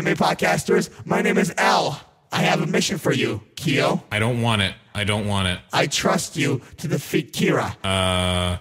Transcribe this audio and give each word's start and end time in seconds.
anime 0.00 0.16
podcasters. 0.16 0.88
My 1.04 1.20
name 1.20 1.36
is 1.36 1.52
L. 1.58 2.00
I 2.32 2.42
have 2.42 2.62
a 2.62 2.66
mission 2.66 2.96
for 2.96 3.12
you, 3.12 3.42
Kyo. 3.56 4.02
I 4.10 4.18
don't 4.18 4.40
want 4.40 4.62
it. 4.62 4.74
I 4.94 5.04
don't 5.04 5.26
want 5.26 5.48
it. 5.48 5.58
I 5.72 5.86
trust 5.86 6.36
you 6.36 6.62
to 6.78 6.88
defeat 6.88 7.32
Kira, 7.32 7.74
Uh, 7.84 8.58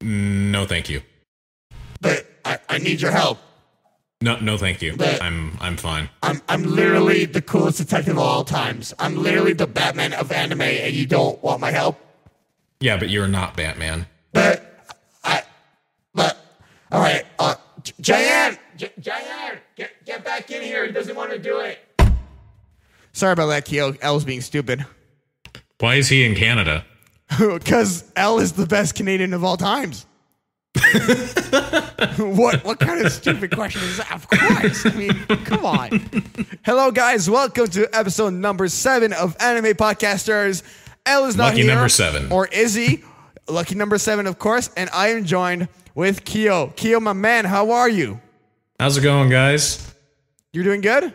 no, 0.00 0.64
thank 0.66 0.88
you. 0.88 1.02
but 2.00 2.26
I, 2.44 2.58
I 2.68 2.78
need 2.78 3.00
your 3.00 3.10
help. 3.10 3.38
No, 4.20 4.38
no, 4.38 4.56
thank 4.56 4.82
you. 4.82 4.96
But- 4.96 5.20
I'm 5.22 5.56
I'm 5.60 5.76
fine. 5.76 6.08
I'm 6.22 6.40
I'm 6.48 6.62
literally 6.62 7.24
the 7.24 7.42
coolest 7.42 7.78
detective 7.78 8.12
of 8.16 8.22
all 8.22 8.44
times. 8.44 8.94
I'm 9.00 9.16
literally 9.16 9.52
the 9.52 9.66
Batman 9.66 10.12
of 10.12 10.30
anime, 10.30 10.60
and 10.62 10.94
you 10.94 11.06
don't 11.06 11.42
want 11.42 11.60
my 11.60 11.72
help. 11.72 11.98
Yeah, 12.80 12.96
but 12.98 13.08
you're 13.10 13.28
not 13.28 13.56
Batman. 13.56 14.06
But 14.32 14.62
I, 15.24 15.42
but 16.14 16.36
all 16.92 17.00
right, 17.00 17.24
uh, 17.40 17.56
J- 17.82 17.94
J- 18.76 18.92
Jayan, 19.00 19.58
get 20.12 20.24
get 20.24 20.24
back 20.24 20.50
in 20.50 20.62
here. 20.62 20.86
He 20.86 20.92
doesn't 20.92 21.16
want 21.16 21.30
to 21.32 21.38
do 21.38 21.60
it. 21.60 21.78
Sorry 23.12 23.32
about 23.32 23.46
that, 23.48 23.64
Keo. 23.64 23.94
L's 24.00 24.24
being 24.24 24.40
stupid. 24.40 24.84
Why 25.80 25.96
is 25.96 26.08
he 26.08 26.24
in 26.24 26.34
Canada? 26.34 26.84
Because 27.38 28.04
L 28.14 28.40
is 28.40 28.52
the 28.52 28.66
best 28.66 28.94
Canadian 28.94 29.32
of 29.32 29.42
all 29.42 29.56
times. 29.56 30.04
what 32.18 32.62
what 32.62 32.78
kind 32.78 33.04
of 33.04 33.10
stupid 33.10 33.54
question 33.54 33.80
is 33.82 33.96
that? 33.96 34.12
Of 34.12 34.28
course. 34.28 34.84
I 34.84 34.90
mean, 34.94 35.14
come 35.44 35.64
on. 35.64 36.10
Hello, 36.62 36.90
guys. 36.90 37.30
Welcome 37.30 37.68
to 37.68 37.88
episode 37.96 38.34
number 38.34 38.68
seven 38.68 39.14
of 39.14 39.34
Anime 39.40 39.72
Podcasters. 39.72 40.62
L 41.06 41.24
is 41.24 41.36
not 41.36 41.52
Lucky 41.52 41.62
here. 41.62 41.74
number 41.74 41.88
seven. 41.88 42.30
Or 42.30 42.46
is 42.48 42.74
he? 42.74 43.02
Lucky 43.48 43.76
number 43.76 43.96
seven, 43.96 44.26
of 44.26 44.38
course. 44.38 44.68
And 44.76 44.90
I 44.92 45.08
am 45.08 45.24
joined 45.24 45.68
with 45.94 46.26
Keo. 46.26 46.68
Keo, 46.76 47.00
my 47.00 47.14
man, 47.14 47.46
how 47.46 47.70
are 47.70 47.88
you? 47.88 48.20
How's 48.78 48.98
it 48.98 49.02
going, 49.02 49.30
guys? 49.30 49.91
You're 50.54 50.64
doing 50.64 50.82
good? 50.82 51.14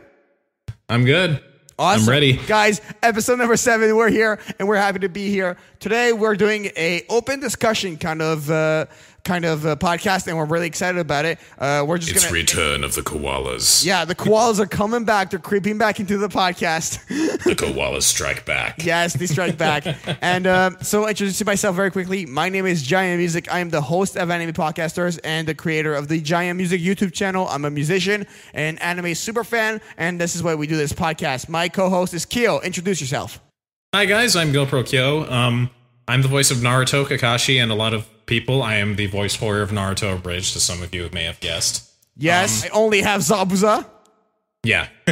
I'm 0.89 1.05
good. 1.05 1.43
Awesome. 1.77 2.05
I'm 2.05 2.09
ready. 2.09 2.33
Guys, 2.47 2.81
episode 3.03 3.37
number 3.37 3.55
seven, 3.55 3.95
we're 3.95 4.09
here 4.09 4.39
and 4.57 4.67
we're 4.67 4.77
happy 4.77 4.97
to 4.97 5.09
be 5.09 5.29
here. 5.29 5.57
Today 5.79 6.11
we're 6.11 6.33
doing 6.35 6.71
a 6.75 7.05
open 7.07 7.39
discussion 7.39 7.97
kind 7.97 8.23
of 8.23 8.49
uh, 8.49 8.87
kind 9.27 9.43
of 9.43 9.65
uh, 9.65 9.75
podcast 9.75 10.27
and 10.27 10.37
we're 10.37 10.45
really 10.45 10.67
excited 10.67 10.99
about 10.99 11.25
it. 11.25 11.37
Uh, 11.59 11.83
we're 11.85 11.97
just 11.97 12.15
gonna 12.15 12.33
return 12.33 12.83
of 12.83 12.95
the 12.95 13.01
koalas. 13.01 13.85
Yeah, 13.85 14.05
the 14.05 14.15
koalas 14.15 14.57
are 14.59 14.65
coming 14.65 15.03
back. 15.03 15.29
They're 15.29 15.39
creeping 15.39 15.77
back 15.77 15.99
into 15.99 16.17
the 16.17 16.29
podcast. 16.29 17.03
The 17.47 17.55
koalas 17.55 18.03
strike 18.03 18.45
back. 18.45 18.83
yes, 18.83 19.13
they 19.13 19.25
strike 19.25 19.57
back. 19.57 19.85
and 20.21 20.47
um, 20.47 20.77
so, 20.81 21.07
introducing 21.07 21.45
myself 21.45 21.75
very 21.75 21.91
quickly. 21.91 22.25
My 22.25 22.49
name 22.49 22.65
is 22.65 22.83
Giant 22.83 23.19
Music. 23.19 23.53
I 23.53 23.59
am 23.59 23.69
the 23.69 23.81
host 23.81 24.17
of 24.17 24.29
Anime 24.29 24.53
Podcasters 24.53 25.19
and 25.23 25.47
the 25.47 25.55
creator 25.55 25.93
of 25.93 26.07
the 26.07 26.19
Giant 26.19 26.57
Music 26.57 26.81
YouTube 26.81 27.13
channel. 27.13 27.47
I'm 27.47 27.63
a 27.63 27.69
musician 27.69 28.27
and 28.53 28.81
anime 28.81 29.15
super 29.15 29.43
fan, 29.43 29.79
and 29.97 30.19
this 30.19 30.35
is 30.35 30.43
why 30.43 30.55
we 30.55 30.67
do 30.67 30.75
this 30.75 30.91
podcast. 30.91 31.47
My 31.47 31.69
co-host 31.69 32.13
is 32.13 32.25
Kyo. 32.25 32.59
Introduce 32.59 32.99
yourself. 32.99 33.39
Hi 33.93 34.05
guys, 34.05 34.35
I'm 34.35 34.51
GoPro 34.51 34.85
Kyo. 34.85 35.29
Um, 35.31 35.69
I'm 36.07 36.21
the 36.21 36.27
voice 36.27 36.51
of 36.51 36.57
Naruto, 36.59 37.05
Kakashi, 37.05 37.61
and 37.61 37.71
a 37.71 37.75
lot 37.75 37.93
of 37.93 38.05
people. 38.25 38.63
I 38.63 38.75
am 38.75 38.95
the 38.95 39.07
voice 39.07 39.35
for 39.35 39.59
of 39.61 39.71
Naruto 39.71 40.15
Abridged, 40.15 40.55
as 40.55 40.63
some 40.63 40.81
of 40.81 40.93
you 40.95 41.09
may 41.11 41.23
have 41.23 41.39
guessed. 41.39 41.83
Yes, 42.15 42.65
I 42.65 42.69
only 42.69 43.01
have 43.01 43.21
Zabuza. 43.21 43.85
Yeah. 44.63 44.87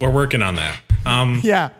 We're 0.00 0.10
working 0.10 0.42
on 0.42 0.56
that. 0.56 0.78
Um, 1.04 1.40
Yeah. 1.42 1.70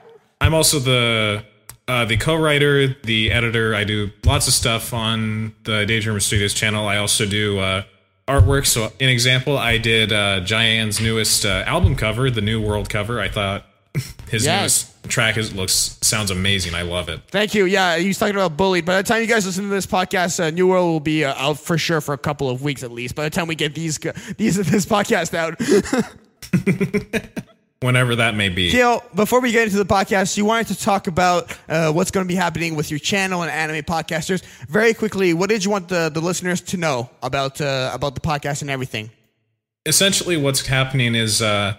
I'm 0.41 0.53
also 0.55 0.79
the 0.79 1.45
uh, 1.89 2.05
the 2.05 2.17
co-writer, 2.17 2.89
the 3.05 3.31
editor. 3.33 3.75
I 3.75 3.85
do 3.85 4.11
lots 4.25 4.49
of 4.49 4.55
stuff 4.55 4.93
on 4.93 5.55
the 5.65 5.87
Daydreamer 5.87 6.21
Studios 6.21 6.53
channel. 6.53 6.87
I 6.89 6.97
also 6.99 7.25
do 7.27 7.59
uh, 7.59 7.85
artwork. 8.29 8.67
So, 8.67 8.93
an 9.01 9.09
example, 9.09 9.57
I 9.57 9.79
did 9.79 10.13
uh, 10.13 10.41
Giant's 10.41 11.01
newest 11.01 11.47
uh, 11.47 11.63
album 11.67 11.95
cover, 11.97 12.29
the 12.31 12.41
New 12.43 12.61
World 12.61 12.91
cover. 12.91 13.19
I 13.21 13.29
thought 13.29 13.65
his 14.31 14.45
Yes. 14.45 14.61
newest 14.61 14.96
track 15.09 15.37
is 15.37 15.55
looks 15.55 15.99
sounds 16.03 16.31
amazing. 16.31 16.75
I 16.75 16.83
love 16.83 17.09
it. 17.09 17.21
Thank 17.29 17.55
you. 17.55 17.65
Yeah, 17.65 17.99
he's 17.99 18.19
talking 18.19 18.35
about 18.35 18.57
bullied. 18.57 18.85
By 18.85 18.97
the 18.97 19.03
time 19.03 19.23
you 19.23 19.29
guys 19.29 19.47
listen 19.47 19.65
to 19.65 19.71
this 19.71 19.87
podcast, 19.87 20.39
uh, 20.41 20.51
New 20.51 20.67
World 20.67 20.87
will 20.87 21.01
be 21.01 21.25
uh, 21.25 21.35
out 21.35 21.59
for 21.59 21.79
sure 21.79 22.01
for 22.01 22.13
a 22.13 22.19
couple 22.19 22.49
of 22.51 22.63
weeks 22.63 22.83
at 22.83 22.91
least. 22.91 23.15
By 23.15 23.25
the 23.25 23.31
time 23.31 23.47
we 23.47 23.55
get 23.55 23.75
these 23.75 23.99
these 24.37 24.57
this 24.71 24.87
podcast 24.87 25.35
out, 25.35 25.61
Whenever 27.81 28.17
that 28.17 28.35
may 28.35 28.49
be. 28.49 28.71
Kyo, 28.71 29.03
before 29.15 29.41
we 29.41 29.53
get 29.53 29.65
into 29.65 29.77
the 29.77 29.85
podcast, 29.85 30.37
you 30.39 30.47
wanted 30.47 30.69
to 30.69 30.81
talk 30.81 31.09
about 31.09 31.57
uh, 31.69 31.93
what's 31.93 32.11
going 32.11 32.27
to 32.27 32.29
be 32.29 32.35
happening 32.35 32.75
with 32.75 32.91
your 32.91 32.99
channel 32.99 33.43
and 33.43 33.51
anime 33.51 33.85
podcasters. 33.85 34.43
Very 34.67 34.95
quickly, 34.95 35.35
what 35.35 35.51
did 35.51 35.63
you 35.63 35.71
want 35.71 35.89
the, 35.89 36.11
the 36.13 36.21
listeners 36.21 36.63
to 36.63 36.79
know 36.79 37.11
about 37.23 37.61
uh, 37.61 37.91
about 37.93 38.15
the 38.15 38.21
podcast 38.23 38.63
and 38.63 38.71
everything? 38.71 39.11
essentially 39.87 40.37
what's 40.37 40.67
happening 40.67 41.15
is 41.15 41.41
uh, 41.41 41.75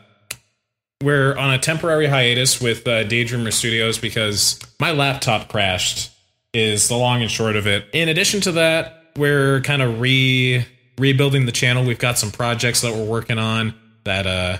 we're 1.04 1.36
on 1.38 1.54
a 1.54 1.60
temporary 1.60 2.08
hiatus 2.08 2.60
with 2.62 2.88
uh, 2.88 3.04
Daydreamer 3.04 3.54
Studios 3.54 3.98
because 3.98 4.60
my 4.80 4.92
laptop 4.92 5.50
crashed. 5.50 6.12
Is 6.54 6.88
the 6.88 6.96
long 6.96 7.22
and 7.22 7.30
short 7.30 7.56
of 7.56 7.68
it. 7.68 7.86
In 7.94 8.10
addition 8.10 8.42
to 8.42 8.54
that, 8.54 9.12
we're 9.16 9.62
kind 9.62 9.82
of 9.82 10.00
re 10.00 10.66
rebuilding 10.98 11.46
the 11.46 11.52
channel. 11.52 11.86
We've 11.86 12.00
got 12.00 12.18
some 12.18 12.32
projects 12.32 12.82
that 12.82 12.94
we're 12.94 13.06
working 13.06 13.38
on 13.38 13.76
that 14.06 14.26
uh, 14.26 14.58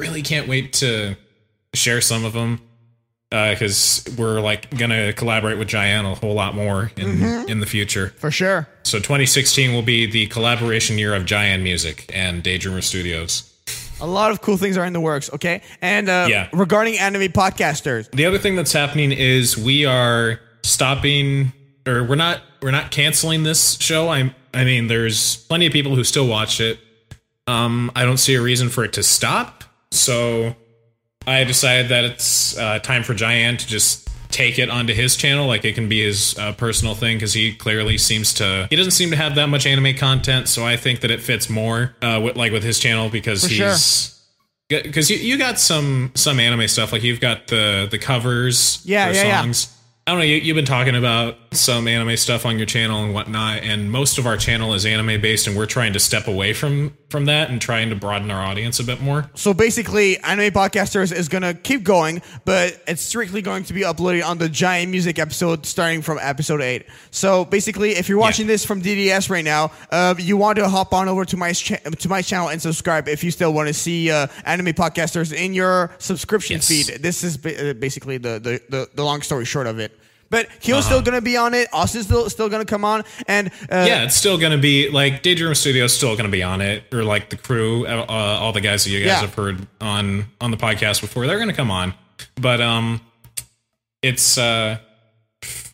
really 0.00 0.22
can't 0.22 0.48
wait 0.48 0.72
to 0.74 1.16
share 1.74 2.00
some 2.00 2.24
of 2.24 2.32
them 2.32 2.60
because 3.30 4.04
we're 4.18 4.40
like 4.40 4.76
gonna 4.76 5.12
collaborate 5.12 5.58
with 5.58 5.68
Giant 5.68 6.06
a 6.06 6.14
whole 6.14 6.34
lot 6.34 6.54
more 6.54 6.90
in 6.96 7.22
in 7.48 7.60
the 7.60 7.66
future. 7.66 8.08
For 8.16 8.30
sure. 8.30 8.66
So 8.82 8.98
2016 8.98 9.72
will 9.72 9.82
be 9.82 10.06
the 10.06 10.26
collaboration 10.28 10.98
year 10.98 11.14
of 11.14 11.26
Giant 11.26 11.62
Music 11.62 12.10
and 12.12 12.42
Daydreamer 12.42 12.82
Studios. 12.82 13.49
A 14.00 14.06
lot 14.06 14.30
of 14.30 14.40
cool 14.40 14.56
things 14.56 14.76
are 14.76 14.84
in 14.84 14.92
the 14.92 15.00
works. 15.00 15.30
Okay, 15.34 15.62
and 15.80 16.08
uh, 16.08 16.26
Yeah. 16.28 16.48
regarding 16.52 16.98
anime 16.98 17.28
podcasters, 17.32 18.10
The 18.12 18.26
other 18.26 18.38
thing 18.38 18.56
that's 18.56 18.72
happening 18.72 19.12
is 19.12 19.56
we 19.58 19.84
are 19.86 20.40
stopping 20.62 21.52
or 21.86 22.04
we're 22.04 22.14
not 22.16 22.40
we're 22.62 22.70
not 22.70 22.90
canceling 22.90 23.42
this 23.42 23.78
show. 23.80 24.08
I'm 24.08 24.34
I 24.52 24.64
mean 24.64 24.86
there's 24.88 25.36
plenty 25.48 25.66
of 25.66 25.72
people 25.72 25.94
who 25.94 26.04
still 26.04 26.26
watch 26.26 26.60
it. 26.60 26.78
Um 27.46 27.90
I 27.96 28.04
don't 28.04 28.18
see 28.18 28.34
a 28.34 28.42
reason 28.42 28.68
for 28.68 28.84
it 28.84 28.92
to 28.94 29.02
stop. 29.02 29.64
So 29.90 30.54
I 31.26 31.44
decided 31.44 31.88
that 31.90 32.04
it's 32.04 32.56
uh, 32.58 32.78
time 32.80 33.02
for 33.02 33.14
Giant 33.14 33.60
to 33.60 33.66
just 33.66 34.08
take 34.30 34.58
it 34.58 34.70
onto 34.70 34.92
his 34.94 35.16
channel 35.16 35.46
like 35.46 35.64
it 35.64 35.74
can 35.74 35.88
be 35.88 36.02
his 36.04 36.38
uh, 36.38 36.52
personal 36.52 36.94
thing 36.94 37.16
because 37.16 37.32
he 37.32 37.52
clearly 37.54 37.98
seems 37.98 38.34
to 38.34 38.66
he 38.70 38.76
doesn't 38.76 38.92
seem 38.92 39.10
to 39.10 39.16
have 39.16 39.34
that 39.34 39.48
much 39.48 39.66
anime 39.66 39.94
content 39.96 40.48
so 40.48 40.64
i 40.64 40.76
think 40.76 41.00
that 41.00 41.10
it 41.10 41.20
fits 41.20 41.48
more 41.50 41.94
uh 42.02 42.20
with, 42.22 42.36
like 42.36 42.52
with 42.52 42.62
his 42.62 42.78
channel 42.78 43.08
because 43.08 43.42
For 43.42 43.48
he's 43.48 44.20
because 44.68 45.10
you, 45.10 45.16
you 45.16 45.36
got 45.36 45.58
some 45.58 46.12
some 46.14 46.38
anime 46.38 46.68
stuff 46.68 46.92
like 46.92 47.02
you've 47.02 47.20
got 47.20 47.48
the 47.48 47.88
the 47.90 47.98
covers 47.98 48.80
Yeah, 48.84 49.08
for 49.08 49.14
yeah, 49.14 49.44
yeah. 49.44 49.52
I 50.06 50.12
don't 50.12 50.20
know 50.20 50.24
you, 50.24 50.36
you've 50.36 50.54
been 50.56 50.64
talking 50.64 50.96
about 50.96 51.36
some 51.52 51.86
anime 51.86 52.16
stuff 52.16 52.46
on 52.46 52.56
your 52.56 52.66
channel 52.66 53.02
and 53.04 53.12
whatnot 53.14 53.58
and 53.62 53.90
most 53.90 54.18
of 54.18 54.26
our 54.26 54.36
channel 54.36 54.74
is 54.74 54.86
anime 54.86 55.20
based 55.20 55.46
and 55.46 55.56
we're 55.56 55.66
trying 55.66 55.92
to 55.92 56.00
step 56.00 56.26
away 56.26 56.52
from 56.52 56.96
from 57.08 57.24
that 57.26 57.50
and 57.50 57.60
trying 57.60 57.90
to 57.90 57.96
broaden 57.96 58.30
our 58.30 58.40
audience 58.40 58.78
a 58.78 58.84
bit 58.84 59.00
more 59.00 59.28
So 59.34 59.52
basically, 59.52 60.16
Anime 60.18 60.52
Podcasters 60.52 61.12
is 61.12 61.28
going 61.28 61.42
to 61.42 61.54
keep 61.54 61.82
going, 61.82 62.22
but 62.44 62.80
it's 62.86 63.02
strictly 63.02 63.42
going 63.42 63.64
to 63.64 63.72
be 63.72 63.80
uploaded 63.80 64.24
on 64.24 64.38
the 64.38 64.48
Giant 64.48 64.92
Music 64.92 65.18
episode 65.18 65.66
starting 65.66 66.02
from 66.02 66.20
episode 66.22 66.60
8. 66.60 66.86
So 67.10 67.44
basically, 67.44 67.96
if 67.96 68.08
you're 68.08 68.18
watching 68.20 68.46
this 68.46 68.64
from 68.64 68.80
DDS 68.80 69.28
right 69.28 69.44
now, 69.44 69.72
uh, 69.90 70.14
you 70.18 70.36
want 70.36 70.58
to 70.58 70.68
hop 70.68 70.94
on 70.94 71.08
over 71.08 71.24
to 71.24 71.36
my 71.36 71.52
cha- 71.52 71.78
to 71.78 72.08
my 72.08 72.22
channel 72.22 72.48
and 72.48 72.62
subscribe 72.62 73.08
if 73.08 73.24
you 73.24 73.32
still 73.32 73.52
want 73.52 73.66
to 73.66 73.74
see 73.74 74.08
uh, 74.12 74.28
Anime 74.44 74.66
Podcasters 74.66 75.32
in 75.32 75.52
your 75.52 75.90
subscription 75.98 76.58
Yes. 76.58 76.68
feed. 76.68 77.02
This 77.02 77.24
is 77.24 77.36
ba- 77.36 77.70
uh, 77.70 77.74
basically 77.74 78.18
the, 78.18 78.38
the, 78.38 78.62
the, 78.68 78.88
the 78.94 79.02
long 79.02 79.22
story 79.22 79.44
short 79.46 79.66
of 79.66 79.80
it. 79.80 79.98
But 80.30 80.48
Kyo's 80.60 80.84
still 80.86 81.02
going 81.02 81.16
to 81.16 81.20
be 81.20 81.36
on 81.36 81.54
it. 81.54 81.66
Austin's 81.72 82.06
still, 82.06 82.30
still 82.30 82.48
going 82.48 82.64
to 82.64 82.70
come 82.70 82.84
on. 82.84 83.02
And 83.26 83.48
uh, 83.70 83.84
yeah, 83.88 84.04
it's 84.04 84.14
still 84.14 84.38
going 84.38 84.52
to 84.52 84.58
be 84.58 84.88
like 84.88 85.22
Daydream 85.22 85.54
Studios 85.56 85.92
still 85.92 86.12
going 86.14 86.24
to 86.26 86.30
be 86.30 86.42
on 86.44 86.60
it, 86.60 86.84
or 86.94 87.02
like 87.02 87.30
the 87.30 87.36
crew, 87.36 87.84
uh, 87.86 88.06
uh, 88.08 88.12
all 88.40 88.52
the 88.52 88.60
guys 88.60 88.84
that 88.84 88.90
you 88.90 89.00
guys 89.00 89.06
Yeah. 89.08 89.20
have 89.22 89.34
heard 89.34 89.66
on 89.80 90.26
on 90.40 90.50
the 90.52 90.56
podcast 90.56 91.00
before, 91.00 91.26
they're 91.26 91.38
going 91.38 91.48
to 91.50 91.54
come 91.54 91.70
on. 91.72 91.94
But 92.40 92.60
um, 92.60 93.00
it's 94.02 94.38
uh, 94.38 94.78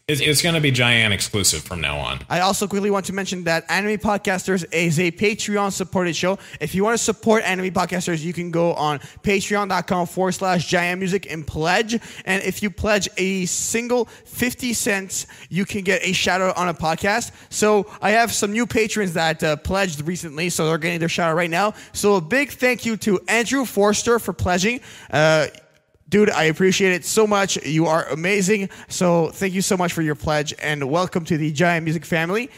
it's, 0.09 0.21
it's 0.21 0.41
going 0.41 0.55
to 0.55 0.61
be 0.61 0.71
Giant 0.71 1.13
exclusive 1.13 1.63
from 1.63 1.81
now 1.81 1.99
on. 1.99 2.21
I 2.31 2.39
also 2.39 2.69
quickly 2.69 2.93
want 2.93 3.07
to 3.07 3.13
mention 3.13 3.43
that 3.45 3.69
Anime 3.69 3.99
Podcasters 3.99 4.65
is 4.73 5.01
a 5.01 5.11
Patreon 5.11 5.73
supported 5.73 6.15
show. 6.15 6.39
If 6.61 6.77
you 6.77 6.85
want 6.85 6.97
to 6.97 7.03
support 7.03 7.43
Anime 7.43 7.73
Podcasters, 7.73 8.23
you 8.23 8.33
can 8.33 8.53
go 8.53 8.73
on 8.75 9.01
patreon.com 9.25 10.07
forward 10.07 10.31
slash 10.31 10.69
giant 10.69 11.01
music 11.01 11.29
and 11.29 11.45
pledge. 11.45 11.99
And 12.25 12.41
if 12.45 12.63
you 12.63 12.71
pledge 12.71 13.09
a 13.17 13.47
single 13.47 14.05
50 14.05 14.75
cents, 14.75 15.27
you 15.49 15.65
can 15.65 15.83
get 15.83 16.05
a 16.05 16.13
shout 16.13 16.41
out 16.41 16.57
on 16.57 16.69
a 16.69 16.75
podcast. 16.75 17.33
So 17.51 17.91
I 18.01 18.11
have 18.11 18.33
some 18.33 18.53
new 18.53 18.65
patrons 18.65 19.15
that 19.15 19.43
uh, 19.43 19.57
pledged 19.57 20.07
recently, 20.07 20.51
so 20.51 20.69
they're 20.69 20.79
getting 20.79 21.01
their 21.01 21.09
shout 21.09 21.33
out 21.33 21.37
right 21.37 21.51
now. 21.51 21.75
So 21.93 22.15
a 22.15 22.21
big 22.21 22.53
thank 22.53 22.87
you 22.87 22.97
to 22.99 23.19
Andrew 23.27 23.65
Forster 23.65 24.21
for 24.21 24.33
pledging. 24.33 24.83
Uh, 25.11 25.49
Dude, 26.09 26.31
I 26.31 26.45
appreciate 26.45 26.93
it 26.93 27.05
so 27.05 27.27
much. 27.27 27.57
You 27.65 27.87
are 27.87 28.05
amazing. 28.09 28.69
So 28.89 29.31
thank 29.31 29.55
you 29.55 29.63
so 29.63 29.77
much 29.77 29.93
for 29.93 30.03
your 30.03 30.15
pledge 30.15 30.55
and 30.63 30.89
welcome 30.89 31.25
to 31.25 31.37
the 31.37 31.51
Giant 31.51 31.85
Music 31.85 32.05
family. 32.05 32.51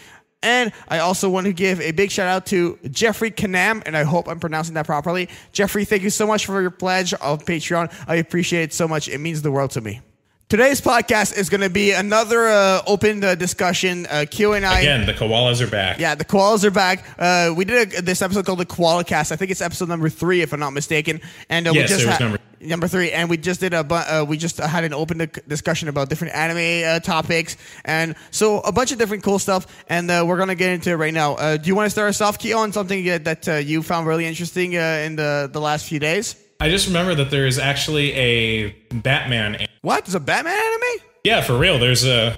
And 0.43 0.71
I 0.87 0.99
also 0.99 1.31
want 1.31 1.47
to 1.47 1.53
give 1.53 1.81
a 1.81 1.93
big 1.93 2.11
shout 2.11 2.29
out 2.29 2.47
to 2.47 2.79
Jeffrey 2.91 3.31
Canam, 3.31 3.83
and 3.87 3.97
I 3.97 4.05
hope 4.05 4.29
I'm 4.29 4.39
pronouncing 4.39 4.75
that 4.75 4.87
properly. 4.87 5.29
Jeffrey, 5.53 5.85
thank 5.85 6.03
you 6.03 6.11
so 6.11 6.27
much 6.27 6.47
for 6.47 6.61
your 6.61 6.71
pledge 6.71 7.13
of 7.15 7.45
Patreon. 7.45 7.93
I 8.07 8.17
appreciate 8.17 8.63
it 8.65 8.73
so 8.73 8.87
much. 8.87 9.09
It 9.09 9.19
means 9.19 9.43
the 9.43 9.51
world 9.51 9.73
to 9.73 9.81
me. 9.81 10.01
Today's 10.49 10.81
podcast 10.81 11.37
is 11.37 11.51
going 11.51 11.61
to 11.61 11.69
be 11.69 11.91
another 11.93 12.49
uh, 12.49 12.81
open 12.87 13.23
uh, 13.23 13.35
discussion. 13.35 14.07
Uh, 14.09 14.25
Q 14.31 14.55
and 14.55 14.65
I. 14.65 14.81
Again, 14.81 15.05
the 15.05 15.13
koalas 15.13 15.61
are 15.61 15.67
back. 15.71 15.99
Yeah, 15.99 16.15
the 16.15 16.25
koalas 16.25 16.65
are 16.65 16.71
back. 16.71 17.05
Uh, 17.19 17.53
we 17.55 17.67
did 17.67 17.93
a, 17.93 18.01
this 18.01 18.23
episode 18.23 18.47
called 18.47 18.59
the 18.61 18.65
Koala 18.65 19.05
Cast. 19.05 19.31
I 19.31 19.37
think 19.37 19.51
it's 19.51 19.61
episode 19.61 19.91
number 19.91 20.09
three, 20.09 20.41
if 20.41 20.55
I'm 20.55 20.61
not 20.61 20.71
mistaken. 20.73 21.21
And 21.51 21.69
uh, 21.69 21.73
Yes, 21.73 21.91
we 21.91 21.97
just 21.97 22.01
it 22.01 22.07
was 22.07 22.13
had- 22.17 22.21
number- 22.25 22.39
number 22.63 22.89
three, 22.89 23.13
and 23.13 23.29
we 23.29 23.37
just 23.37 23.61
did 23.61 23.75
a 23.75 23.85
bu- 23.85 23.95
uh, 23.97 24.25
we 24.27 24.39
just 24.39 24.57
had 24.57 24.85
an 24.85 24.95
open 24.95 25.31
discussion 25.47 25.89
about 25.89 26.09
different 26.09 26.35
anime 26.35 26.89
uh, 26.97 27.01
topics, 27.01 27.59
and 27.85 28.17
so 28.31 28.61
a 28.61 28.73
bunch 28.73 28.91
of 28.91 28.97
different 28.97 29.23
cool 29.23 29.39
stuff. 29.39 29.67
And 29.91 30.11
uh, 30.11 30.25
we're 30.27 30.39
gonna 30.39 30.55
get 30.55 30.71
into 30.71 30.91
it 30.91 30.97
right 30.97 31.13
now. 31.15 31.35
Uh, 31.35 31.59
do 31.59 31.69
you 31.69 31.75
want 31.77 31.87
to 31.87 31.91
start 31.91 32.09
us 32.09 32.23
off, 32.23 32.39
Keo, 32.39 32.57
on 32.59 32.73
something 32.73 33.07
uh, 33.09 33.19
that 33.19 33.47
uh, 33.49 33.55
you 33.57 33.83
found 33.83 34.07
really 34.07 34.25
interesting 34.25 34.77
uh, 34.79 34.81
in 35.05 35.15
the 35.17 35.51
the 35.53 35.61
last 35.61 35.87
few 35.87 35.99
days? 36.01 36.37
I 36.61 36.69
just 36.69 36.89
remember 36.89 37.15
that 37.15 37.31
there 37.31 37.47
is 37.47 37.59
actually 37.59 38.13
a 38.15 38.71
Batman. 38.93 39.67
What? 39.83 40.05
There's 40.05 40.17
a 40.17 40.21
Batman 40.21 40.55
anime? 40.55 41.07
Yeah, 41.23 41.41
for 41.41 41.57
real. 41.57 41.79
There's 41.79 42.05
a 42.05 42.37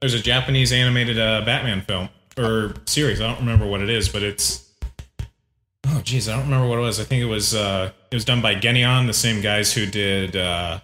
there's 0.00 0.14
a 0.14 0.20
Japanese 0.20 0.72
animated 0.72 1.18
uh, 1.18 1.42
Batman 1.46 1.80
film 1.80 2.10
or 2.36 2.74
series. 2.86 3.20
I 3.20 3.28
don't 3.28 3.38
remember 3.40 3.66
what 3.66 3.80
it 3.80 3.88
is, 3.88 4.08
but 4.10 4.22
it's 4.22 4.70
oh 5.86 6.00
geez, 6.02 6.28
I 6.28 6.34
don't 6.36 6.44
remember 6.44 6.68
what 6.68 6.78
it 6.78 6.82
was. 6.82 7.00
I 7.00 7.04
think 7.04 7.22
it 7.22 7.26
was 7.26 7.54
uh, 7.54 7.92
it 8.10 8.14
was 8.14 8.26
done 8.26 8.42
by 8.42 8.54
Genion, 8.54 9.06
the 9.06 9.14
same 9.14 9.40
guys 9.40 9.72
who 9.72 9.86
did 9.86 10.36
uh, 10.36 10.80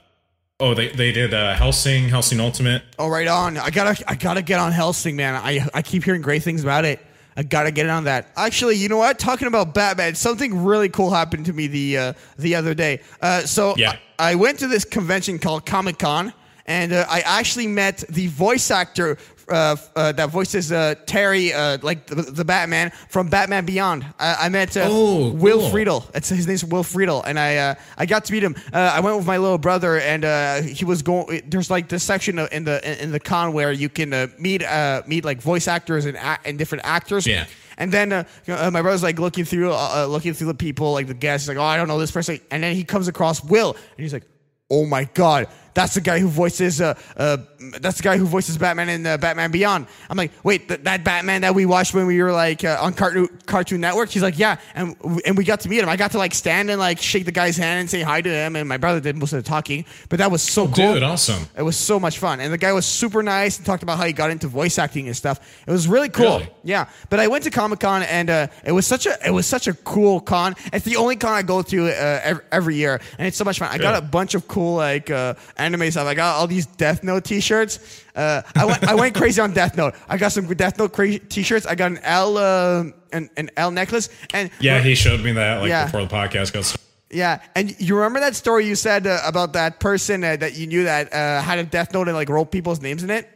oh 0.58 0.72
they 0.72 0.88
they 0.88 1.12
did 1.12 1.34
uh, 1.34 1.54
Hellsing, 1.56 2.08
Hellsing 2.08 2.40
Ultimate. 2.40 2.82
Oh, 2.98 3.08
right 3.08 3.28
on. 3.28 3.58
I 3.58 3.68
gotta, 3.68 4.02
I 4.08 4.14
gotta 4.14 4.40
get 4.40 4.60
on 4.60 4.72
Hellsing, 4.72 5.14
man. 5.14 5.34
I, 5.34 5.66
I 5.74 5.82
keep 5.82 6.04
hearing 6.04 6.22
great 6.22 6.42
things 6.42 6.62
about 6.62 6.86
it. 6.86 7.00
I 7.38 7.44
gotta 7.44 7.70
get 7.70 7.88
on 7.88 8.04
that. 8.04 8.32
Actually, 8.36 8.74
you 8.74 8.88
know 8.88 8.96
what? 8.96 9.16
Talking 9.20 9.46
about 9.46 9.72
Batman, 9.72 10.16
something 10.16 10.64
really 10.64 10.88
cool 10.88 11.12
happened 11.12 11.46
to 11.46 11.52
me 11.52 11.68
the 11.68 11.96
uh, 11.96 12.12
the 12.36 12.56
other 12.56 12.74
day. 12.74 13.00
Uh, 13.22 13.42
so 13.42 13.74
Yeah. 13.76 13.96
I, 14.18 14.32
I 14.32 14.34
went 14.34 14.58
to 14.58 14.66
this 14.66 14.84
convention 14.84 15.38
called 15.38 15.64
Comic 15.64 16.00
Con, 16.00 16.34
and 16.66 16.92
uh, 16.92 17.06
I 17.08 17.20
actually 17.20 17.68
met 17.68 17.98
the 18.08 18.26
voice 18.26 18.72
actor. 18.72 19.18
Uh, 19.50 19.76
uh, 19.96 20.12
that 20.12 20.28
voices 20.28 20.70
uh, 20.70 20.94
Terry, 21.06 21.52
uh, 21.54 21.78
like 21.82 22.06
the, 22.06 22.16
the 22.16 22.44
Batman 22.44 22.90
from 23.08 23.28
Batman 23.28 23.64
Beyond. 23.64 24.04
I, 24.18 24.46
I 24.46 24.48
met 24.50 24.76
uh, 24.76 24.86
Oh, 24.86 25.30
Will 25.32 25.60
cool. 25.60 25.70
Friedle. 25.70 26.04
It's 26.14 26.28
his 26.28 26.46
name's 26.46 26.64
Will 26.64 26.82
Friedle, 26.84 27.22
and 27.24 27.38
I 27.38 27.56
uh, 27.56 27.74
I 27.96 28.04
got 28.06 28.26
to 28.26 28.32
meet 28.32 28.42
him. 28.42 28.54
Uh, 28.72 28.78
I 28.94 29.00
went 29.00 29.16
with 29.16 29.26
my 29.26 29.38
little 29.38 29.56
brother, 29.58 29.98
and 29.98 30.24
uh, 30.24 30.60
he 30.62 30.84
was 30.84 31.02
going. 31.02 31.42
There's 31.48 31.70
like 31.70 31.88
this 31.88 32.04
section 32.04 32.38
in 32.38 32.64
the 32.64 33.02
in 33.02 33.10
the 33.10 33.20
con 33.20 33.52
where 33.54 33.72
you 33.72 33.88
can 33.88 34.12
uh, 34.12 34.26
meet 34.38 34.62
uh, 34.62 35.02
meet 35.06 35.24
like 35.24 35.40
voice 35.40 35.66
actors 35.66 36.04
and 36.04 36.18
and 36.44 36.58
different 36.58 36.84
actors. 36.84 37.26
Yeah. 37.26 37.46
And 37.78 37.92
then 37.92 38.12
uh, 38.12 38.24
uh, 38.48 38.70
my 38.70 38.82
brother's 38.82 39.02
like 39.04 39.18
looking 39.18 39.44
through 39.44 39.72
uh, 39.72 40.06
looking 40.10 40.34
through 40.34 40.48
the 40.48 40.54
people, 40.54 40.92
like 40.92 41.06
the 41.06 41.14
guests. 41.14 41.46
He's 41.46 41.56
like, 41.56 41.62
oh, 41.62 41.66
I 41.66 41.76
don't 41.76 41.88
know 41.88 41.98
this 41.98 42.10
person. 42.10 42.40
And 42.50 42.62
then 42.62 42.74
he 42.74 42.84
comes 42.84 43.08
across 43.08 43.42
Will, 43.42 43.70
and 43.72 44.02
he's 44.02 44.12
like, 44.12 44.24
oh 44.70 44.84
my 44.84 45.04
god. 45.14 45.46
That's 45.78 45.94
the 45.94 46.00
guy 46.00 46.18
who 46.18 46.26
voices. 46.26 46.80
Uh, 46.80 46.94
uh, 47.16 47.36
that's 47.80 47.98
the 47.98 48.02
guy 48.02 48.16
who 48.16 48.24
voices 48.24 48.58
Batman 48.58 48.88
in 48.88 49.06
uh, 49.06 49.16
Batman 49.16 49.52
Beyond. 49.52 49.86
I'm 50.10 50.16
like, 50.16 50.32
wait, 50.42 50.66
th- 50.66 50.80
that 50.82 51.04
Batman 51.04 51.42
that 51.42 51.54
we 51.54 51.66
watched 51.66 51.94
when 51.94 52.06
we 52.06 52.20
were 52.20 52.32
like 52.32 52.64
uh, 52.64 52.78
on 52.80 52.94
Cartoon 52.94 53.28
Cartoon 53.46 53.80
Network. 53.80 54.08
He's 54.08 54.24
like, 54.24 54.40
yeah, 54.40 54.56
and 54.74 54.96
and 55.24 55.38
we 55.38 55.44
got 55.44 55.60
to 55.60 55.68
meet 55.68 55.78
him. 55.78 55.88
I 55.88 55.94
got 55.94 56.10
to 56.10 56.18
like 56.18 56.34
stand 56.34 56.68
and 56.68 56.80
like 56.80 56.98
shake 56.98 57.26
the 57.26 57.30
guy's 57.30 57.56
hand 57.56 57.78
and 57.78 57.88
say 57.88 58.02
hi 58.02 58.20
to 58.20 58.28
him. 58.28 58.56
And 58.56 58.68
my 58.68 58.76
brother 58.76 58.98
did 58.98 59.16
most 59.16 59.32
of 59.32 59.36
the 59.36 59.48
talking, 59.48 59.84
but 60.08 60.18
that 60.18 60.32
was 60.32 60.42
so 60.42 60.66
cool. 60.66 60.94
Dude, 60.94 61.04
awesome. 61.04 61.46
It 61.56 61.62
was 61.62 61.76
so 61.76 62.00
much 62.00 62.18
fun, 62.18 62.40
and 62.40 62.52
the 62.52 62.58
guy 62.58 62.72
was 62.72 62.84
super 62.84 63.22
nice 63.22 63.58
and 63.58 63.64
talked 63.64 63.84
about 63.84 63.98
how 63.98 64.04
he 64.04 64.12
got 64.12 64.32
into 64.32 64.48
voice 64.48 64.80
acting 64.80 65.06
and 65.06 65.16
stuff. 65.16 65.38
It 65.64 65.70
was 65.70 65.86
really 65.86 66.08
cool. 66.08 66.38
Really? 66.38 66.50
Yeah, 66.64 66.88
but 67.08 67.20
I 67.20 67.28
went 67.28 67.44
to 67.44 67.50
Comic 67.50 67.78
Con 67.78 68.02
and 68.02 68.30
uh, 68.30 68.48
it 68.64 68.72
was 68.72 68.84
such 68.84 69.06
a 69.06 69.16
it 69.24 69.30
was 69.30 69.46
such 69.46 69.68
a 69.68 69.74
cool 69.74 70.18
con. 70.18 70.56
It's 70.72 70.84
the 70.84 70.96
only 70.96 71.14
con 71.14 71.34
I 71.34 71.42
go 71.42 71.62
to 71.62 71.86
uh, 71.86 72.20
every, 72.24 72.42
every 72.50 72.74
year, 72.74 73.00
and 73.16 73.28
it's 73.28 73.36
so 73.36 73.44
much 73.44 73.60
fun. 73.60 73.68
I 73.70 73.78
got 73.78 73.94
a 73.94 74.04
bunch 74.04 74.34
of 74.34 74.48
cool 74.48 74.74
like 74.74 75.08
uh, 75.08 75.34
anime 75.74 75.90
stuff. 75.90 76.06
I 76.06 76.14
got 76.14 76.36
all 76.36 76.46
these 76.46 76.66
Death 76.66 77.02
Note 77.04 77.24
T-shirts. 77.24 78.04
Uh, 78.14 78.42
I 78.56 78.64
went 78.64 78.84
I 78.88 78.94
went 78.94 79.14
crazy 79.14 79.40
on 79.40 79.52
Death 79.52 79.76
Note. 79.76 79.94
I 80.08 80.16
got 80.16 80.32
some 80.32 80.46
Death 80.46 80.78
Note 80.78 80.92
cra- 80.92 81.18
T-shirts. 81.18 81.66
I 81.66 81.74
got 81.74 81.90
an 81.92 81.98
L 82.02 82.36
uh, 82.38 82.84
an, 83.12 83.30
an 83.36 83.50
L 83.56 83.70
necklace, 83.70 84.08
and 84.34 84.50
Yeah, 84.60 84.80
he 84.80 84.94
showed 84.94 85.20
me 85.22 85.32
that 85.32 85.60
like 85.60 85.68
Yeah. 85.68 85.84
before 85.86 86.02
the 86.02 86.08
podcast 86.08 86.52
got 86.52 86.64
started. 86.64 86.84
yeah, 87.10 87.40
and 87.54 87.74
you 87.80 87.96
remember 87.96 88.20
that 88.20 88.34
story 88.36 88.66
you 88.66 88.74
said 88.74 89.06
uh, 89.06 89.20
about 89.26 89.52
that 89.52 89.78
person 89.80 90.24
uh, 90.24 90.36
that 90.36 90.56
you 90.58 90.66
knew 90.66 90.84
that 90.84 91.12
uh, 91.12 91.40
had 91.42 91.58
a 91.58 91.64
Death 91.64 91.92
Note 91.94 92.08
and 92.08 92.16
like 92.16 92.28
wrote 92.28 92.50
people's 92.50 92.80
names 92.80 93.02
in 93.04 93.10
it. 93.10 93.28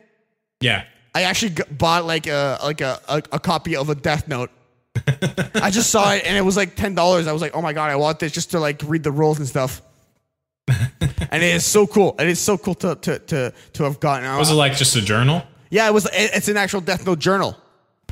Yeah. 0.61 0.85
I 1.15 1.23
actually 1.25 1.51
g- 1.51 1.63
bought 1.71 2.05
like 2.07 2.27
a 2.27 2.59
like 2.63 2.81
a, 2.81 2.99
a, 3.09 3.17
a 3.33 3.39
copy 3.39 3.77
of 3.77 3.89
a 3.91 3.95
Death 3.95 4.27
Note. 4.29 4.51
I 5.55 5.71
just 5.71 5.91
saw 5.91 6.13
it 6.13 6.25
and 6.27 6.37
it 6.37 6.43
was 6.43 6.57
like 6.57 6.75
ten 6.77 6.95
dollars. 6.95 7.27
I 7.27 7.33
was 7.33 7.41
like, 7.43 7.55
oh 7.57 7.63
my 7.63 7.73
god, 7.73 7.91
I 7.91 7.97
want 7.97 8.19
this 8.19 8.33
just 8.33 8.51
to 8.53 8.61
like 8.61 8.81
read 8.85 9.03
the 9.03 9.13
rules 9.13 9.39
and 9.39 9.47
stuff. 9.49 9.81
And 11.33 11.43
it 11.43 11.55
is 11.57 11.65
so 11.65 11.87
cool. 11.87 12.15
It 12.21 12.29
is 12.29 12.39
so 12.39 12.57
cool 12.57 12.75
to 12.77 12.95
to 12.95 13.19
to, 13.19 13.53
to 13.73 13.83
have 13.85 13.99
gotten. 13.99 14.25
Out. 14.27 14.39
Was 14.39 14.51
it 14.51 14.55
like 14.55 14.77
just 14.77 14.95
a 14.97 15.03
journal? 15.03 15.43
yeah, 15.71 15.89
it 15.89 15.93
was. 15.95 16.07
It, 16.07 16.31
it's 16.35 16.49
an 16.49 16.57
actual 16.57 16.81
Death 16.81 17.05
Note 17.07 17.19
journal. 17.19 17.57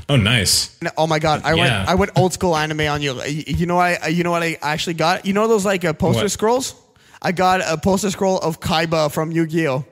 Oh, 0.09 0.17
nice. 0.17 0.77
Oh 0.97 1.07
my 1.07 1.21
god, 1.21 1.43
I 1.45 1.55
Yeah. 1.55 1.61
went 1.63 1.89
I 1.91 1.95
went 1.95 2.11
old 2.17 2.33
school 2.33 2.57
anime 2.57 2.81
on 2.89 3.01
you. 3.03 3.23
You 3.25 3.45
you 3.47 3.67
know 3.67 3.79
I 3.79 4.09
you 4.09 4.25
know 4.25 4.33
what 4.33 4.43
I 4.43 4.59
actually 4.61 4.95
got? 4.95 5.25
You 5.25 5.33
know 5.35 5.47
those 5.47 5.65
like 5.65 5.85
uh, 5.85 5.93
poster 5.93 6.25
What? 6.25 6.33
scrolls? 6.33 6.75
I 7.23 7.31
got 7.33 7.61
a 7.61 7.77
poster 7.77 8.11
scroll 8.11 8.39
of 8.39 8.59
Kaiba 8.61 9.13
from 9.13 9.31
Yu-Gi-Oh. 9.31 9.85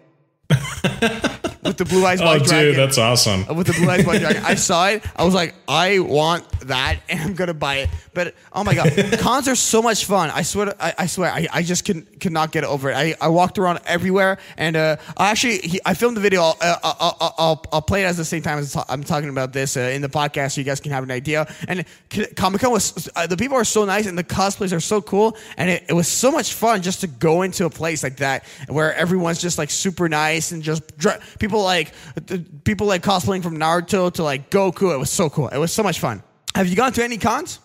With 1.68 1.76
the 1.78 1.84
blue 1.84 2.04
eyes 2.04 2.20
Oh, 2.20 2.24
white 2.26 2.38
dude, 2.40 2.48
dragon. 2.48 2.76
that's 2.76 2.98
awesome. 2.98 3.46
with 3.54 3.66
the 3.66 3.72
blue 3.74 3.88
eyes 3.88 4.04
white 4.04 4.20
dragon. 4.20 4.42
I 4.44 4.54
saw 4.56 4.88
it. 4.88 5.04
I 5.16 5.24
was 5.24 5.34
like, 5.34 5.54
I 5.68 5.98
want 6.00 6.44
that, 6.66 6.98
and 7.08 7.20
I'm 7.20 7.34
gonna 7.34 7.54
buy 7.54 7.76
it. 7.76 7.90
But 8.14 8.34
oh 8.52 8.64
my 8.64 8.74
god, 8.74 8.92
cons 9.20 9.46
are 9.48 9.54
so 9.54 9.80
much 9.82 10.04
fun. 10.04 10.30
I 10.30 10.42
swear, 10.42 10.74
I, 10.80 10.94
I 10.98 11.06
swear, 11.06 11.30
I, 11.30 11.46
I 11.52 11.62
just 11.62 11.84
can 11.84 12.02
could 12.20 12.32
not 12.32 12.50
get 12.52 12.64
over 12.64 12.90
it. 12.90 12.94
I, 12.96 13.14
I 13.20 13.28
walked 13.28 13.58
around 13.58 13.80
everywhere, 13.86 14.38
and 14.56 14.76
uh, 14.76 14.96
I 15.16 15.30
actually 15.30 15.58
he, 15.58 15.80
I 15.84 15.94
filmed 15.94 16.16
the 16.16 16.20
video. 16.20 16.42
I'll, 16.42 16.56
uh, 16.60 16.76
I'll, 16.82 16.96
I'll, 17.00 17.34
I'll, 17.38 17.64
I'll 17.74 17.82
play 17.82 18.02
it 18.02 18.06
at 18.06 18.16
the 18.16 18.24
same 18.24 18.42
time 18.42 18.58
as 18.58 18.76
I'm 18.88 19.04
talking 19.04 19.28
about 19.28 19.52
this 19.52 19.76
uh, 19.76 19.80
in 19.80 20.02
the 20.02 20.08
podcast, 20.08 20.52
so 20.54 20.60
you 20.60 20.64
guys 20.64 20.80
can 20.80 20.90
have 20.92 21.04
an 21.04 21.10
idea. 21.10 21.46
And 21.68 21.84
Comic 22.36 22.60
Con 22.62 22.72
was 22.72 23.08
uh, 23.14 23.26
the 23.26 23.36
people 23.36 23.56
are 23.56 23.64
so 23.64 23.84
nice, 23.84 24.06
and 24.06 24.16
the 24.18 24.24
cosplays 24.24 24.72
are 24.74 24.80
so 24.80 25.00
cool, 25.00 25.36
and 25.56 25.70
it, 25.70 25.84
it 25.88 25.92
was 25.92 26.08
so 26.08 26.30
much 26.32 26.54
fun 26.54 26.82
just 26.82 27.00
to 27.02 27.06
go 27.06 27.42
into 27.42 27.66
a 27.66 27.70
place 27.70 28.02
like 28.02 28.16
that 28.16 28.44
where 28.68 28.94
everyone's 28.94 29.40
just 29.40 29.58
like 29.58 29.70
super 29.70 30.08
nice 30.08 30.50
and 30.52 30.62
just 30.62 30.96
dr- 30.98 31.20
people 31.38 31.57
like 31.62 31.92
people 32.64 32.86
like 32.86 33.02
cosplaying 33.02 33.42
from 33.42 33.58
Naruto 33.58 34.12
to 34.14 34.22
like 34.22 34.50
Goku. 34.50 34.92
It 34.94 34.98
was 34.98 35.10
so 35.10 35.30
cool. 35.30 35.48
It 35.48 35.58
was 35.58 35.72
so 35.72 35.82
much 35.82 36.00
fun. 36.00 36.22
Have 36.54 36.68
you 36.68 36.76
gone 36.76 36.92
to 36.92 37.04
any 37.04 37.18
cons? 37.18 37.60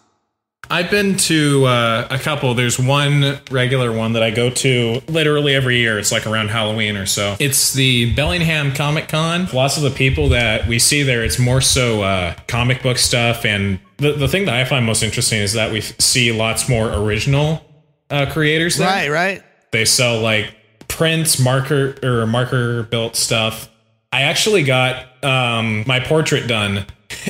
I've 0.70 0.90
been 0.90 1.18
to 1.18 1.66
uh, 1.66 2.08
a 2.10 2.18
couple. 2.18 2.54
There's 2.54 2.80
one 2.80 3.40
regular 3.52 3.92
one 3.92 4.14
that 4.14 4.24
I 4.24 4.32
go 4.32 4.50
to 4.50 5.02
literally 5.08 5.54
every 5.56 5.78
year. 5.78 6.00
It's 6.00 6.12
like 6.12 6.26
around 6.26 6.50
Halloween 6.50 6.96
or 6.96 7.06
so. 7.06 7.36
It's 7.40 7.74
the 7.74 8.14
Bellingham 8.14 8.74
Comic 8.74 9.10
Con. 9.10 9.48
Lots 9.54 9.76
of 9.76 9.84
the 9.84 9.92
people 9.92 10.30
that 10.30 10.66
we 10.68 10.80
see 10.80 11.04
there, 11.04 11.24
it's 11.24 11.38
more 11.38 11.60
so 11.60 12.04
uh, 12.04 12.36
comic 12.48 12.82
book 12.82 12.98
stuff. 12.98 13.46
And 13.46 13.80
the, 13.98 14.14
the 14.14 14.28
thing 14.28 14.46
that 14.46 14.56
I 14.56 14.64
find 14.64 14.86
most 14.86 15.04
interesting 15.04 15.40
is 15.40 15.54
that 15.54 15.72
we 15.72 15.82
see 15.82 16.32
lots 16.32 16.70
more 16.70 16.94
original 16.94 17.62
uh, 18.10 18.32
creators 18.32 18.78
there. 18.78 18.88
Right, 18.88 19.10
right. 19.10 19.44
They 19.72 19.84
sell 19.84 20.22
like 20.22 20.56
prints, 20.88 21.40
marker 21.40 21.96
or 22.02 22.26
marker 22.26 22.84
built 22.84 23.16
stuff. 23.18 23.70
I 24.14 24.22
actually 24.22 24.64
got 24.64 25.24
um, 25.24 25.84
my 25.88 26.00
portrait 26.00 26.48
done 26.48 26.86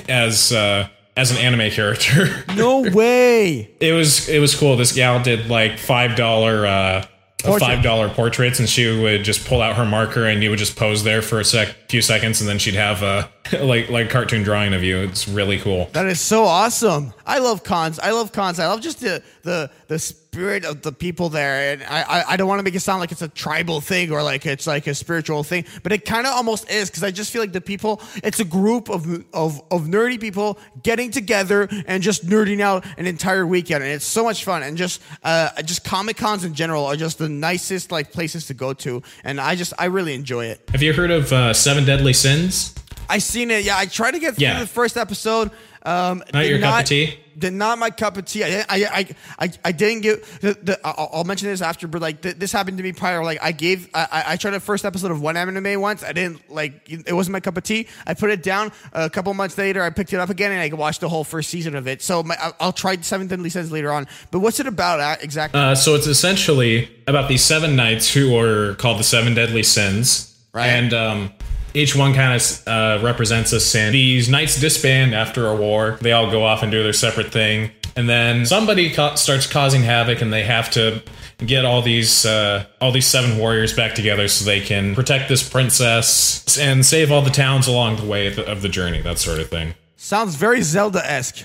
as 0.10 0.52
uh, 0.52 0.90
as 1.16 1.32
an 1.32 1.38
anime 1.38 1.72
character. 1.72 2.44
No 2.56 2.82
way. 2.82 3.72
it 3.80 3.94
was 3.94 4.28
it 4.30 4.40
was 4.40 4.54
cool. 4.54 4.76
This 4.76 4.92
gal 4.94 5.24
did 5.24 5.50
like 5.50 5.80
five 5.80 6.16
dollar 6.16 6.66
uh, 6.66 7.06
five 7.42 7.82
dollar 7.84 8.10
portraits, 8.10 8.60
and 8.60 8.68
she 8.70 8.86
would 9.02 9.24
just 9.24 9.48
pull 9.48 9.62
out 9.62 9.78
her 9.78 9.86
marker, 9.86 10.26
and 10.26 10.44
you 10.44 10.50
would 10.50 10.60
just 10.60 10.76
pose 10.76 11.04
there 11.04 11.22
for 11.22 11.40
a 11.40 11.46
sec, 11.46 11.90
few 11.90 12.02
seconds, 12.02 12.42
and 12.42 12.50
then 12.50 12.60
she'd 12.60 12.76
have 12.76 13.02
a 13.02 13.30
like 13.62 13.90
like 13.90 14.10
cartoon 14.10 14.44
drawing 14.44 14.74
of 14.74 14.84
you. 14.84 15.00
It's 15.00 15.28
really 15.28 15.60
cool. 15.60 15.90
That 15.92 16.06
is 16.06 16.22
so 16.22 16.46
awesome. 16.46 17.14
I 17.26 17.40
love 17.40 17.64
cons. 17.64 18.00
I 18.00 18.12
love 18.12 18.32
cons. 18.32 18.60
I 18.60 18.68
love 18.68 18.82
just 18.82 19.02
the 19.02 19.22
the 19.42 19.70
the 19.88 20.00
spirit 20.00 20.64
of 20.64 20.82
the 20.82 20.94
people 20.94 21.28
there. 21.28 21.74
And 21.74 21.84
I 21.84 22.02
I, 22.04 22.24
I 22.34 22.38
don't 22.38 22.48
want 22.48 22.60
to 22.60 22.64
make 22.64 22.76
it 22.76 22.80
sound 22.80 23.02
like 23.02 23.12
it's 23.12 23.22
a 23.22 23.28
tribal 23.28 23.82
thing 23.82 24.12
or 24.12 24.24
like 24.24 24.46
it's 24.46 24.66
like 24.66 24.88
a 24.88 24.96
spiritual 24.96 25.44
thing, 25.44 25.66
but 25.84 25.92
it 25.92 26.06
kind 26.06 26.26
of 26.26 26.34
almost 26.34 26.70
is 26.72 26.90
because 26.90 27.04
I 27.04 27.12
just 27.12 27.32
feel 27.32 27.42
like 27.42 27.52
the 27.52 27.62
people. 27.62 28.02
It's 28.24 28.40
a 28.40 28.46
group 28.46 28.90
of 28.90 29.06
of 29.34 29.62
of 29.72 29.84
nerdy 29.84 30.20
people 30.20 30.58
getting 30.82 31.12
together 31.12 31.68
and 31.86 32.02
just 32.02 32.26
nerding 32.26 32.62
out 32.62 32.86
an 32.98 33.08
entire 33.08 33.46
weekend, 33.46 33.84
and 33.84 33.92
it's 33.92 34.06
so 34.06 34.24
much 34.24 34.46
fun. 34.46 34.64
And 34.64 34.78
just 34.78 35.02
uh 35.24 35.62
just 35.64 35.84
comic 35.84 36.16
cons 36.16 36.46
in 36.46 36.54
general 36.54 36.86
are 36.86 36.96
just 36.96 37.18
the 37.18 37.30
nicest 37.30 37.92
like 37.92 38.14
places 38.14 38.48
to 38.48 38.54
go 38.54 38.72
to, 38.74 39.04
and 39.26 39.42
I 39.42 39.56
just 39.56 39.74
I 39.78 39.86
really 39.86 40.14
enjoy 40.14 40.46
it. 40.46 40.62
Have 40.70 40.82
you 40.82 40.94
heard 40.94 41.12
of 41.12 41.34
uh, 41.34 41.54
Seven 41.54 41.84
Deadly 41.84 42.14
Sins? 42.14 42.74
I 43.14 43.20
seen 43.20 43.52
it. 43.52 43.64
Yeah, 43.64 43.78
I 43.78 43.86
tried 43.86 44.12
to 44.12 44.20
get 44.20 44.36
through 44.36 44.44
Yeah. 44.48 44.60
the 44.60 44.68
first 44.68 44.98
episode. 44.98 45.52
Um, 45.86 46.24
Not 46.34 46.48
your 46.48 46.60
cup 46.60 46.80
of 46.82 46.86
tea? 46.88 47.20
Did 47.38 47.52
not 47.54 47.78
my 47.78 47.90
cup 47.90 48.16
of 48.16 48.24
tea. 48.26 48.44
I 48.44 48.62
I 48.62 48.66
I 49.00 49.08
I, 49.40 49.52
I 49.66 49.72
didn't 49.74 50.02
get. 50.02 50.24
The, 50.40 50.54
the, 50.62 50.80
I'll, 50.88 51.10
I'll 51.14 51.24
mention 51.26 51.50
this 51.50 51.62
after, 51.62 51.88
but 51.88 52.02
like 52.02 52.22
th- 52.22 52.36
this 52.38 52.52
happened 52.54 52.78
to 52.78 52.84
me 52.84 52.94
prior. 52.94 53.22
Like 53.24 53.40
I 53.42 53.52
gave. 53.52 53.90
I, 53.94 54.24
I- 54.28 54.38
tried 54.38 54.52
the 54.52 54.60
first 54.62 54.86
episode 54.86 55.12
of 55.12 55.20
one 55.22 55.36
anime 55.36 55.82
once. 55.82 56.02
I 56.04 56.14
didn't 56.14 56.50
like. 56.50 56.74
It 56.90 57.12
wasn't 57.12 57.34
my 57.34 57.40
cup 57.42 57.58
of 57.58 57.64
tea. 57.64 57.88
I 58.08 58.14
put 58.14 58.30
it 58.30 58.44
down. 58.44 58.72
A 58.94 59.10
couple 59.10 59.34
months 59.34 59.58
later, 59.58 59.82
I 59.84 59.90
picked 59.90 60.14
it 60.14 60.20
up 60.20 60.30
again 60.30 60.52
and 60.54 60.62
I 60.62 60.74
watched 60.76 61.02
the 61.02 61.10
whole 61.10 61.24
first 61.26 61.50
season 61.50 61.76
of 61.76 61.86
it. 61.88 62.02
So 62.02 62.24
my, 62.24 62.38
I'll- 62.62 62.72
try 62.72 62.96
Seven 63.02 63.28
Deadly 63.28 63.50
Sins 63.50 63.72
later 63.72 63.92
on. 63.92 64.08
But 64.32 64.40
what's 64.40 64.60
it 64.62 64.68
about 64.68 65.00
uh, 65.02 65.16
exactly? 65.22 65.60
Uh, 65.60 65.76
so 65.76 65.96
it's 65.96 66.08
essentially 66.08 66.90
about 67.08 67.28
these 67.30 67.44
seven 67.44 67.76
knights 67.76 68.14
who 68.14 68.38
are 68.38 68.76
called 68.76 69.00
the 69.00 69.04
seven 69.04 69.34
deadly 69.34 69.64
sins, 69.64 70.34
Right. 70.54 70.68
and 70.68 70.94
um, 70.94 71.32
each 71.74 71.96
one 71.96 72.14
kind 72.14 72.34
of 72.40 72.68
uh, 72.68 73.00
represents 73.04 73.52
a 73.54 73.60
sin. 73.60 73.92
These 73.94 74.30
knights 74.30 74.60
disband 74.60 75.14
after 75.16 75.48
a 75.48 75.56
war. 75.56 75.98
They 76.02 76.12
all 76.12 76.30
go 76.30 76.44
off 76.46 76.64
and 76.64 76.72
do 76.72 76.84
their 76.84 76.94
separate 76.94 77.32
thing, 77.32 77.72
and 77.96 78.08
then 78.10 78.46
somebody 78.46 78.92
ca- 78.94 79.16
starts 79.16 79.48
causing 79.48 79.82
havoc, 79.84 80.22
and 80.22 80.32
they 80.32 80.44
have 80.44 80.70
to 80.72 81.02
get 81.46 81.66
all 81.66 81.82
these 81.82 82.26
uh, 82.26 82.66
all 82.80 82.92
these 82.92 83.08
seven 83.08 83.38
warriors 83.38 83.74
back 83.76 83.96
together 83.96 84.28
so 84.28 84.46
they 84.46 84.62
can 84.62 84.96
protect 84.96 85.30
this 85.30 85.48
princess 85.48 86.58
and 86.58 86.86
save 86.86 87.12
all 87.12 87.22
the 87.22 87.30
towns 87.30 87.68
along 87.68 87.98
the 87.98 88.06
way 88.06 88.28
of 88.28 88.36
the, 88.36 88.46
of 88.50 88.62
the 88.62 88.70
journey. 88.70 89.02
That 89.02 89.18
sort 89.18 89.40
of 89.40 89.50
thing. 89.50 89.74
Sounds 89.98 90.36
very 90.36 90.62
Zelda 90.62 91.00
esque. 91.10 91.44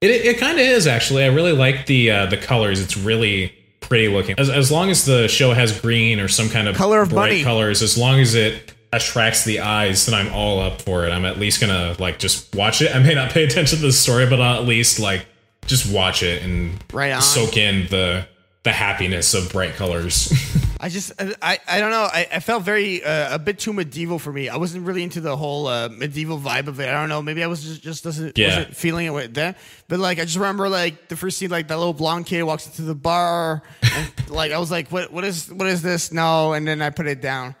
It, 0.00 0.10
it 0.10 0.38
kind 0.38 0.58
of 0.58 0.66
is 0.66 0.86
actually. 0.86 1.24
I 1.24 1.28
really 1.28 1.52
like 1.52 1.86
the 1.86 2.10
uh, 2.10 2.26
the 2.26 2.36
colors. 2.36 2.80
It's 2.80 2.96
really 2.96 3.54
pretty 3.80 4.08
looking. 4.08 4.34
As, 4.38 4.50
as 4.50 4.70
long 4.70 4.90
as 4.90 5.04
the 5.06 5.28
show 5.28 5.52
has 5.54 5.78
green 5.80 6.18
or 6.20 6.28
some 6.28 6.48
kind 6.48 6.68
of 6.68 6.76
Color 6.76 7.02
of 7.02 7.10
bright 7.10 7.30
money. 7.30 7.42
colors, 7.44 7.82
as 7.82 7.96
long 7.96 8.20
as 8.20 8.34
it 8.34 8.72
attracts 8.92 9.44
the 9.44 9.60
eyes, 9.60 10.06
then 10.06 10.14
I'm 10.14 10.32
all 10.34 10.60
up 10.60 10.82
for 10.82 11.06
it. 11.06 11.10
I'm 11.10 11.24
at 11.24 11.38
least 11.38 11.60
gonna 11.60 11.96
like 11.98 12.18
just 12.18 12.54
watch 12.54 12.82
it. 12.82 12.94
I 12.94 12.98
may 12.98 13.14
not 13.14 13.30
pay 13.30 13.44
attention 13.44 13.78
to 13.78 13.82
the 13.86 13.92
story, 13.92 14.26
but 14.26 14.40
I'll 14.40 14.60
at 14.60 14.68
least 14.68 14.98
like 15.00 15.26
just 15.66 15.92
watch 15.92 16.22
it 16.22 16.42
and 16.42 16.82
Right 16.92 17.12
on. 17.12 17.22
soak 17.22 17.56
in 17.56 17.86
the 17.88 18.26
the 18.64 18.72
happiness 18.72 19.34
of 19.34 19.50
bright 19.50 19.74
colors. 19.74 20.32
I 20.80 20.88
just, 20.88 21.12
I, 21.20 21.58
I 21.66 21.80
don't 21.80 21.90
know. 21.90 22.08
I, 22.12 22.28
I 22.34 22.38
felt 22.40 22.62
very, 22.64 23.02
uh, 23.04 23.34
a 23.34 23.38
bit 23.38 23.58
too 23.58 23.72
medieval 23.72 24.20
for 24.20 24.32
me. 24.32 24.48
I 24.48 24.56
wasn't 24.56 24.84
really 24.86 25.02
into 25.02 25.20
the 25.20 25.36
whole 25.36 25.66
uh, 25.66 25.88
medieval 25.88 26.38
vibe 26.38 26.66
of 26.68 26.78
it. 26.80 26.88
I 26.88 26.92
don't 26.92 27.08
know. 27.08 27.22
Maybe 27.22 27.42
I 27.42 27.48
was 27.48 27.62
just, 27.64 27.82
just 27.82 28.04
doesn't, 28.04 28.38
Yeah. 28.38 28.58
wasn't 28.58 28.76
feeling 28.76 29.06
it 29.06 29.10
with 29.10 29.34
then. 29.34 29.56
But 29.88 29.98
like, 29.98 30.18
I 30.20 30.22
just 30.24 30.36
remember 30.36 30.68
like 30.68 31.08
the 31.08 31.16
first 31.16 31.38
scene, 31.38 31.50
like 31.50 31.68
that 31.68 31.76
little 31.76 31.92
blonde 31.92 32.26
kid 32.26 32.42
walks 32.44 32.66
into 32.66 32.82
the 32.82 32.94
bar, 32.96 33.62
and 33.82 34.12
like 34.30 34.52
I 34.52 34.58
was 34.58 34.70
like, 34.70 34.90
what, 34.92 35.12
what 35.12 35.24
is, 35.24 35.52
what 35.52 35.66
is 35.66 35.82
this? 35.82 36.12
No, 36.12 36.52
and 36.52 36.66
then 36.66 36.82
I 36.82 36.90
put 36.90 37.08
it 37.08 37.20
down. 37.20 37.56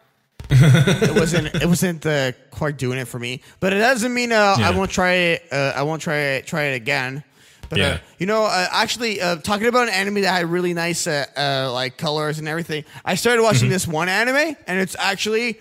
It 0.52 1.14
wasn't, 1.14 1.54
it 1.54 1.66
wasn't 1.66 2.04
uh, 2.06 2.32
quite 2.50 2.76
doing 2.76 2.98
it 2.98 3.06
for 3.08 3.18
me. 3.18 3.40
But 3.60 3.72
it 3.72 3.78
doesn't 3.78 4.12
mean 4.12 4.32
uh, 4.32 4.56
I 4.58 4.70
won't 4.70 4.90
try 4.90 5.12
it. 5.12 5.42
Uh, 5.50 5.72
I 5.74 5.82
won't 5.82 6.02
try 6.02 6.16
it, 6.16 6.46
try 6.46 6.64
it 6.64 6.74
again. 6.76 7.24
But 7.68 7.78
uh, 7.80 7.82
Yeah. 7.82 7.98
you 8.18 8.26
know, 8.26 8.44
uh, 8.44 8.66
actually, 8.70 9.20
uh, 9.20 9.36
talking 9.36 9.66
about 9.66 9.88
an 9.88 9.94
anime 9.94 10.20
that 10.22 10.30
had 10.32 10.46
really 10.46 10.74
nice 10.74 11.06
like 11.06 11.96
colors 11.96 12.38
and 12.38 12.46
everything, 12.48 12.84
I 13.04 13.14
started 13.14 13.38
Mm-hmm. 13.38 13.46
watching 13.46 13.68
this 13.70 13.86
one 13.88 14.08
anime, 14.08 14.56
and 14.66 14.78
it's 14.80 14.94
actually 14.98 15.58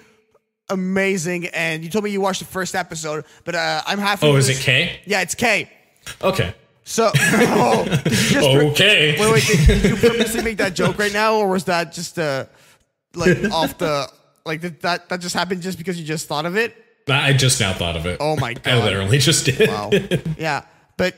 amazing. 0.70 1.48
And 1.48 1.84
you 1.84 1.90
told 1.90 2.04
me 2.04 2.12
you 2.12 2.22
watched 2.22 2.40
the 2.40 2.46
first 2.46 2.76
episode, 2.76 3.26
but 3.46 3.56
uh, 3.56 3.82
I'm 3.86 4.00
halfway. 4.00 4.30
oh, 4.30 4.36
is 4.36 4.50
it 4.50 4.58
K? 4.62 5.00
Yeah, 5.06 5.22
it's 5.22 5.36
K. 5.36 5.70
Okay. 6.22 6.54
So, 6.84 7.12
oh, 7.16 7.86
did 7.86 8.06
you 8.06 8.30
just 8.30 8.36
Okay. 8.48 9.16
wait, 9.20 9.32
wait, 9.32 9.44
did, 9.46 9.68
did 9.82 9.84
you 9.92 9.96
purposely 9.96 10.42
make 10.44 10.58
that 10.58 10.74
joke 10.76 10.98
right 10.98 11.14
now, 11.14 11.36
or 11.36 11.48
was 11.48 11.64
that 11.66 11.94
just 11.94 12.18
uh, 12.20 12.46
like 13.16 13.38
off 13.52 13.78
the 13.78 14.10
like 14.46 14.62
did 14.62 14.82
that 14.82 15.10
that 15.10 15.22
just 15.22 15.36
happened 15.36 15.62
just 15.62 15.78
because 15.78 16.00
you 16.00 16.06
just 16.06 16.28
thought 16.28 16.46
of 16.46 16.56
it? 16.58 16.76
I 17.10 17.34
just 17.34 17.60
now 17.60 17.74
thought 17.74 17.96
of 17.98 18.06
it. 18.06 18.18
Oh 18.20 18.36
my 18.36 18.54
god. 18.56 18.68
I 18.68 18.84
literally 18.84 19.18
just 19.18 19.46
did. 19.46 19.68
Wow. 19.70 19.92
yeah, 20.38 20.64
but 20.98 21.16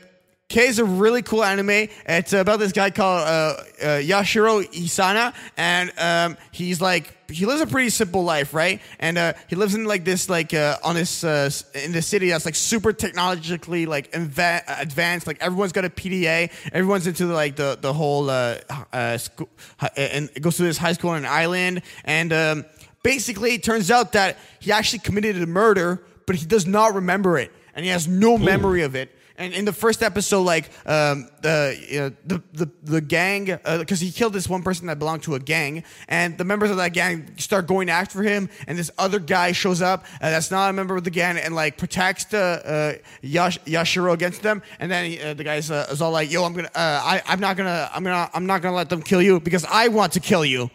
K 0.48 0.66
is 0.66 0.78
a 0.78 0.84
really 0.84 1.22
cool 1.22 1.42
anime. 1.42 1.88
It's 2.06 2.32
about 2.32 2.58
this 2.58 2.72
guy 2.72 2.90
called 2.90 3.22
uh, 3.22 3.30
uh, 3.30 3.86
Yashiro 4.00 4.64
Isana, 4.72 5.34
and 5.56 5.92
um, 5.98 6.36
he's 6.52 6.80
like 6.80 7.12
he 7.30 7.46
lives 7.46 7.62
a 7.62 7.66
pretty 7.66 7.88
simple 7.88 8.22
life, 8.22 8.52
right? 8.52 8.80
And 9.00 9.16
uh, 9.16 9.32
he 9.48 9.56
lives 9.56 9.74
in 9.74 9.84
like 9.86 10.04
this 10.04 10.28
like 10.28 10.52
uh, 10.52 10.76
on 10.84 10.94
this 10.94 11.24
uh, 11.24 11.50
in 11.82 11.92
this 11.92 12.06
city 12.06 12.28
that's 12.28 12.44
like 12.44 12.54
super 12.54 12.92
technologically 12.92 13.86
like 13.86 14.12
inva- 14.12 14.62
advanced. 14.80 15.26
Like 15.26 15.42
everyone's 15.42 15.72
got 15.72 15.86
a 15.86 15.90
PDA. 15.90 16.52
Everyone's 16.72 17.06
into 17.06 17.26
like 17.26 17.56
the 17.56 17.78
the 17.80 17.92
whole 17.92 18.28
uh, 18.28 18.58
uh, 18.92 19.16
school, 19.16 19.48
and 19.96 20.28
it 20.34 20.40
goes 20.40 20.56
to 20.58 20.62
this 20.62 20.76
high 20.76 20.92
school 20.92 21.10
on 21.10 21.18
an 21.18 21.26
island, 21.26 21.82
and 22.04 22.32
um, 22.32 22.64
basically 23.04 23.54
it 23.54 23.62
turns 23.62 23.92
out 23.92 24.12
that 24.12 24.36
he 24.58 24.72
actually 24.72 24.98
committed 24.98 25.40
a 25.40 25.46
murder, 25.46 26.02
but 26.26 26.34
he 26.34 26.44
does 26.44 26.66
not 26.66 26.94
remember 26.94 27.38
it, 27.38 27.52
and 27.76 27.84
he 27.84 27.90
has 27.92 28.08
no 28.08 28.36
memory 28.36 28.82
of 28.82 28.96
it. 28.96 29.16
And 29.36 29.52
in 29.52 29.64
the 29.64 29.72
first 29.72 30.04
episode, 30.04 30.42
like 30.42 30.70
um, 30.86 31.28
the, 31.42 31.76
you 31.90 31.98
know, 31.98 32.12
the 32.24 32.42
the 32.52 32.70
the 32.84 33.00
gang, 33.00 33.46
because 33.46 33.98
he 33.98 34.12
killed 34.12 34.32
this 34.32 34.48
one 34.48 34.62
person 34.62 34.86
that 34.86 35.00
belonged 35.00 35.24
to 35.24 35.34
a 35.34 35.40
gang, 35.40 35.82
and 36.08 36.38
the 36.38 36.44
members 36.44 36.70
of 36.70 36.76
that 36.76 36.92
gang 36.92 37.36
start 37.36 37.66
going 37.66 37.90
after 37.90 38.22
him, 38.22 38.48
and 38.68 38.78
this 38.78 38.92
other 38.96 39.18
guy 39.18 39.50
shows 39.50 39.82
up 39.82 40.04
uh, 40.20 40.30
that's 40.30 40.52
not 40.52 40.70
a 40.70 40.72
member 40.72 40.96
of 40.96 41.02
the 41.02 41.10
gang, 41.10 41.36
and 41.36 41.52
like 41.52 41.76
protects 41.76 42.26
the 42.26 42.38
uh, 42.38 43.06
Yash, 43.22 43.58
Yashiro 43.64 44.12
against 44.12 44.42
them, 44.42 44.62
and 44.78 44.88
then 44.88 45.10
he, 45.10 45.20
uh, 45.20 45.34
the 45.34 45.42
guy 45.42 45.56
uh, 45.56 45.86
is 45.90 46.00
all 46.00 46.12
like, 46.12 46.30
"Yo, 46.30 46.44
I'm 46.44 46.54
gonna, 46.54 46.68
uh, 46.68 47.02
I, 47.02 47.22
I'm 47.26 47.40
not 47.40 47.56
gonna, 47.56 47.90
I'm 47.92 48.04
gonna, 48.04 48.30
I'm 48.32 48.46
not 48.46 48.62
gonna 48.62 48.76
let 48.76 48.88
them 48.88 49.02
kill 49.02 49.20
you 49.20 49.40
because 49.40 49.64
I 49.64 49.88
want 49.88 50.12
to 50.12 50.20
kill 50.20 50.44
you." 50.44 50.70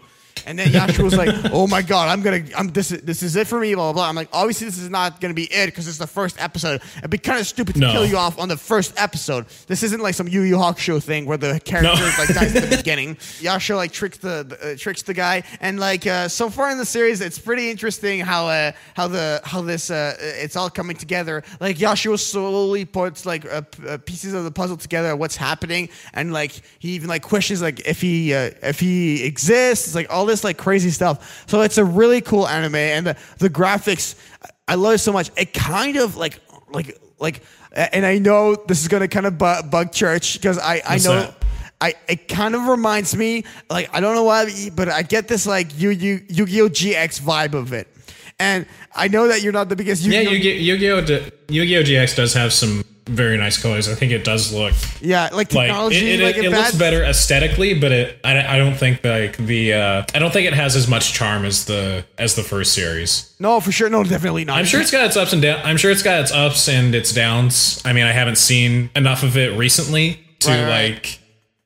And 0.46 0.58
then 0.60 0.68
Yashiro 0.70 1.04
was 1.04 1.16
like, 1.18 1.30
"Oh 1.54 1.68
my 1.68 1.82
god, 1.82 2.10
I'm 2.10 2.22
gonna, 2.22 2.44
I'm 2.58 2.68
this, 2.70 2.92
is, 2.92 3.02
this 3.02 3.24
is 3.24 3.36
it 3.36 3.48
for 3.48 3.60
me." 3.60 3.74
Blah 3.76 3.86
blah 3.92 3.94
blah. 3.94 4.10
I'm 4.10 4.16
like, 4.16 4.30
obviously 4.34 4.66
this 4.68 4.78
is 4.78 4.90
not 4.90 5.20
gonna 5.22 5.34
be 5.34 5.46
it 5.46 5.68
because 5.68 5.88
it's 5.88 5.98
the 5.98 6.08
first 6.08 6.40
episode. 6.42 6.82
It'd 6.98 7.10
be 7.10 7.18
kind 7.18 7.40
of 7.40 7.48
stupid 7.48 7.76
to 7.76 7.82
No. 7.82 7.92
kill 7.92 8.06
you 8.06 8.18
off 8.18 8.40
on 8.40 8.48
the 8.50 8.58
first 8.58 8.94
episode. 8.98 9.46
This 9.68 9.84
isn't 9.84 10.02
like 10.02 10.16
some 10.16 10.28
Yu 10.28 10.42
Yu 10.42 10.56
Hakusho 10.56 11.02
thing 11.02 11.26
where 11.26 11.38
the 11.38 11.60
character 11.60 11.94
No. 11.96 12.12
like 12.18 12.30
dies 12.34 12.56
at 12.56 12.70
the 12.70 12.78
beginning. 12.84 13.16
Yashiro 13.42 13.76
like 13.76 13.92
tricks 13.92 14.18
the, 14.20 14.44
the 14.48 14.74
uh, 14.74 14.76
tricks 14.78 15.02
the 15.04 15.14
guy, 15.14 15.44
and 15.62 15.80
like 15.80 16.06
uh, 16.08 16.28
so 16.28 16.50
far 16.50 16.70
in 16.72 16.78
the 16.78 16.86
series, 16.86 17.22
it's 17.22 17.40
pretty 17.40 17.70
interesting 17.70 18.20
how 18.20 18.48
uh, 18.48 18.72
how 18.96 19.08
the 19.08 19.42
how 19.44 19.62
this 19.62 19.90
uh, 19.92 20.16
it's 20.20 20.56
all 20.56 20.70
coming 20.70 20.96
together. 20.98 21.44
Like 21.60 21.78
Yashiro 21.78 22.18
slowly 22.20 22.86
puts 22.86 23.26
like 23.26 23.46
uh, 23.46 23.62
p- 23.62 23.88
uh, 23.88 23.98
pieces 24.00 24.34
of 24.34 24.44
the 24.44 24.52
puzzle 24.52 24.78
together, 24.78 25.16
what's 25.16 25.36
happening, 25.36 25.90
and 26.14 26.34
like 26.34 26.52
he 26.80 26.90
even 26.92 27.08
like 27.10 27.22
questions 27.24 27.62
like 27.62 27.86
if 27.88 28.02
he 28.02 28.34
uh, 28.34 28.52
if 28.64 28.80
he 28.80 29.24
exists, 29.26 29.96
like 29.96 30.12
all 30.12 30.26
this 30.26 30.39
like 30.44 30.58
crazy 30.58 30.90
stuff. 30.92 31.44
So 31.48 31.62
it's 31.62 31.78
a 31.78 31.86
really 31.86 32.22
cool 32.22 32.48
anime, 32.48 32.76
and 32.76 33.08
the, 33.08 33.18
the 33.40 33.50
graphics, 33.50 34.16
I 34.68 34.76
love 34.76 34.94
it 34.96 34.98
so 35.00 35.12
much. 35.14 35.32
It 35.38 35.54
kind 35.54 35.98
of 35.98 36.16
like 36.16 36.40
like 36.72 36.98
like, 37.20 37.42
and 37.74 38.06
I 38.06 38.18
know 38.20 38.56
this 38.56 38.82
is 38.82 38.88
gonna 38.88 39.08
kind 39.08 39.26
of 39.26 39.38
bu- 39.38 39.64
bug 39.70 39.92
church 39.92 40.34
because 40.34 40.58
I 40.58 40.82
I 40.88 40.94
What's 40.94 41.06
know. 41.06 41.20
that? 41.22 41.36
I 41.82 41.94
it 42.08 42.28
kind 42.28 42.56
of 42.56 42.68
reminds 42.68 43.16
me 43.16 43.46
like 43.70 43.90
I 43.94 44.00
don't 44.02 44.14
know 44.16 44.26
why, 44.26 44.70
but 44.76 44.90
I 44.90 45.02
get 45.02 45.28
this 45.28 45.46
like 45.48 45.80
Yu 45.80 45.90
Yu 45.92 46.22
Yu-Gi-Oh 46.28 46.70
GX 46.70 47.22
vibe 47.22 47.54
of 47.54 47.72
it, 47.72 47.88
and 48.38 48.66
I 48.94 49.08
know 49.08 49.28
that 49.30 49.42
you're 49.42 49.54
not 49.54 49.70
the 49.70 49.76
biggest 49.78 50.04
Yeah, 50.04 50.20
Yu-Gi-Oh. 50.22 50.34
Yu-Gi- 50.34 50.96
Yu-Gi-Oh! 51.00 51.30
Yu-Gi-Oh! 51.48 51.84
GX 51.84 52.16
does 52.18 52.34
have 52.34 52.52
some 52.52 52.84
very 53.10 53.38
nice 53.38 53.62
colors. 53.62 53.90
I 53.90 53.96
think 53.96 54.12
it 54.12 54.24
does 54.24 54.54
look 54.54 54.74
yeah, 55.02 55.24
like 55.24 55.54
like 55.54 55.68
technology, 55.68 56.12
it, 56.12 56.20
it, 56.20 56.24
like 56.24 56.38
it, 56.38 56.50
looks 56.50 56.76
better 56.76 57.04
aesthetically, 57.04 57.74
but 57.74 57.92
it 57.92 58.20
I, 58.24 58.56
I 58.56 58.58
don't 58.58 58.76
think 58.76 59.04
like 59.04 59.38
the 59.38 59.74
uh, 59.74 60.04
I 60.14 60.20
don't 60.20 60.32
think 60.32 60.48
it 60.48 60.54
has 60.54 60.76
as 60.76 60.88
much 60.88 61.14
charm 61.14 61.46
as 61.46 61.66
the 61.66 62.06
as 62.18 62.36
the 62.36 62.44
first 62.44 62.74
series. 62.74 63.36
No, 63.40 63.60
for 63.60 63.72
sure, 63.72 63.90
no, 63.90 64.04
definitely 64.04 64.46
not. 64.46 64.58
I'm 64.58 64.66
sure 64.66 64.82
it's 64.82 64.92
got 64.92 65.06
its 65.06 65.18
ups 65.18 65.34
and 65.34 65.42
downs. 65.42 65.62
I'm 65.66 65.78
sure 65.78 65.92
it's 65.92 66.04
got 66.04 66.22
its 66.22 66.32
ups 66.32 66.70
and 66.70 66.94
its 66.94 67.14
downs. 67.14 67.82
I 67.86 67.94
mean, 67.94 68.06
I 68.06 68.12
haven't 68.12 68.38
seen 68.38 68.90
enough 68.96 69.24
of 69.24 69.38
it 69.38 69.58
recently 69.58 70.20
to 70.40 70.50
Right, 70.50 70.64
right. 70.64 70.94
like 70.94 71.20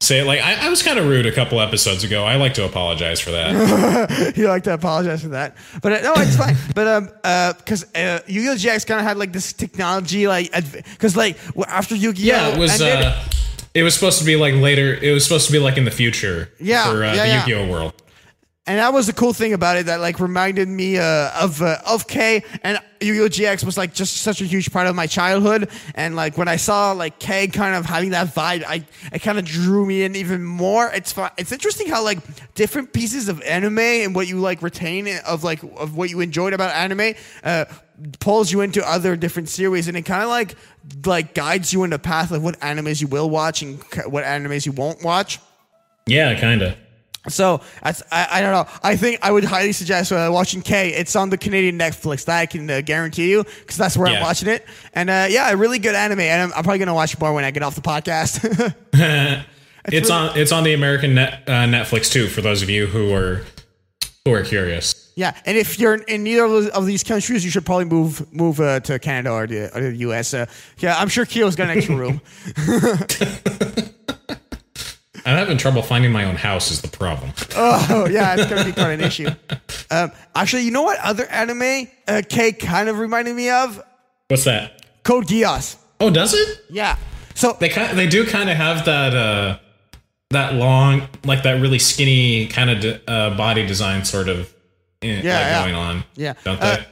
say 0.04 0.20
it 0.20 0.26
like 0.26 0.42
I, 0.42 0.68
I 0.68 0.70
was 0.70 0.84
kind 0.84 1.00
of 1.00 1.08
rude 1.08 1.26
a 1.26 1.32
couple 1.32 1.60
episodes 1.62 2.04
ago. 2.04 2.24
I 2.24 2.36
like 2.36 2.54
to 2.56 2.66
apologize 2.66 3.20
for 3.20 3.32
that. 3.32 4.34
you 4.38 4.48
like 4.48 4.64
to 4.64 4.74
apologize 4.74 5.22
for 5.22 5.30
that, 5.30 5.56
but 5.82 5.92
uh, 5.94 6.02
no, 6.02 6.14
it's 6.22 6.36
fine. 6.36 6.56
But 6.76 6.88
um, 6.88 7.10
uh, 7.24 7.54
because 7.54 7.84
uh, 7.96 8.20
Yu-Gi-Oh 8.28 8.56
GX 8.56 8.86
kind 8.86 9.00
of 9.00 9.06
had 9.06 9.18
like 9.18 9.32
this 9.32 9.54
technology, 9.54 10.28
like, 10.28 10.52
because 10.92 11.16
like 11.16 11.38
after 11.68 11.96
Yu-Gi-Oh, 11.96 12.26
yeah, 12.26 12.48
it 12.50 12.60
was. 12.60 12.82
ended- 12.82 13.06
Uh, 13.06 13.24
it 13.74 13.82
was 13.82 13.96
supposed 13.96 14.20
to 14.20 14.26
be 14.26 14.36
like 14.36 14.54
later. 14.54 14.94
It 14.94 15.14
was 15.14 15.24
supposed 15.24 15.48
to 15.48 15.52
be 15.52 15.58
like 15.58 15.78
in 15.78 15.86
the 15.86 15.90
future. 15.92 16.52
Yeah, 16.60 16.92
for 16.92 17.04
uh, 17.04 17.14
yeah, 17.16 17.24
the 17.24 17.28
yeah. 17.28 17.46
Yu-Gi-Oh 17.48 17.72
world. 17.72 17.94
And 18.66 18.80
that 18.80 18.94
was 18.94 19.08
the 19.08 19.14
cool 19.14 19.34
thing 19.34 19.52
about 19.52 19.76
it 19.76 19.88
that 19.88 20.00
like 20.00 20.22
reminded 20.22 20.70
me 20.70 20.98
uh, 20.98 21.32
of 21.38 21.62
uh, 21.62 21.80
of 21.86 22.08
K 22.08 22.46
and 22.64 22.80
Yu-Gi-Oh! 23.02 23.28
GX 23.28 23.66
was 23.66 23.78
like 23.78 23.94
just 23.94 24.18
such 24.18 24.40
a 24.40 24.46
huge 24.46 24.72
part 24.72 24.88
of 24.88 24.96
my 24.96 25.06
childhood. 25.06 25.70
And 25.96 26.16
like 26.16 26.38
when 26.38 26.48
I 26.48 26.56
saw 26.56 26.94
like 26.94 27.20
K 27.20 27.48
kind 27.50 27.76
of 27.76 27.86
having 27.86 28.12
that 28.12 28.28
vibe 28.28 28.64
I 28.66 28.86
it 29.12 29.20
kind 29.20 29.38
of 29.38 29.44
drew 29.44 29.86
me 29.86 30.04
in 30.04 30.16
even 30.16 30.46
more. 30.46 30.90
It's 30.94 31.12
fun 31.12 31.32
it's 31.38 31.52
interesting 31.52 31.90
how 31.90 32.06
like 32.06 32.20
different 32.54 32.94
pieces 32.94 33.28
of 33.28 33.42
anime 33.42 33.80
and 33.80 34.16
what 34.16 34.30
you 34.30 34.40
like 34.40 34.62
retain 34.62 35.10
of 35.28 35.44
like 35.44 35.62
of 35.64 35.98
what 35.98 36.10
you 36.10 36.22
enjoyed 36.22 36.54
about 36.54 36.74
anime 36.74 37.16
uh, 37.44 37.66
pulls 38.22 38.50
you 38.50 38.62
into 38.62 38.88
other 38.88 39.18
different 39.18 39.50
series. 39.50 39.90
And 39.90 39.98
it 39.98 40.04
kind 40.04 40.24
of 40.24 40.30
like 40.30 40.56
like 41.06 41.34
guides 41.34 41.74
you 41.74 41.84
in 41.84 41.90
the 41.90 42.00
path 42.00 42.32
of 42.32 42.42
what 42.42 42.58
animes 42.62 43.02
you 43.02 43.10
will 43.10 43.30
watch 43.30 43.62
and 43.62 43.84
what 44.06 44.24
animes 44.24 44.66
you 44.66 44.72
won't 44.72 45.04
watch. 45.04 45.40
Yeah, 46.06 46.40
kind 46.40 46.62
of. 46.62 46.78
So 47.30 47.62
I, 47.82 47.94
I 48.12 48.42
don't 48.42 48.52
know. 48.52 48.68
I 48.84 48.96
think 48.98 49.20
I 49.22 49.32
would 49.32 49.46
highly 49.46 49.72
suggest 49.72 50.12
uh, 50.12 50.30
watching 50.32 50.62
K. 50.62 50.90
It's 50.90 51.16
on 51.16 51.30
the 51.30 51.38
Canadian 51.38 51.80
Netflix. 51.80 52.26
That 52.26 52.40
I 52.40 52.46
can 52.46 52.70
uh, 52.70 52.82
guarantee 52.82 53.30
you 53.30 53.44
because 53.44 53.78
that's 53.78 53.96
where 53.96 54.08
I'm 54.08 54.22
watching 54.22 54.50
it. 54.50 54.66
And 54.94 55.10
uh, 55.10 55.28
yeah, 55.30 55.50
a 55.52 55.56
really 55.56 55.80
good 55.80 55.96
anime. 55.96 56.20
And 56.20 56.42
I'm, 56.42 56.54
I'm 56.54 56.64
probably 56.64 56.80
gonna 56.80 56.94
watch 56.94 57.18
more 57.20 57.34
when 57.34 57.46
I 57.46 57.52
get 57.52 57.64
off 57.64 57.76
the 57.76 57.82
podcast. 57.82 58.76
It's 59.86 60.10
on 60.10 60.38
it's 60.38 60.52
on 60.52 60.64
the 60.64 60.74
American 60.74 61.16
net, 61.16 61.44
uh, 61.46 61.66
Netflix 61.66 62.10
too. 62.12 62.28
For 62.28 62.42
those 62.42 62.62
of 62.62 62.70
you 62.70 62.88
who 62.88 63.14
are 63.14 63.44
who 64.24 64.34
are 64.34 64.44
curious. 64.44 65.12
yeah, 65.16 65.38
and 65.46 65.58
if 65.58 65.78
you're 65.78 65.96
in 65.96 66.24
neither 66.24 66.46
of 66.70 66.86
these 66.86 67.04
countries, 67.04 67.44
you 67.44 67.52
should 67.52 67.66
probably 67.66 67.86
move 67.86 68.32
move 68.34 68.62
uh, 68.62 68.80
to 68.82 68.98
Canada 69.00 69.32
or 69.32 69.46
the, 69.46 69.76
or 69.78 69.82
the 69.82 69.96
U.S. 69.98 70.34
Uh, 70.34 70.46
yeah, 70.80 70.98
I'm 70.98 71.10
sure 71.10 71.26
Kyo's 71.26 71.58
got 71.58 71.70
an 71.70 71.78
extra 71.78 71.98
room. 71.98 72.22
I'm 75.26 75.38
having 75.38 75.58
trouble 75.58 75.82
finding 75.82 76.12
my 76.12 76.26
own 76.26 76.36
house. 76.36 76.70
Is 76.72 76.82
the 76.82 76.88
problem? 76.90 77.32
oh 77.56 78.08
yeah, 78.10 78.36
it's 78.38 78.50
gonna 78.50 78.66
be 78.66 78.72
quite 78.74 78.92
an 78.92 79.02
issue. 79.10 79.30
Um, 79.90 80.12
actually, 80.36 80.64
you 80.64 80.72
know 80.72 80.84
what 80.84 81.00
other 81.00 81.26
anime 81.28 81.88
uh, 82.08 82.22
K 82.28 82.52
kind 82.52 82.90
of 82.90 83.00
reminded 83.00 83.36
me 83.36 83.50
of? 83.50 83.82
What's 84.28 84.44
that? 84.46 84.82
Code 85.04 85.26
Geass. 85.28 85.78
Oh, 86.00 86.10
does 86.10 86.34
it? 86.34 86.66
Yeah. 86.70 86.98
So 87.36 87.56
They 87.60 87.70
kind 87.70 87.98
they 87.98 88.08
do 88.08 88.26
kind 88.26 88.50
of 88.50 88.58
have 88.58 88.86
that 88.86 89.16
uh 89.16 89.60
that 90.30 90.54
long 90.56 91.08
like 91.26 91.44
that 91.44 91.62
really 91.62 91.80
skinny 91.80 92.48
kind 92.48 92.70
of 92.70 92.80
de- 92.82 93.12
uh, 93.12 93.36
body 93.38 93.66
design 93.66 94.04
sort 94.06 94.28
of 94.30 94.54
eh, 95.02 95.16
like, 95.16 95.24
yeah. 95.24 95.64
going 95.64 95.76
on. 95.76 96.04
Yeah. 96.16 96.34
don't 96.44 96.60
Uh, 96.62 96.78
they? 96.78 96.86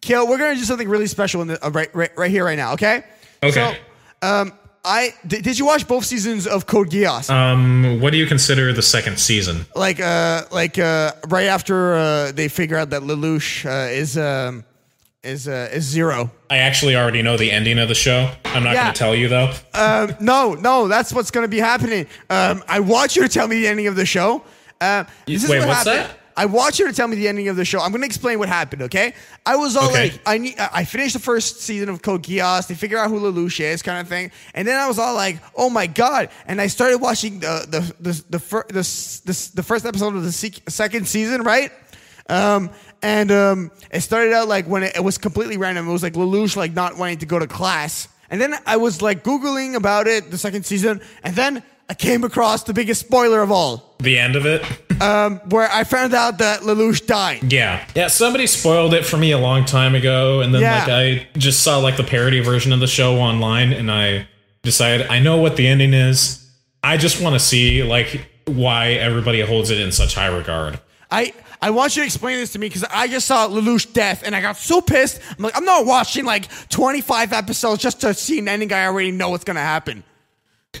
Kyo, 0.00 0.24
we're 0.26 0.38
gonna 0.38 0.54
do 0.54 0.62
something 0.64 0.88
really 0.88 1.06
special 1.08 1.42
in 1.42 1.48
the, 1.48 1.64
uh, 1.66 1.70
right, 1.70 1.92
right, 1.94 2.10
right 2.16 2.30
here, 2.30 2.44
right 2.44 2.56
now. 2.56 2.72
Okay. 2.74 3.02
Okay. 3.42 3.76
So, 4.22 4.26
um, 4.26 4.52
I 4.84 5.12
did, 5.26 5.44
did 5.44 5.58
you 5.58 5.66
watch 5.66 5.86
both 5.86 6.04
seasons 6.04 6.46
of 6.46 6.66
Code 6.66 6.90
Geass? 6.90 7.28
um, 7.30 8.00
what 8.00 8.12
do 8.12 8.18
you 8.18 8.26
consider 8.26 8.72
the 8.72 8.82
second 8.82 9.18
season? 9.18 9.66
like, 9.74 10.00
uh, 10.00 10.44
like 10.50 10.78
uh, 10.78 11.12
right 11.28 11.46
after 11.46 11.94
uh, 11.94 12.32
they 12.32 12.48
figure 12.48 12.76
out 12.76 12.90
that 12.90 13.02
Lelouch 13.02 13.66
uh, 13.66 13.90
is 13.92 14.16
um, 14.16 14.64
is 15.22 15.48
uh, 15.48 15.68
is 15.72 15.84
zero. 15.84 16.30
I 16.48 16.58
actually 16.58 16.96
already 16.96 17.22
know 17.22 17.36
the 17.36 17.50
ending 17.50 17.78
of 17.78 17.88
the 17.88 17.94
show. 17.94 18.30
I'm 18.46 18.62
not 18.64 18.74
Yeah. 18.74 18.84
going 18.84 18.94
to 18.94 18.98
tell 18.98 19.14
you 19.14 19.28
though. 19.28 19.52
Um, 19.74 20.14
no, 20.20 20.54
no, 20.54 20.88
that's 20.88 21.12
what's 21.12 21.30
gonna 21.30 21.48
be 21.48 21.58
happening. 21.58 22.06
Um, 22.30 22.62
I 22.68 22.80
want 22.80 23.16
you 23.16 23.22
to 23.22 23.28
tell 23.28 23.48
me 23.48 23.60
the 23.60 23.66
ending 23.68 23.88
of 23.88 23.96
the 23.96 24.06
show. 24.06 24.42
Uh, 24.80 25.04
this 25.26 25.42
is 25.44 25.50
wait, 25.50 25.58
what 25.58 25.68
what's 25.68 25.84
happened. 25.84 26.08
that? 26.10 26.27
I 26.38 26.46
want 26.46 26.78
you 26.78 26.86
to 26.86 26.92
tell 26.92 27.08
me 27.08 27.16
the 27.16 27.26
ending 27.26 27.48
of 27.48 27.56
the 27.56 27.64
show. 27.64 27.80
I'm 27.80 27.90
going 27.90 28.02
to 28.02 28.06
explain 28.06 28.38
what 28.38 28.48
happened. 28.48 28.82
Okay, 28.82 29.12
I 29.44 29.56
was 29.56 29.76
all 29.76 29.88
Okay. 29.90 30.10
like, 30.10 30.20
I 30.24 30.38
need, 30.38 30.54
I 30.58 30.84
finished 30.84 31.14
the 31.14 31.18
first 31.18 31.60
season 31.62 31.88
of 31.88 32.00
Code 32.00 32.22
Geass. 32.22 32.68
They 32.68 32.74
figure 32.76 32.96
out 32.98 33.10
who 33.10 33.18
Lelouch 33.18 33.58
is, 33.60 33.82
kind 33.82 33.98
of 34.00 34.06
thing, 34.08 34.30
and 34.54 34.66
then 34.66 34.78
I 34.78 34.86
was 34.86 34.98
all 34.98 35.14
like, 35.14 35.38
oh 35.56 35.68
my 35.68 35.86
god! 35.88 36.30
And 36.46 36.60
I 36.60 36.68
started 36.68 36.98
watching 36.98 37.40
the 37.40 37.66
the 37.68 37.80
the 38.10 38.24
the, 38.30 38.38
fir- 38.38 38.66
the, 38.68 38.82
the, 39.24 39.50
the 39.54 39.62
first 39.64 39.84
episode 39.84 40.14
of 40.14 40.22
the 40.22 40.32
sec- 40.32 40.68
second 40.70 41.08
season, 41.08 41.42
right? 41.42 41.72
Um, 42.28 42.70
and 43.02 43.30
um, 43.32 43.70
it 43.90 44.00
started 44.02 44.32
out 44.32 44.48
like 44.48 44.66
when 44.66 44.82
it, 44.82 44.96
it 44.96 45.02
was 45.04 45.18
completely 45.18 45.56
random. 45.56 45.88
It 45.88 45.92
was 45.92 46.02
like 46.02 46.12
Lelouch 46.14 46.56
like 46.56 46.72
not 46.72 46.96
wanting 46.98 47.18
to 47.18 47.26
go 47.26 47.38
to 47.38 47.46
class, 47.46 48.06
and 48.30 48.40
then 48.40 48.54
I 48.66 48.76
was 48.76 49.02
like 49.02 49.24
googling 49.24 49.74
about 49.74 50.06
it, 50.06 50.30
the 50.30 50.38
second 50.38 50.64
season, 50.66 51.00
and 51.24 51.34
then 51.34 51.62
I 51.88 51.94
came 51.94 52.22
across 52.24 52.64
the 52.64 52.74
biggest 52.74 53.00
spoiler 53.00 53.40
of 53.42 53.50
all, 53.50 53.96
The 54.00 54.18
end 54.18 54.36
of 54.36 54.44
it. 54.46 54.62
Um, 55.00 55.36
where 55.50 55.70
I 55.70 55.84
found 55.84 56.14
out 56.14 56.38
that 56.38 56.60
Lelouch 56.60 57.06
died. 57.06 57.52
Yeah. 57.52 57.84
Yeah, 57.94 58.08
somebody 58.08 58.46
spoiled 58.46 58.94
it 58.94 59.04
for 59.06 59.16
me 59.16 59.32
a 59.32 59.38
long 59.38 59.64
time 59.64 59.94
ago 59.94 60.40
and 60.40 60.52
then 60.54 60.62
Yeah. 60.62 60.78
like 60.80 60.88
I 60.88 61.28
just 61.38 61.62
saw 61.62 61.78
like 61.78 61.96
the 61.96 62.04
parody 62.04 62.40
version 62.40 62.72
of 62.72 62.80
the 62.80 62.86
show 62.86 63.16
online 63.18 63.72
and 63.72 63.90
I 63.90 64.26
decided 64.62 65.06
I 65.08 65.18
know 65.20 65.36
what 65.36 65.56
the 65.56 65.66
ending 65.66 65.94
is. 65.94 66.44
I 66.82 66.96
just 66.96 67.20
want 67.22 67.34
to 67.34 67.40
see 67.40 67.82
like 67.82 68.28
why 68.46 68.88
everybody 68.92 69.40
holds 69.40 69.70
it 69.70 69.78
in 69.80 69.92
such 69.92 70.14
high 70.14 70.26
regard. 70.28 70.80
I 71.10 71.32
I 71.60 71.70
want 71.70 71.96
you 71.96 72.02
to 72.02 72.06
explain 72.06 72.36
this 72.36 72.52
to 72.52 72.58
me 72.58 72.68
because 72.68 72.84
I 72.84 73.08
just 73.08 73.26
saw 73.26 73.48
Lelouch 73.48 73.92
death 73.92 74.22
and 74.24 74.34
I 74.34 74.40
got 74.40 74.56
so 74.56 74.80
pissed. 74.80 75.20
I'm 75.36 75.42
like, 75.42 75.56
I'm 75.56 75.64
not 75.64 75.86
watching 75.86 76.24
like 76.24 76.48
25 76.68 77.32
episodes 77.32 77.82
just 77.82 78.00
to 78.02 78.14
see 78.14 78.38
an 78.38 78.46
ending. 78.48 78.72
I 78.72 78.86
already 78.86 79.10
know 79.10 79.30
what's 79.30 79.44
gonna 79.44 79.58
happen. 79.60 80.04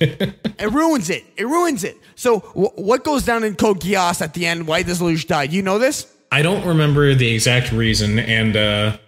it 0.00 0.72
ruins 0.72 1.10
it. 1.10 1.24
It 1.36 1.46
ruins 1.46 1.84
it. 1.84 1.96
So 2.14 2.40
wh- 2.40 2.78
what 2.78 3.04
goes 3.04 3.24
down 3.24 3.44
in 3.44 3.54
Code 3.56 3.80
Geass 3.80 4.20
at 4.22 4.34
the 4.34 4.46
end? 4.46 4.66
Why 4.66 4.82
does 4.82 5.00
Lelouch 5.00 5.26
die? 5.26 5.44
You 5.44 5.62
know 5.62 5.78
this? 5.78 6.12
I 6.30 6.42
don't 6.42 6.66
remember 6.66 7.14
the 7.14 7.32
exact 7.34 7.72
reason 7.72 8.18
and 8.18 8.56
uh 8.56 8.98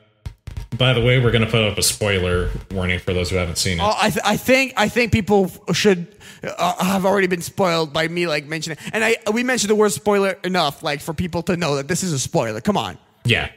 by 0.76 0.92
the 0.92 1.00
way, 1.00 1.18
we're 1.18 1.33
going 1.33 1.44
to 1.44 1.50
put 1.50 1.62
up 1.62 1.76
a 1.79 1.83
spoiler 1.83 2.48
warning 2.70 3.00
for 3.00 3.12
those 3.12 3.29
who 3.29 3.37
haven't 3.37 3.59
seen 3.59 3.81
it. 3.81 3.83
Oh, 3.83 3.94
I, 4.00 4.11
th- 4.11 4.24
I 4.24 4.37
think 4.37 4.72
I 4.76 4.88
think 4.88 5.11
people 5.12 5.50
should 5.72 6.07
uh, 6.44 6.85
have 6.85 7.05
already 7.05 7.26
been 7.26 7.42
spoiled 7.42 7.92
by 7.92 8.07
me 8.09 8.26
like 8.29 8.46
mentioning. 8.46 8.79
And 8.92 9.05
I 9.05 9.16
we 9.33 9.42
mentioned 9.42 9.70
the 9.70 9.74
word 9.74 9.90
spoiler 9.90 10.38
enough 10.44 10.83
like 10.83 11.00
for 11.00 11.12
people 11.12 11.42
to 11.44 11.57
know 11.57 11.76
that 11.76 11.88
this 11.88 12.03
is 12.03 12.12
a 12.12 12.18
spoiler. 12.18 12.61
Come 12.61 12.76
on. 12.76 12.98
Yeah. 13.24 13.50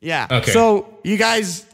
Yeah. 0.00 0.26
Okay. 0.30 0.50
So 0.50 0.98
you 1.02 1.16
guys, 1.16 1.64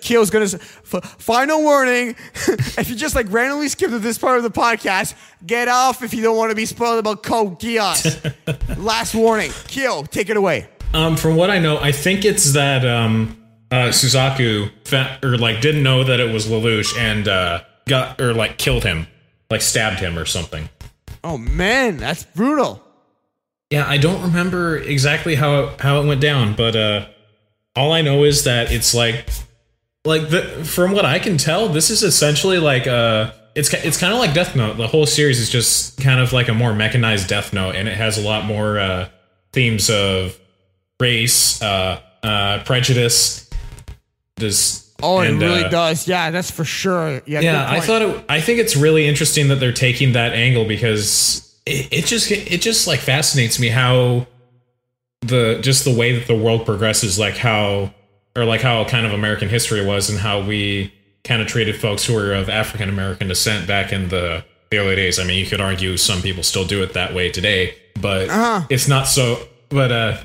Keel's 0.00 0.30
gonna. 0.30 0.48
final 0.48 1.62
warning: 1.62 2.16
if 2.34 2.88
you 2.88 2.96
just 2.96 3.14
like 3.14 3.26
randomly 3.30 3.68
skip 3.68 3.90
to 3.90 3.98
this 3.98 4.18
part 4.18 4.36
of 4.38 4.42
the 4.42 4.50
podcast, 4.50 5.14
get 5.46 5.68
off 5.68 6.02
if 6.02 6.12
you 6.12 6.22
don't 6.22 6.36
want 6.36 6.50
to 6.50 6.56
be 6.56 6.66
spoiled 6.66 6.98
about 6.98 7.22
Code 7.22 7.58
Geass. 7.60 8.34
Last 8.78 9.14
warning: 9.14 9.50
Keel, 9.68 10.04
take 10.04 10.30
it 10.30 10.36
away. 10.36 10.68
Um, 10.94 11.16
from 11.16 11.36
what 11.36 11.50
I 11.50 11.58
know, 11.58 11.78
I 11.78 11.92
think 11.92 12.24
it's 12.24 12.52
that 12.54 12.86
um, 12.86 13.36
uh, 13.70 13.88
Suzaku 13.88 14.70
fa- 14.84 15.18
or 15.22 15.36
like 15.36 15.60
didn't 15.60 15.82
know 15.82 16.04
that 16.04 16.20
it 16.20 16.32
was 16.32 16.46
Lelouch 16.46 16.98
and 16.98 17.28
uh, 17.28 17.62
got 17.86 18.20
or 18.20 18.32
like 18.34 18.58
killed 18.58 18.84
him, 18.84 19.06
like 19.50 19.60
stabbed 19.60 20.00
him 20.00 20.18
or 20.18 20.24
something. 20.24 20.68
Oh 21.22 21.36
man, 21.36 21.96
that's 21.98 22.24
brutal. 22.24 22.82
Yeah, 23.70 23.86
I 23.86 23.98
don't 23.98 24.22
remember 24.22 24.78
exactly 24.78 25.34
how 25.34 25.64
it, 25.64 25.80
how 25.80 26.00
it 26.00 26.06
went 26.06 26.22
down, 26.22 26.54
but 26.54 26.74
uh, 26.74 27.06
all 27.76 27.92
I 27.92 28.00
know 28.00 28.24
is 28.24 28.44
that 28.44 28.72
it's 28.72 28.94
like 28.94 29.28
like 30.04 30.30
the 30.30 30.42
from 30.64 30.92
what 30.92 31.04
I 31.04 31.18
can 31.18 31.36
tell, 31.36 31.68
this 31.68 31.90
is 31.90 32.02
essentially 32.02 32.58
like 32.58 32.86
uh 32.86 33.32
it's 33.54 33.72
it's 33.74 33.98
kind 33.98 34.12
of 34.12 34.18
like 34.18 34.34
Death 34.34 34.54
Note. 34.54 34.76
The 34.76 34.86
whole 34.86 35.06
series 35.06 35.40
is 35.40 35.50
just 35.50 36.00
kind 36.00 36.20
of 36.20 36.32
like 36.32 36.48
a 36.48 36.54
more 36.54 36.74
mechanized 36.74 37.28
Death 37.28 37.52
Note, 37.52 37.74
and 37.74 37.88
it 37.88 37.96
has 37.96 38.16
a 38.16 38.22
lot 38.22 38.44
more 38.44 38.78
uh, 38.78 39.08
themes 39.52 39.90
of 39.90 40.38
race, 41.00 41.60
uh, 41.60 42.00
uh, 42.22 42.62
prejudice. 42.64 43.50
Does 44.36 44.88
Oh, 45.02 45.20
and, 45.20 45.40
it 45.40 45.46
really 45.46 45.64
uh, 45.64 45.68
does. 45.68 46.08
Yeah, 46.08 46.30
that's 46.30 46.50
for 46.50 46.64
sure. 46.64 47.22
Yeah. 47.26 47.40
yeah, 47.40 47.70
I 47.70 47.80
thought 47.80 48.02
it. 48.02 48.24
I 48.28 48.40
think 48.40 48.58
it's 48.58 48.76
really 48.76 49.06
interesting 49.06 49.48
that 49.48 49.56
they're 49.56 49.72
taking 49.72 50.12
that 50.12 50.32
angle 50.32 50.64
because 50.64 51.56
it, 51.66 51.88
it 51.92 52.04
just 52.06 52.30
it 52.30 52.60
just 52.60 52.86
like 52.86 53.00
fascinates 53.00 53.60
me 53.60 53.68
how 53.68 54.26
the 55.20 55.60
just 55.62 55.84
the 55.84 55.94
way 55.94 56.18
that 56.18 56.26
the 56.26 56.36
world 56.36 56.66
progresses, 56.66 57.18
like 57.18 57.36
how 57.36 57.94
or 58.38 58.44
like 58.44 58.60
how 58.60 58.84
kind 58.84 59.04
of 59.06 59.12
American 59.12 59.48
history 59.48 59.84
was 59.84 60.10
and 60.10 60.18
how 60.18 60.40
we 60.40 60.92
kind 61.24 61.42
of 61.42 61.48
treated 61.48 61.76
folks 61.80 62.04
who 62.04 62.14
were 62.14 62.32
of 62.34 62.48
African 62.48 62.88
American 62.88 63.28
descent 63.28 63.66
back 63.66 63.92
in 63.92 64.08
the, 64.08 64.44
the 64.70 64.78
early 64.78 64.96
days. 64.96 65.18
I 65.18 65.24
mean, 65.24 65.38
you 65.38 65.46
could 65.46 65.60
argue 65.60 65.96
some 65.96 66.22
people 66.22 66.42
still 66.42 66.64
do 66.64 66.82
it 66.82 66.92
that 66.94 67.14
way 67.14 67.30
today, 67.30 67.74
but 68.00 68.28
Uh-huh. 68.28 68.66
it's 68.70 68.86
not 68.88 69.06
so. 69.08 69.38
But 69.70 69.92
uh, 69.92 70.16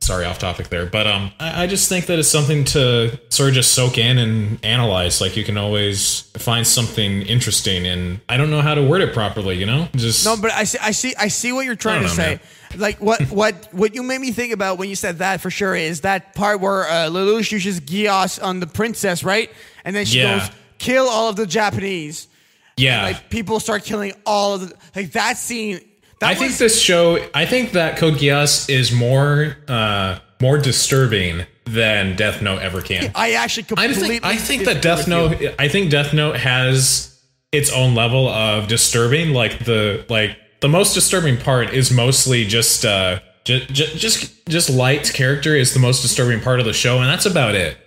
sorry, 0.00 0.24
off 0.24 0.38
topic 0.38 0.68
there. 0.68 0.86
But 0.86 1.06
um, 1.06 1.30
I, 1.40 1.64
I 1.64 1.66
just 1.66 1.88
think 1.88 2.06
that 2.06 2.18
it's 2.18 2.28
something 2.28 2.64
to 2.66 3.18
sort 3.28 3.50
of 3.50 3.54
just 3.56 3.72
soak 3.74 3.98
in 3.98 4.16
and 4.16 4.64
analyze. 4.64 5.20
Like 5.20 5.36
you 5.36 5.44
can 5.44 5.58
always 5.58 6.20
find 6.38 6.66
something 6.66 7.22
interesting, 7.22 7.86
and 7.86 8.20
I 8.28 8.36
don't 8.38 8.50
know 8.50 8.62
how 8.62 8.74
to 8.74 8.82
word 8.82 9.02
it 9.02 9.12
properly. 9.12 9.56
You 9.56 9.66
know, 9.66 9.88
just 9.96 10.24
No, 10.24 10.36
but 10.40 10.52
I 10.52 10.64
see, 10.64 10.78
I 10.80 10.92
see, 10.92 11.14
I 11.18 11.28
see 11.28 11.52
what 11.52 11.66
you're 11.66 11.74
trying 11.76 12.02
to 12.02 12.08
know, 12.08 12.14
say. 12.14 12.26
man. 12.36 12.40
Like 12.76 13.00
what, 13.00 13.22
what, 13.30 13.68
what 13.72 13.94
you 13.94 14.02
made 14.02 14.20
me 14.20 14.32
think 14.32 14.52
about 14.52 14.78
when 14.78 14.88
you 14.88 14.96
said 14.96 15.18
that 15.18 15.40
for 15.40 15.50
sure 15.50 15.74
is 15.74 16.00
that 16.02 16.34
part 16.34 16.60
where 16.60 16.84
uh, 16.84 17.08
Lelouch 17.10 17.50
uses 17.52 17.80
Geass 17.80 18.42
on 18.42 18.60
the 18.60 18.66
princess, 18.66 19.22
right? 19.22 19.50
And 19.84 19.94
then 19.94 20.04
she 20.06 20.18
Yeah. 20.20 20.38
goes 20.40 20.50
kill 20.78 21.08
all 21.08 21.28
of 21.28 21.36
the 21.36 21.46
Japanese. 21.46 22.28
yeah. 22.76 23.02
Like 23.04 23.30
people 23.30 23.60
start 23.60 23.84
killing 23.84 24.12
all 24.26 24.54
of 24.54 24.68
the 24.68 24.76
like 24.94 25.12
that 25.12 25.36
scene. 25.38 25.80
That 26.20 26.26
I 26.28 26.30
was, 26.30 26.38
think 26.38 26.52
this 26.56 26.80
show. 26.80 27.18
I 27.34 27.44
think 27.46 27.72
that 27.72 27.98
Code 27.98 28.14
Geass 28.14 28.70
is 28.70 28.90
more 28.90 29.56
uh, 29.68 30.18
more 30.40 30.56
disturbing 30.58 31.44
than 31.64 32.16
Death 32.16 32.40
Note 32.40 32.62
ever 32.62 32.80
can. 32.80 33.10
I 33.14 33.32
actually 33.32 33.64
I 33.76 33.86
completely. 33.88 34.08
think 34.20 34.24
I 34.24 34.36
think 34.36 34.64
that 34.64 34.80
Death 34.82 35.08
with 35.08 35.40
you. 35.40 35.48
Note. 35.48 35.54
I 35.58 35.68
think 35.68 35.90
Death 35.90 36.14
Note 36.14 36.36
has 36.36 37.20
its 37.52 37.70
own 37.72 37.94
level 37.94 38.28
of 38.28 38.66
disturbing. 38.68 39.34
Like 39.34 39.64
the 39.66 40.04
like 40.08 40.38
the 40.66 40.72
most 40.72 40.94
disturbing 40.94 41.36
part 41.36 41.72
is 41.72 41.92
mostly 41.92 42.44
just 42.44 42.84
uh 42.84 43.20
just 43.44 43.68
just 43.72 44.46
just 44.48 44.68
Light's 44.68 45.12
character 45.12 45.54
is 45.54 45.72
the 45.72 45.78
most 45.78 46.02
disturbing 46.02 46.40
part 46.40 46.58
of 46.58 46.66
the 46.66 46.72
show, 46.72 46.98
and 46.98 47.08
that's 47.08 47.24
about 47.24 47.54
it. 47.54 47.78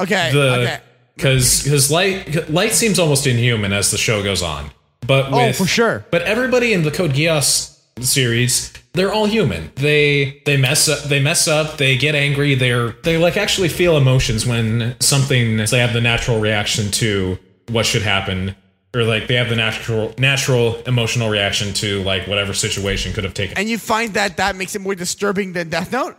Okay. 0.00 0.32
The 0.32 0.52
okay. 0.52 0.80
because 1.14 1.62
because 1.62 1.88
Light 1.88 2.50
Light 2.50 2.72
seems 2.72 2.98
almost 2.98 3.28
inhuman 3.28 3.72
as 3.72 3.92
the 3.92 3.96
show 3.96 4.24
goes 4.24 4.42
on. 4.42 4.72
But 5.06 5.32
Oh, 5.32 5.52
for 5.52 5.66
sure. 5.66 6.04
But 6.10 6.22
everybody 6.22 6.72
in 6.72 6.82
the 6.82 6.90
Code 6.90 7.12
Geass 7.12 7.78
series, 8.00 8.72
they're 8.94 9.12
all 9.12 9.26
human. 9.26 9.70
They 9.76 10.42
they 10.46 10.56
mess 10.56 10.88
up. 10.88 11.04
They 11.04 11.20
mess 11.20 11.46
up. 11.46 11.76
They 11.76 11.96
get 11.96 12.16
angry. 12.16 12.56
They're 12.56 12.88
they 13.04 13.18
like 13.18 13.36
actually 13.36 13.68
feel 13.68 13.96
emotions 13.96 14.44
when 14.44 14.96
something. 14.98 15.58
They 15.58 15.78
have 15.78 15.92
the 15.92 16.00
natural 16.00 16.40
reaction 16.40 16.90
to 17.02 17.38
what 17.68 17.86
should 17.86 18.02
happen 18.02 18.56
or 18.96 19.04
like 19.04 19.26
they 19.26 19.34
have 19.34 19.50
the 19.50 19.56
natural 19.56 20.14
natural 20.16 20.76
emotional 20.86 21.28
reaction 21.28 21.74
to 21.74 22.02
like 22.02 22.26
whatever 22.26 22.54
situation 22.54 23.12
could 23.12 23.24
have 23.24 23.34
taken. 23.34 23.58
And 23.58 23.68
you 23.68 23.78
find 23.78 24.14
that 24.14 24.38
that 24.38 24.56
makes 24.56 24.74
it 24.74 24.80
more 24.80 24.94
disturbing 24.94 25.52
than 25.52 25.68
Death 25.68 25.92
Note. 25.92 26.16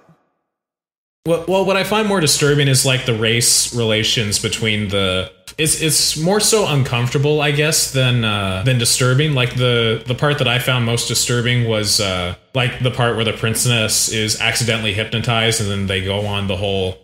Well, 1.25 1.43
well, 1.47 1.65
what 1.65 1.75
I 1.75 1.83
find 1.83 2.07
more 2.07 2.21
disturbing 2.21 2.69
is 2.69 2.85
like 2.85 3.05
the 3.05 3.17
race 3.17 3.75
relations 3.75 4.39
between 4.39 4.89
the. 4.89 5.31
It's 5.57 5.81
it's 5.81 6.15
more 6.15 6.39
so 6.39 6.67
uncomfortable, 6.67 7.41
I 7.41 7.51
guess, 7.51 7.91
than 7.91 8.23
uh, 8.23 8.61
than 8.63 8.77
disturbing. 8.77 9.33
Like 9.33 9.55
the 9.55 10.03
the 10.05 10.15
part 10.15 10.37
that 10.37 10.47
I 10.47 10.59
found 10.59 10.85
most 10.85 11.07
disturbing 11.07 11.67
was 11.67 11.99
uh, 11.99 12.35
like 12.53 12.79
the 12.79 12.91
part 12.91 13.15
where 13.15 13.25
the 13.25 13.33
princess 13.33 14.09
is 14.09 14.39
accidentally 14.39 14.93
hypnotized, 14.93 15.59
and 15.59 15.69
then 15.69 15.87
they 15.87 16.01
go 16.01 16.27
on 16.27 16.47
the 16.47 16.55
whole 16.55 16.97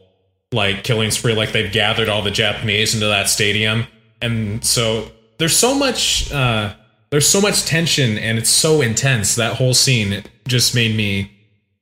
like 0.53 0.83
killing 0.83 1.09
spree. 1.09 1.33
Like 1.33 1.51
they've 1.51 1.71
gathered 1.71 2.07
all 2.07 2.21
the 2.21 2.31
Japanese 2.31 2.93
into 2.93 3.07
that 3.07 3.27
stadium, 3.27 3.87
and 4.21 4.63
so 4.63 5.11
there's 5.37 5.55
so 5.55 5.75
much 5.75 6.31
uh, 6.31 6.73
there's 7.09 7.27
so 7.27 7.41
much 7.41 7.65
tension, 7.65 8.17
and 8.17 8.37
it's 8.37 8.49
so 8.49 8.81
intense. 8.81 9.35
That 9.35 9.55
whole 9.55 9.73
scene 9.73 10.23
just 10.47 10.73
made 10.73 10.95
me 10.95 11.31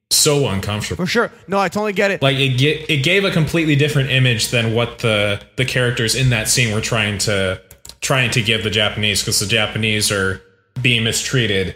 so 0.09 0.49
uncomfortable. 0.49 1.05
For 1.05 1.09
sure. 1.09 1.31
No, 1.47 1.59
I 1.59 1.69
totally 1.69 1.93
get 1.93 2.11
it. 2.11 2.21
Like 2.21 2.37
it, 2.37 2.57
ge- 2.57 2.89
it 2.89 3.03
gave 3.03 3.23
a 3.23 3.31
completely 3.31 3.75
different 3.75 4.09
image 4.09 4.49
than 4.49 4.73
what 4.73 4.99
the 4.99 5.41
the 5.55 5.65
characters 5.65 6.15
in 6.15 6.29
that 6.31 6.47
scene 6.47 6.73
were 6.73 6.81
trying 6.81 7.17
to 7.19 7.61
trying 8.01 8.31
to 8.31 8.41
give 8.41 8.63
the 8.63 8.69
Japanese 8.69 9.21
because 9.21 9.39
the 9.39 9.45
Japanese 9.45 10.11
are 10.11 10.41
being 10.81 11.03
mistreated 11.03 11.75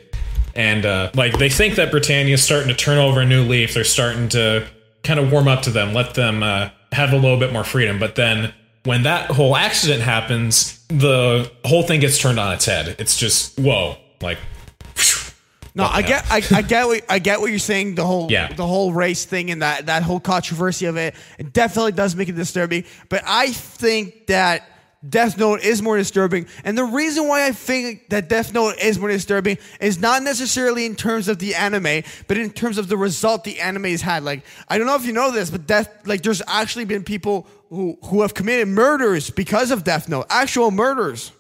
and 0.55 0.85
uh, 0.85 1.11
like 1.13 1.37
they 1.37 1.49
think 1.49 1.75
that 1.75 1.91
Britannia's 1.91 2.41
starting 2.41 2.69
to 2.69 2.75
turn 2.75 2.97
over 2.97 3.21
a 3.21 3.25
new 3.25 3.43
leaf. 3.43 3.73
They're 3.73 3.83
starting 3.83 4.29
to 4.29 4.65
kind 5.03 5.19
of 5.19 5.31
warm 5.31 5.47
up 5.47 5.63
to 5.63 5.69
them, 5.69 5.93
let 5.93 6.15
them 6.15 6.41
uh, 6.41 6.69
have 6.93 7.11
a 7.11 7.17
little 7.17 7.37
bit 7.37 7.51
more 7.51 7.65
freedom. 7.65 7.99
But 7.99 8.15
then 8.15 8.53
when 8.85 9.03
that 9.03 9.31
whole 9.31 9.55
accident 9.55 10.01
happens, 10.01 10.79
the 10.87 11.51
whole 11.65 11.83
thing 11.83 11.99
gets 11.99 12.17
turned 12.17 12.39
on 12.39 12.53
its 12.53 12.65
head. 12.65 12.95
It's 12.99 13.17
just 13.17 13.59
whoa, 13.59 13.97
like 14.21 14.37
No, 15.73 15.83
I 15.83 16.01
get, 16.03 16.25
I, 16.31 16.41
I 16.51 16.61
get 16.61 16.87
what 16.87 17.01
I 17.09 17.19
get 17.19 17.41
what 17.41 17.49
you're 17.49 17.59
saying. 17.59 17.95
The 17.95 18.05
whole, 18.05 18.31
Yeah. 18.31 18.53
the 18.53 18.65
whole 18.65 18.93
race 18.93 19.25
thing 19.25 19.51
and 19.51 19.61
that 19.61 19.87
that 19.87 20.03
whole 20.03 20.21
controversy 20.21 20.85
of 20.85 20.95
it, 20.95 21.15
it 21.37 21.51
definitely 21.51 21.91
does 21.91 22.15
make 22.15 22.29
it 22.29 22.35
disturbing. 22.35 22.85
But 23.09 23.23
I 23.25 23.47
think 23.47 24.27
that 24.27 24.63
Death 25.07 25.37
Note 25.37 25.61
is 25.61 25.81
more 25.81 25.97
disturbing, 25.97 26.47
and 26.63 26.77
the 26.77 26.83
reason 26.83 27.27
why 27.27 27.45
I 27.45 27.51
think 27.51 28.09
that 28.09 28.29
Death 28.29 28.53
Note 28.53 28.75
is 28.81 28.97
more 28.97 29.09
disturbing 29.09 29.57
is 29.79 29.99
not 29.99 30.23
necessarily 30.23 30.85
in 30.85 30.95
terms 30.95 31.27
of 31.27 31.39
the 31.39 31.55
anime, 31.55 32.03
but 32.27 32.37
in 32.37 32.49
terms 32.49 32.77
of 32.77 32.87
the 32.87 32.97
result 32.97 33.43
the 33.43 33.59
anime 33.59 33.85
has 33.85 34.01
had. 34.01 34.23
Like, 34.23 34.43
I 34.67 34.77
don't 34.77 34.87
know 34.87 34.95
if 34.95 35.05
you 35.05 35.13
know 35.13 35.31
this, 35.31 35.49
but 35.49 35.67
Death, 35.67 36.07
like, 36.07 36.23
there's 36.23 36.41
actually 36.47 36.85
been 36.85 37.03
people 37.03 37.47
who 37.69 37.97
who 38.05 38.21
have 38.21 38.33
committed 38.33 38.67
murders 38.67 39.29
because 39.29 39.71
of 39.71 39.83
Death 39.83 40.09
Note, 40.09 40.25
actual 40.29 40.71
murders. 40.71 41.31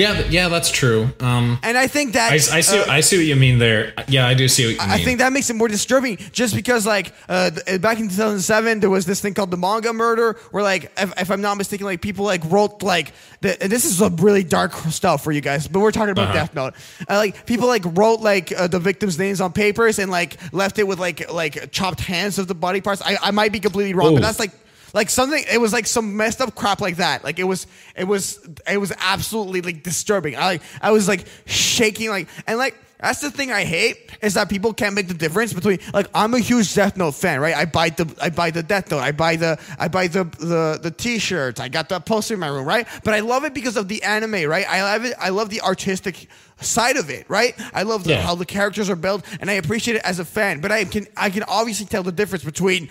Yeah, 0.00 0.22
yeah, 0.28 0.48
that's 0.48 0.70
true. 0.70 1.08
Um, 1.20 1.58
And 1.62 1.76
I 1.76 1.86
think 1.86 2.14
that 2.14 2.32
I, 2.32 2.34
I 2.34 2.60
see, 2.60 2.78
uh, 2.78 2.84
I 2.98 3.00
see 3.00 3.16
what 3.18 3.26
you 3.26 3.36
mean 3.36 3.58
there. 3.58 3.92
Yeah, 4.08 4.26
I 4.26 4.34
do 4.34 4.48
see 4.48 4.64
what 4.66 4.74
you 4.74 4.80
mean. 4.80 4.90
I 4.90 4.98
think 5.04 5.18
that 5.18 5.32
makes 5.32 5.50
it 5.50 5.54
more 5.56 5.68
disturbing 5.68 6.16
just 6.32 6.54
because, 6.54 6.86
like, 6.86 7.12
uh, 7.28 7.50
th- 7.50 7.80
back 7.80 7.98
in 8.00 8.08
2007, 8.08 8.80
there 8.80 8.90
was 8.90 9.04
this 9.06 9.20
thing 9.20 9.34
called 9.34 9.50
the 9.50 9.56
manga 9.56 9.92
murder, 9.92 10.38
where, 10.52 10.62
like, 10.62 10.90
if, 10.96 11.12
if 11.20 11.30
I'm 11.30 11.40
not 11.40 11.56
mistaken, 11.58 11.86
like, 11.86 12.00
people, 12.00 12.24
like, 12.24 12.42
wrote, 12.50 12.82
like, 12.82 13.12
the, 13.42 13.56
this 13.60 13.84
is 13.84 14.00
a 14.00 14.10
really 14.10 14.42
dark 14.44 14.72
stuff 14.90 15.22
for 15.24 15.32
you 15.32 15.40
guys, 15.40 15.68
but 15.68 15.80
we're 15.80 15.92
talking 15.92 16.10
about 16.10 16.28
Uh-huh. 16.28 16.38
Death 16.40 16.54
Note. 16.54 16.74
Uh, 17.08 17.16
like, 17.16 17.46
people, 17.46 17.68
like, 17.68 17.82
wrote, 17.84 18.20
like, 18.20 18.52
uh, 18.58 18.66
the 18.66 18.78
victims' 18.80 19.18
names 19.18 19.40
on 19.40 19.52
papers 19.52 19.98
and, 19.98 20.10
like, 20.10 20.36
left 20.52 20.78
it 20.78 20.86
with, 20.86 20.98
like, 20.98 21.30
like 21.32 21.70
chopped 21.72 22.00
hands 22.00 22.38
of 22.38 22.48
the 22.48 22.54
body 22.54 22.80
parts. 22.80 23.02
I, 23.04 23.16
I 23.22 23.30
might 23.30 23.52
be 23.52 23.60
completely 23.60 23.94
wrong, 23.94 24.14
but 24.14 24.22
that's, 24.22 24.38
like, 24.38 24.52
like 24.92 25.10
something 25.10 25.42
it 25.50 25.60
was 25.60 25.72
like 25.72 25.86
some 25.86 26.16
messed 26.16 26.40
up 26.40 26.54
crap 26.54 26.80
like 26.80 26.96
that 26.96 27.24
like 27.24 27.38
it 27.38 27.44
was 27.44 27.66
it 27.96 28.04
was 28.04 28.38
it 28.68 28.78
was 28.78 28.92
absolutely 28.98 29.60
like 29.62 29.82
disturbing 29.82 30.36
i 30.36 30.40
like 30.46 30.62
i 30.80 30.90
was 30.90 31.06
like 31.08 31.24
shaking 31.46 32.08
like 32.10 32.28
and 32.46 32.58
like 32.58 32.74
that's 33.02 33.22
the 33.22 33.30
thing 33.30 33.50
I 33.50 33.64
hate 33.64 33.96
is 34.20 34.34
that 34.34 34.50
people 34.50 34.74
can't 34.74 34.94
make 34.94 35.08
the 35.08 35.14
difference 35.14 35.54
between 35.54 35.78
like 35.94 36.06
I'm 36.14 36.34
a 36.34 36.38
huge 36.38 36.74
Death 36.74 36.98
Note 36.98 37.12
fan, 37.14 37.40
right? 37.40 37.54
I 37.54 37.64
buy 37.64 37.88
the 37.88 38.14
I 38.20 38.28
buy 38.28 38.50
the 38.50 38.62
Death 38.62 38.90
Note, 38.90 38.98
I 38.98 39.12
buy 39.12 39.36
the 39.36 39.58
I 39.78 39.88
buy 39.88 40.06
the 40.06 40.24
the 40.24 40.78
the 40.82 40.90
T-shirts, 40.90 41.60
I 41.60 41.68
got 41.68 41.88
the 41.88 41.98
poster 41.98 42.34
in 42.34 42.40
my 42.40 42.48
room, 42.48 42.66
right? 42.66 42.86
But 43.02 43.14
I 43.14 43.20
love 43.20 43.44
it 43.44 43.54
because 43.54 43.78
of 43.78 43.88
the 43.88 44.02
anime, 44.02 44.46
right? 44.46 44.66
I 44.68 44.82
love 44.82 45.06
it. 45.06 45.14
I 45.18 45.30
love 45.30 45.48
the 45.48 45.62
artistic 45.62 46.28
side 46.60 46.98
of 46.98 47.08
it, 47.08 47.24
right? 47.30 47.54
I 47.72 47.84
love 47.84 48.04
the, 48.04 48.10
Yeah. 48.10 48.20
how 48.20 48.34
the 48.34 48.44
characters 48.44 48.90
are 48.90 48.96
built, 48.96 49.24
and 49.40 49.48
I 49.48 49.54
appreciate 49.54 49.96
it 49.96 50.02
as 50.04 50.18
a 50.18 50.24
fan. 50.26 50.60
But 50.60 50.70
I 50.70 50.84
can 50.84 51.06
I 51.16 51.30
can 51.30 51.44
obviously 51.44 51.86
tell 51.86 52.02
the 52.02 52.12
difference 52.12 52.44
between 52.44 52.90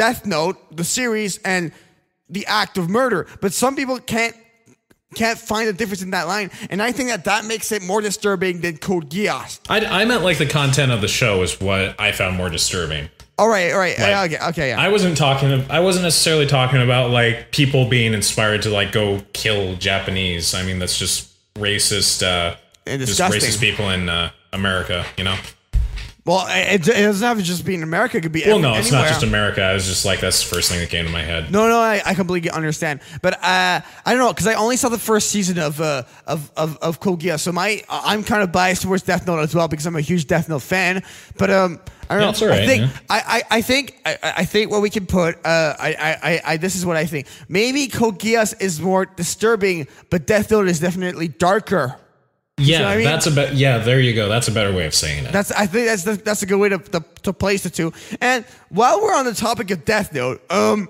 Death 0.00 0.24
Note, 0.24 0.56
the 0.74 0.82
series, 0.82 1.36
and 1.44 1.72
the 2.30 2.46
act 2.46 2.78
of 2.78 2.88
murder. 2.88 3.26
But 3.42 3.52
some 3.52 3.76
people 3.76 3.98
can't 3.98 4.34
can't 5.14 5.38
find 5.38 5.68
a 5.68 5.74
difference 5.74 6.00
in 6.00 6.12
that 6.12 6.26
line, 6.26 6.50
and 6.70 6.80
I 6.80 6.90
think 6.90 7.10
that 7.10 7.26
that 7.26 7.44
makes 7.44 7.70
it 7.70 7.82
more 7.82 8.00
disturbing 8.00 8.62
than 8.62 8.78
Code 8.78 9.10
Geass. 9.10 9.60
I, 9.68 9.84
I 9.84 10.06
meant 10.06 10.22
like 10.22 10.38
the 10.38 10.46
content 10.46 10.90
of 10.90 11.02
the 11.02 11.08
show 11.08 11.42
is 11.42 11.60
what 11.60 12.00
I 12.00 12.12
found 12.12 12.38
more 12.38 12.48
disturbing. 12.48 13.10
All 13.36 13.50
right, 13.50 13.72
all 13.72 13.78
right, 13.78 13.98
Like, 13.98 14.32
okay, 14.32 14.48
okay, 14.48 14.68
yeah. 14.70 14.80
I 14.80 14.88
wasn't 14.88 15.18
talking. 15.18 15.70
I 15.70 15.80
wasn't 15.80 16.04
necessarily 16.04 16.46
talking 16.46 16.80
about 16.80 17.10
like 17.10 17.52
people 17.52 17.86
being 17.86 18.14
inspired 18.14 18.62
to 18.62 18.70
like 18.70 18.92
go 18.92 19.20
kill 19.34 19.76
Japanese. 19.76 20.54
I 20.54 20.62
mean, 20.62 20.78
that's 20.78 20.98
just 20.98 21.28
racist. 21.56 22.22
Uh, 22.22 22.56
just 22.86 23.20
racist 23.20 23.60
people 23.60 23.90
in 23.90 24.08
uh, 24.08 24.30
America. 24.54 25.04
You 25.18 25.24
know. 25.24 25.36
Well, 26.26 26.46
it, 26.50 26.86
it 26.88 27.02
doesn't 27.02 27.26
have 27.26 27.38
to 27.38 27.42
just 27.42 27.64
be 27.64 27.74
in 27.74 27.82
America; 27.82 28.18
it 28.18 28.20
could 28.22 28.32
be 28.32 28.42
Well, 28.44 28.54
any- 28.54 28.62
no, 28.62 28.74
it's 28.74 28.88
anywhere. 28.88 29.02
not 29.04 29.08
just 29.08 29.22
America. 29.22 29.62
I 29.62 29.74
was 29.74 29.86
just 29.86 30.04
like 30.04 30.20
that's 30.20 30.42
the 30.42 30.54
first 30.54 30.70
thing 30.70 30.78
that 30.80 30.90
came 30.90 31.04
to 31.06 31.10
my 31.10 31.22
head. 31.22 31.50
No, 31.50 31.68
no, 31.68 31.78
I, 31.78 32.02
I 32.04 32.14
completely 32.14 32.50
understand, 32.50 33.00
but 33.22 33.34
uh, 33.34 33.80
I 33.80 33.82
don't 34.06 34.18
know 34.18 34.32
because 34.32 34.46
I 34.46 34.54
only 34.54 34.76
saw 34.76 34.88
the 34.88 34.98
first 34.98 35.30
season 35.30 35.58
of 35.58 35.80
uh, 35.80 36.02
of 36.26 36.50
of 36.56 36.76
of 36.78 37.00
Geass, 37.00 37.40
so 37.40 37.52
my 37.52 37.82
I'm 37.88 38.22
kind 38.24 38.42
of 38.42 38.52
biased 38.52 38.82
towards 38.82 39.02
Death 39.02 39.26
Note 39.26 39.38
as 39.40 39.54
well 39.54 39.68
because 39.68 39.86
I'm 39.86 39.96
a 39.96 40.00
huge 40.00 40.26
Death 40.26 40.48
Note 40.48 40.62
fan. 40.62 41.02
But 41.38 41.50
um, 41.50 41.80
I 42.08 42.14
don't 42.14 42.22
Yeah, 42.40 42.46
know. 42.46 42.52
all 42.54 42.60
I 42.62 42.66
think 42.66 42.82
yeah. 42.82 42.98
I, 43.08 43.42
I 43.50 43.56
I 43.58 43.62
think 43.62 44.00
I, 44.04 44.18
I 44.38 44.44
think 44.44 44.70
what 44.70 44.82
we 44.82 44.90
can 44.90 45.06
put 45.06 45.36
uh, 45.46 45.74
I, 45.78 45.94
I 46.22 46.40
I 46.52 46.56
this 46.58 46.76
is 46.76 46.84
what 46.84 46.96
I 46.96 47.06
think. 47.06 47.26
Maybe 47.48 47.86
Geass 48.12 48.60
is 48.60 48.80
more 48.80 49.06
disturbing, 49.06 49.86
but 50.10 50.26
Death 50.26 50.50
Note 50.50 50.68
is 50.68 50.80
definitely 50.80 51.28
darker. 51.28 51.96
Yeah, 52.60 52.82
what 52.82 52.88
I 52.88 52.96
mean? 52.96 53.04
that's 53.04 53.26
a 53.26 53.30
bet. 53.30 53.54
Yeah, 53.54 53.78
there 53.78 54.00
you 54.00 54.14
go. 54.14 54.28
That's 54.28 54.48
a 54.48 54.52
better 54.52 54.72
way 54.72 54.86
of 54.86 54.94
saying 54.94 55.24
it. 55.24 55.32
That's 55.32 55.50
I 55.52 55.66
think 55.66 55.86
that's 55.86 56.04
the, 56.04 56.12
that's 56.14 56.42
a 56.42 56.46
good 56.46 56.58
way 56.58 56.68
to, 56.68 56.78
to 56.78 57.04
to 57.22 57.32
place 57.32 57.62
the 57.62 57.70
two. 57.70 57.92
And 58.20 58.44
while 58.68 59.00
we're 59.00 59.14
on 59.14 59.24
the 59.24 59.34
topic 59.34 59.70
of 59.70 59.84
Death 59.84 60.12
Note, 60.12 60.42
um, 60.50 60.88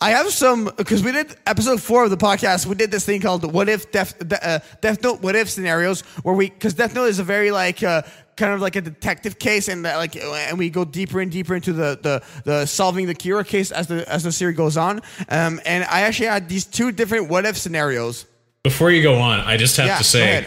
I 0.00 0.10
have 0.10 0.30
some 0.32 0.70
because 0.76 1.02
we 1.02 1.12
did 1.12 1.36
episode 1.46 1.80
four 1.80 2.04
of 2.04 2.10
the 2.10 2.16
podcast. 2.16 2.66
We 2.66 2.74
did 2.74 2.90
this 2.90 3.04
thing 3.06 3.20
called 3.20 3.50
"What 3.52 3.68
If 3.68 3.92
Death 3.92 4.14
uh, 4.20 4.58
Death 4.80 5.02
Note 5.02 5.22
What 5.22 5.36
If 5.36 5.48
scenarios," 5.48 6.00
where 6.24 6.34
we 6.34 6.50
because 6.50 6.74
Death 6.74 6.94
Note 6.94 7.06
is 7.06 7.18
a 7.18 7.24
very 7.24 7.50
like. 7.50 7.82
Uh, 7.82 8.02
Kind 8.34 8.54
of 8.54 8.62
like 8.62 8.76
a 8.76 8.80
detective 8.80 9.38
case, 9.38 9.68
and 9.68 9.82
like, 9.82 10.16
and 10.16 10.58
we 10.58 10.70
go 10.70 10.86
deeper 10.86 11.20
and 11.20 11.30
deeper 11.30 11.54
into 11.54 11.74
the, 11.74 11.98
the 12.00 12.22
the 12.44 12.64
solving 12.66 13.06
the 13.06 13.14
Kira 13.14 13.46
case 13.46 13.70
as 13.70 13.88
the 13.88 14.10
as 14.10 14.22
the 14.22 14.32
series 14.32 14.56
goes 14.56 14.78
on. 14.78 15.02
Um, 15.28 15.60
and 15.66 15.84
I 15.84 16.00
actually 16.00 16.28
had 16.28 16.48
these 16.48 16.64
two 16.64 16.92
different 16.92 17.28
what 17.28 17.44
if 17.44 17.58
scenarios. 17.58 18.24
Before 18.62 18.90
you 18.90 19.02
go 19.02 19.16
on, 19.18 19.40
I 19.40 19.58
just 19.58 19.76
have 19.76 19.86
Yeah, 19.86 19.98
to 19.98 20.04
say. 20.04 20.46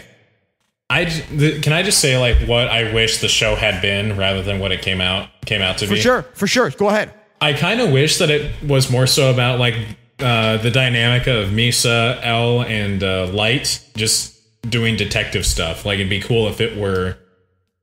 I 0.88 1.04
can 1.04 1.72
I 1.72 1.82
just 1.82 1.98
say 1.98 2.16
like 2.18 2.48
what 2.48 2.68
I 2.68 2.92
wish 2.94 3.20
the 3.20 3.28
show 3.28 3.56
had 3.56 3.82
been 3.82 4.16
rather 4.16 4.42
than 4.42 4.60
what 4.60 4.70
it 4.72 4.82
came 4.82 5.00
out 5.00 5.28
came 5.44 5.60
out 5.62 5.78
to 5.78 5.86
For 5.86 5.94
be. 5.94 5.96
For 5.96 6.02
sure, 6.02 6.22
for 6.34 6.46
sure. 6.46 6.70
Go 6.70 6.88
ahead. 6.88 7.12
I 7.40 7.52
kind 7.52 7.80
of 7.80 7.90
wish 7.90 8.18
that 8.18 8.30
it 8.30 8.52
was 8.62 8.90
more 8.90 9.06
so 9.06 9.30
about 9.32 9.58
like 9.58 9.74
uh, 10.20 10.56
the 10.58 10.70
dynamic 10.70 11.26
of 11.26 11.48
Misa, 11.50 12.18
L, 12.22 12.62
and 12.62 13.02
uh, 13.02 13.26
Light 13.32 13.84
just 13.96 14.34
doing 14.70 14.96
detective 14.96 15.44
stuff. 15.44 15.84
Like 15.84 15.96
it'd 15.96 16.08
be 16.08 16.20
cool 16.20 16.48
if 16.48 16.60
it 16.60 16.76
were, 16.78 17.18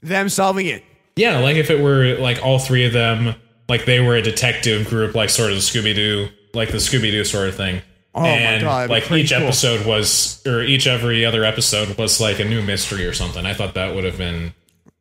Them 0.02 0.30
solving 0.30 0.66
it. 0.68 0.84
yeah, 1.16 1.40
like 1.40 1.56
if 1.58 1.70
it 1.70 1.80
were 1.82 2.16
like 2.20 2.42
all 2.44 2.58
three 2.58 2.86
of 2.86 2.94
them, 2.94 3.36
like 3.70 3.86
they 3.86 4.00
were 4.00 4.16
a 4.16 4.22
detective 4.22 4.88
group, 4.88 5.14
like 5.14 5.30
sort 5.30 5.52
of 5.52 5.58
the 5.58 5.62
Scooby 5.62 5.94
Doo, 5.94 6.30
like 6.54 6.72
the 6.72 6.78
Scooby 6.78 7.12
Doo 7.12 7.24
sort 7.26 7.48
of 7.50 7.56
thing. 7.56 7.82
Oh 8.16 8.22
my 8.22 8.28
and 8.28 8.62
God, 8.62 8.90
like 8.90 9.10
each 9.12 9.32
cool. 9.32 9.42
episode 9.44 9.86
was, 9.88 10.42
or 10.46 10.62
each 10.62 10.86
every 10.88 11.26
other 11.26 11.44
episode 11.44 11.98
was 11.98 12.22
like 12.22 12.40
a 12.40 12.46
new 12.46 12.62
mystery 12.62 13.06
or 13.06 13.14
something. 13.14 13.46
I 13.46 13.54
thought 13.54 13.74
that 13.74 13.96
would 13.96 14.04
have 14.04 14.18
been 14.18 14.54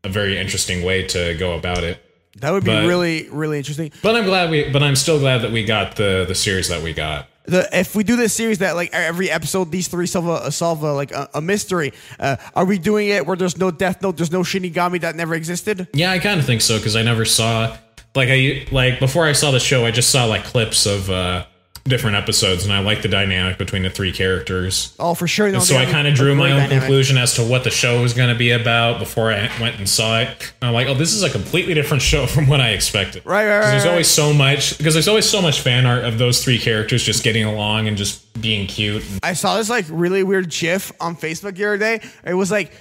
a 0.02 0.08
very 0.08 0.38
interesting 0.38 0.82
way 0.82 1.06
to 1.08 1.34
go 1.38 1.54
about 1.54 1.84
it. 1.84 1.98
That 2.38 2.50
would 2.52 2.64
be 2.64 2.70
But- 2.70 2.86
really, 2.86 3.28
really 3.30 3.58
interesting. 3.58 3.92
But 4.02 4.16
I'm 4.16 4.24
glad 4.24 4.50
we, 4.50 4.70
but 4.70 4.82
I'm 4.82 4.96
still 4.96 5.18
glad 5.18 5.42
that 5.42 5.52
we 5.52 5.64
got 5.64 5.96
the 5.96 6.24
the 6.26 6.34
series 6.34 6.68
that 6.68 6.82
we 6.82 6.94
got. 6.94 7.28
The 7.44 7.68
if 7.76 7.94
we 7.94 8.04
do 8.04 8.16
this 8.16 8.32
series 8.32 8.58
that 8.58 8.76
like 8.76 8.90
every 8.94 9.28
episode 9.30 9.70
these 9.70 9.88
three 9.88 10.06
solve 10.06 10.28
a 10.28 10.50
solve 10.50 10.82
a, 10.82 10.92
like 10.94 11.10
a, 11.12 11.28
a 11.34 11.40
mystery, 11.42 11.92
uh, 12.18 12.36
are 12.54 12.64
we 12.64 12.78
doing 12.78 13.08
it 13.08 13.26
where 13.26 13.36
there's 13.36 13.58
no 13.58 13.70
Death 13.70 14.00
Note, 14.00 14.16
there's 14.16 14.32
no 14.32 14.40
Shinigami 14.42 15.00
that 15.02 15.16
never 15.16 15.34
existed? 15.34 15.88
Yeah, 15.92 16.12
I 16.12 16.18
kind 16.20 16.40
of 16.40 16.46
think 16.46 16.62
so 16.62 16.78
because 16.78 16.96
I 16.96 17.02
never 17.02 17.24
saw 17.26 17.76
like 18.14 18.28
I 18.30 18.66
like 18.70 19.00
before 19.00 19.26
I 19.26 19.32
saw 19.32 19.50
the 19.50 19.60
show, 19.60 19.84
I 19.84 19.90
just 19.90 20.10
saw 20.10 20.24
like 20.24 20.44
clips 20.44 20.86
of 20.86 21.10
uh 21.10 21.44
different 21.84 22.16
episodes, 22.16 22.64
and 22.64 22.72
I 22.72 22.78
like 22.80 23.02
the 23.02 23.08
dynamic 23.08 23.58
between 23.58 23.82
the 23.82 23.90
three 23.90 24.12
characters. 24.12 24.94
Oh, 25.00 25.14
for 25.14 25.26
sure. 25.26 25.46
And 25.48 25.62
so 25.62 25.76
I 25.76 25.84
kind 25.84 26.06
of 26.06 26.14
drew 26.14 26.34
my 26.36 26.52
own 26.52 26.58
dynamic. 26.60 26.78
conclusion 26.80 27.18
as 27.18 27.34
to 27.34 27.42
what 27.42 27.64
the 27.64 27.70
show 27.70 28.00
was 28.02 28.14
going 28.14 28.28
to 28.28 28.36
be 28.38 28.50
about 28.52 28.98
before 29.00 29.32
I 29.32 29.50
went 29.60 29.78
and 29.78 29.88
saw 29.88 30.20
it. 30.20 30.28
And 30.60 30.68
I'm 30.68 30.74
like, 30.74 30.86
oh, 30.86 30.94
this 30.94 31.12
is 31.12 31.22
a 31.24 31.30
completely 31.30 31.74
different 31.74 32.02
show 32.02 32.26
from 32.28 32.46
what 32.46 32.60
I 32.60 32.70
expected. 32.70 33.26
Right, 33.26 33.48
right, 33.48 33.62
'Cause 33.62 33.70
There's 33.72 33.84
right, 33.84 33.90
always 33.90 34.08
so 34.08 34.32
much 34.32 34.78
because 34.78 34.94
there's 34.94 35.08
always 35.08 35.28
so 35.28 35.42
much 35.42 35.60
fan 35.60 35.84
art 35.86 36.04
of 36.04 36.18
those 36.18 36.42
three 36.44 36.58
characters 36.58 37.02
just 37.02 37.24
getting 37.24 37.44
along 37.44 37.88
and 37.88 37.96
just 37.96 38.40
being 38.40 38.66
cute. 38.66 39.02
I 39.22 39.32
saw 39.34 39.56
this 39.56 39.68
like 39.68 39.86
really 39.90 40.22
weird 40.22 40.50
GIF 40.50 40.92
on 41.00 41.16
Facebook 41.16 41.56
the 41.56 41.64
other 41.64 41.78
day. 41.78 42.00
It 42.24 42.34
was 42.34 42.50
like 42.50 42.72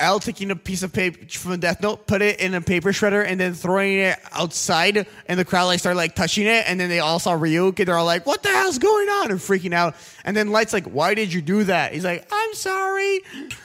L 0.00 0.20
taking 0.20 0.50
a 0.50 0.56
piece 0.56 0.82
of 0.82 0.92
paper 0.92 1.26
from 1.30 1.58
Death 1.60 1.80
Note, 1.80 2.06
put 2.06 2.22
it 2.22 2.40
in 2.40 2.54
a 2.54 2.60
paper 2.60 2.90
shredder, 2.90 3.24
and 3.26 3.38
then 3.40 3.54
throwing 3.54 3.98
it 3.98 4.18
outside, 4.32 5.06
and 5.26 5.38
the 5.38 5.44
crowd 5.44 5.66
like 5.66 5.80
started 5.80 5.96
like 5.96 6.14
touching 6.14 6.46
it, 6.46 6.64
and 6.68 6.78
then 6.78 6.88
they 6.88 7.00
all 7.00 7.18
saw 7.18 7.36
Ryuk, 7.36 7.78
and 7.78 7.88
they're 7.88 7.96
all 7.96 8.04
like, 8.04 8.26
"What 8.26 8.42
the 8.42 8.48
hell's 8.50 8.78
going 8.78 9.08
on?" 9.08 9.30
and 9.30 9.40
freaking 9.40 9.72
out. 9.72 9.94
And 10.24 10.36
then 10.36 10.50
Light's 10.50 10.72
like, 10.72 10.86
"Why 10.86 11.14
did 11.14 11.32
you 11.32 11.42
do 11.42 11.64
that?" 11.64 11.92
He's 11.92 12.04
like, 12.04 12.26
"I'm 12.30 12.54
sorry." 12.54 13.20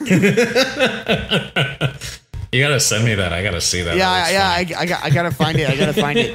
you 2.52 2.62
gotta 2.62 2.80
send 2.80 3.04
me 3.04 3.14
that. 3.14 3.32
I 3.32 3.42
gotta 3.42 3.60
see 3.60 3.82
that. 3.82 3.96
Yeah, 3.96 4.24
That 4.24 4.32
yeah, 4.32 4.48
I, 4.48 4.82
I, 4.82 4.86
got, 4.86 5.04
I 5.04 5.10
gotta 5.10 5.30
find 5.30 5.58
it. 5.58 5.68
I 5.68 5.76
gotta 5.76 5.92
find 5.94 6.18
it. 6.18 6.34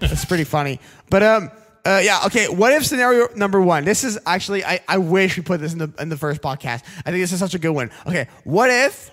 It's 0.00 0.24
pretty 0.24 0.44
funny. 0.44 0.80
But 1.10 1.22
um, 1.22 1.50
uh, 1.84 2.00
yeah, 2.02 2.22
okay. 2.26 2.48
What 2.48 2.72
if 2.72 2.84
scenario 2.84 3.28
number 3.36 3.60
one? 3.60 3.84
This 3.84 4.02
is 4.02 4.18
actually 4.26 4.64
I, 4.64 4.80
I 4.88 4.98
wish 4.98 5.36
we 5.36 5.42
put 5.42 5.60
this 5.60 5.72
in 5.72 5.78
the 5.78 5.92
in 6.00 6.08
the 6.08 6.16
first 6.16 6.42
podcast. 6.42 6.82
I 7.04 7.10
think 7.10 7.22
this 7.22 7.32
is 7.32 7.38
such 7.38 7.54
a 7.54 7.58
good 7.58 7.70
one. 7.70 7.90
Okay, 8.06 8.26
what 8.44 8.70
if 8.70 9.10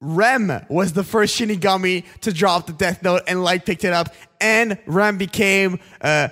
Rem 0.00 0.64
was 0.68 0.92
the 0.94 1.04
first 1.04 1.38
Shinigami 1.38 2.04
to 2.22 2.32
drop 2.32 2.66
the 2.66 2.72
Death 2.72 3.02
Note 3.02 3.22
and 3.26 3.44
Light 3.44 3.66
picked 3.66 3.84
it 3.84 3.92
up, 3.92 4.14
and 4.40 4.78
Rem 4.86 5.18
became 5.18 5.78
uh, 6.00 6.28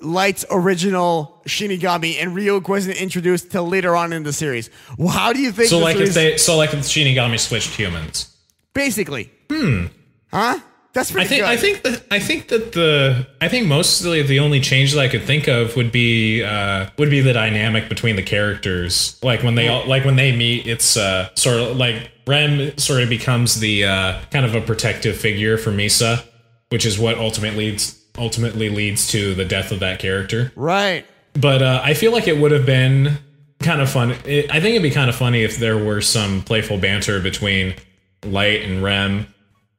Light's 0.00 0.44
original 0.50 1.40
Shinigami, 1.46 2.16
and 2.20 2.36
Ryuk 2.36 2.68
wasn't 2.68 2.96
introduced 2.96 3.50
till 3.52 3.68
later 3.68 3.94
on 3.94 4.12
in 4.12 4.24
the 4.24 4.32
series. 4.32 4.70
Well, 4.98 5.08
how 5.08 5.32
do 5.32 5.40
you 5.40 5.52
think? 5.52 5.68
So 5.68 5.78
like 5.78 5.96
if 5.96 6.14
they 6.14 6.36
so 6.36 6.56
like 6.56 6.74
if 6.74 6.80
Shinigami 6.80 7.38
switched 7.38 7.70
humans. 7.70 8.34
basically, 8.74 9.30
hmm, 9.48 9.86
huh? 10.32 10.58
That's 10.94 11.14
I 11.16 11.24
think 11.24 11.42
good. 11.42 11.48
I 11.48 11.56
think 11.56 11.82
that 11.82 12.02
I 12.10 12.18
think 12.18 12.48
that 12.48 12.72
the 12.72 13.26
I 13.40 13.48
think 13.48 13.66
mostly 13.66 14.22
the 14.22 14.40
only 14.40 14.60
change 14.60 14.92
that 14.92 15.00
I 15.00 15.08
could 15.08 15.22
think 15.22 15.48
of 15.48 15.74
would 15.74 15.90
be 15.90 16.42
uh, 16.42 16.90
would 16.98 17.08
be 17.08 17.20
the 17.20 17.32
dynamic 17.32 17.88
between 17.88 18.16
the 18.16 18.22
characters. 18.22 19.18
Like 19.22 19.42
when 19.42 19.54
they 19.54 19.68
all 19.68 19.86
like 19.86 20.04
when 20.04 20.16
they 20.16 20.36
meet, 20.36 20.66
it's 20.66 20.96
uh, 20.98 21.34
sort 21.34 21.60
of 21.60 21.76
like 21.78 22.10
Rem 22.26 22.76
sort 22.76 23.02
of 23.02 23.08
becomes 23.08 23.58
the 23.58 23.86
uh, 23.86 24.20
kind 24.30 24.44
of 24.44 24.54
a 24.54 24.60
protective 24.60 25.16
figure 25.16 25.56
for 25.56 25.70
Misa, 25.70 26.24
which 26.68 26.84
is 26.84 26.98
what 26.98 27.16
ultimately 27.16 27.70
leads 27.70 27.98
ultimately 28.18 28.68
leads 28.68 29.08
to 29.08 29.34
the 29.34 29.44
death 29.44 29.72
of 29.72 29.80
that 29.80 29.98
character. 29.98 30.52
right. 30.56 31.06
But 31.34 31.62
uh, 31.62 31.80
I 31.82 31.94
feel 31.94 32.12
like 32.12 32.28
it 32.28 32.36
would 32.36 32.52
have 32.52 32.66
been 32.66 33.16
kind 33.60 33.80
of 33.80 33.88
fun. 33.88 34.10
It, 34.26 34.50
I 34.50 34.60
think 34.60 34.74
it'd 34.74 34.82
be 34.82 34.90
kind 34.90 35.08
of 35.08 35.16
funny 35.16 35.42
if 35.44 35.56
there 35.56 35.82
were 35.82 36.02
some 36.02 36.42
playful 36.42 36.76
banter 36.76 37.20
between 37.20 37.74
Light 38.24 38.62
and 38.62 38.82
Rem. 38.82 39.31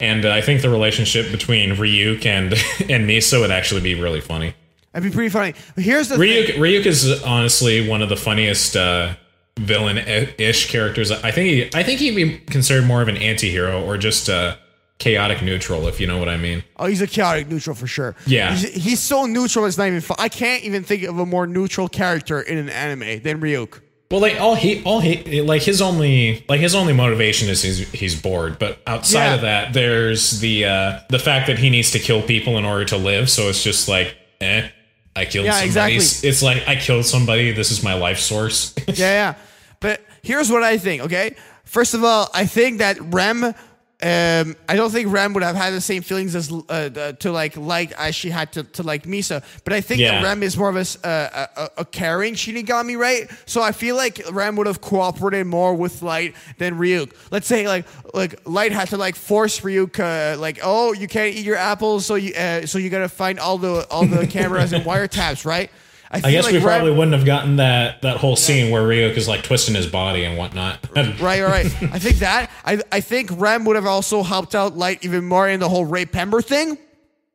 And 0.04 0.26
uh, 0.26 0.32
I 0.34 0.42
think 0.42 0.62
the 0.62 0.70
relationship 0.70 1.32
between 1.32 1.76
Ryuk 1.76 2.26
and 2.26 2.54
and 2.92 3.10
Misa 3.10 3.40
would 3.40 3.52
actually 3.52 3.82
be 3.82 3.96
really 3.96 4.22
funny. 4.22 4.54
That'd 4.92 5.10
be 5.10 5.16
pretty 5.16 5.30
funny. 5.30 5.54
But 5.76 5.84
here's 5.84 6.10
the 6.10 6.16
Ryuk 6.18 6.48
thing. 6.48 6.62
Ryuk 6.62 6.86
is 6.86 7.24
honestly 7.24 7.88
one 7.88 8.02
of 8.02 8.10
the 8.10 8.18
funniest 8.18 8.76
uh, 8.76 9.16
villain-ish 9.58 10.70
characters. 10.70 11.10
I 11.10 11.32
think 11.32 11.50
he 11.50 11.80
I 11.80 11.84
think 11.84 12.00
he'd 12.00 12.16
be 12.16 12.38
considered 12.40 12.86
more 12.86 13.02
of 13.02 13.08
an 13.08 13.18
anti-hero 13.18 13.84
or 13.84 13.98
just 13.98 14.30
uh, 14.30 14.58
chaotic 15.00 15.42
neutral, 15.42 15.88
if 15.88 16.00
you 16.00 16.08
know 16.08 16.18
what 16.18 16.30
I 16.30 16.38
mean. 16.38 16.64
Oh, 16.78 16.86
he's 16.86 17.02
a 17.02 17.08
chaotic 17.08 17.48
neutral 17.48 17.76
for 17.76 17.88
sure. 17.88 18.16
Yeah. 18.28 18.56
He's, 18.56 18.84
he's 18.84 19.00
so 19.00 19.26
neutral, 19.26 19.66
it's 19.66 19.78
not 19.78 19.88
even 19.88 20.02
fun. 20.02 20.18
I 20.20 20.30
can't 20.30 20.64
even 20.64 20.84
think 20.84 21.04
of 21.04 21.18
a 21.18 21.26
more 21.26 21.48
neutral 21.48 21.88
character 21.88 22.42
in 22.42 22.58
an 22.58 22.70
anime 22.70 23.22
than 23.22 23.40
Ryuk. 23.42 23.82
Well, 24.14 24.22
like 24.22 24.40
all 24.40 24.54
he, 24.54 24.84
all 24.84 25.00
he, 25.00 25.42
like 25.42 25.64
his 25.64 25.82
only, 25.82 26.46
like 26.48 26.60
his 26.62 26.76
only 26.76 26.94
motivation 26.94 27.50
is 27.50 27.64
he's 27.64 27.80
he's 27.92 28.22
bored. 28.22 28.60
But 28.60 28.78
outside 28.86 29.26
Yeah. 29.30 29.34
of 29.34 29.42
that, 29.42 29.74
there's 29.74 30.40
the 30.40 30.66
uh 30.66 31.00
the 31.10 31.18
fact 31.18 31.48
that 31.48 31.58
he 31.58 31.72
needs 31.72 31.90
to 31.92 32.00
kill 32.00 32.22
people 32.22 32.60
in 32.60 32.64
order 32.64 32.86
to 32.86 32.98
live. 32.98 33.28
So 33.28 33.50
it's 33.50 33.64
just 33.64 33.88
like, 33.88 34.16
eh, 34.40 34.70
I 35.16 35.26
killed 35.26 35.46
Yeah, 35.48 35.54
somebody. 35.54 35.96
exactly. 35.96 36.30
It's 36.30 36.44
like 36.44 36.68
I 36.68 36.76
killed 36.76 37.06
somebody. 37.08 37.54
This 37.54 37.72
is 37.72 37.82
my 37.82 37.96
life 37.96 38.20
source. 38.20 38.76
yeah, 38.88 38.94
yeah. 38.94 39.34
But 39.80 40.02
here's 40.22 40.52
what 40.52 40.62
I 40.62 40.78
think, 40.78 41.02
okay? 41.06 41.36
First 41.66 41.96
of 41.96 42.04
all, 42.04 42.30
I 42.36 42.46
think 42.46 42.78
that 42.78 42.98
Rem, 43.02 43.56
um, 44.04 44.56
I 44.68 44.76
don't 44.76 44.92
think 44.92 45.12
Rem 45.14 45.34
would 45.34 45.44
have 45.44 45.56
had 45.56 45.72
the 45.74 45.80
same 45.80 46.02
feelings 46.04 46.36
as 46.36 46.52
uh, 46.52 46.58
uh, 46.70 47.12
to 47.14 47.32
like 47.32 47.56
like 47.56 47.94
as 47.94 48.14
she 48.16 48.30
had 48.30 48.52
to, 48.54 48.64
to 48.64 48.84
like 48.84 49.04
Misa. 49.04 49.42
But 49.64 49.72
I 49.74 49.80
think 49.82 50.02
Yeah. 50.02 50.20
that 50.22 50.24
Rem 50.24 50.44
is 50.44 50.58
more 50.58 50.68
of 50.70 50.76
a, 50.76 51.08
uh, 51.08 51.48
a, 51.58 51.62
a, 51.62 51.70
a 51.80 51.86
caring 51.86 52.34
Shinigami, 52.34 52.98
right? 52.98 53.32
So 53.46 53.62
I 53.62 53.72
feel 53.72 53.96
like 53.96 54.22
Rem 54.32 54.58
would 54.58 54.68
have 54.68 54.82
cooperated 54.82 55.48
more 55.48 55.74
with 55.74 56.02
Light 56.02 56.36
than 56.58 56.78
Ryuk. 56.78 57.14
Let's 57.32 57.48
say 57.48 57.68
like 57.68 57.86
like 58.14 58.42
Light 58.46 58.74
had 58.74 58.90
to 58.90 58.98
like 58.98 59.16
force 59.16 59.62
Ryuk, 59.62 60.00
uh, 60.00 60.38
like 60.40 60.60
oh 60.64 60.92
you 60.94 61.08
can't 61.08 61.34
eat 61.34 61.46
your 61.46 61.56
apples, 61.58 62.06
so 62.06 62.16
you 62.16 62.34
uh, 62.34 62.66
so 62.66 62.80
you 62.80 62.90
gotta 62.90 63.08
find 63.10 63.40
all 63.40 63.58
the 63.58 63.88
all 63.90 64.06
the 64.06 64.28
cameras 64.28 64.74
and 64.74 64.84
wiretaps, 64.84 65.46
right? 65.46 65.72
I 66.12 66.22
feel 66.22 66.30
guess 66.32 66.44
like 66.44 66.52
we 66.54 66.60
Rem- 66.60 66.66
probably 66.68 66.92
wouldn't 66.92 67.16
have 67.18 67.26
gotten 67.26 67.56
that 67.56 68.04
that 68.04 68.18
whole 68.18 68.36
scene 68.36 68.70
where 68.70 68.84
Ryuk 68.84 69.18
is 69.18 69.28
like 69.28 69.42
twisting 69.42 69.74
his 69.74 69.88
body 69.88 70.26
and 70.26 70.38
whatnot. 70.38 70.78
Right, 70.96 71.42
right. 71.42 71.66
I 71.92 71.98
think 71.98 72.18
that. 72.18 72.52
I, 72.66 72.82
I 72.92 73.02
think 73.02 73.30
Rem 73.32 73.66
would 73.66 73.76
have 73.76 73.86
also 73.86 74.24
helped 74.24 74.56
out 74.56 74.78
Light 74.78 75.04
even 75.04 75.26
more 75.26 75.48
in 75.48 75.60
the 75.60 75.70
whole 75.70 75.86
Raye 75.86 76.06
Penber 76.06 76.44
thing, 76.44 76.78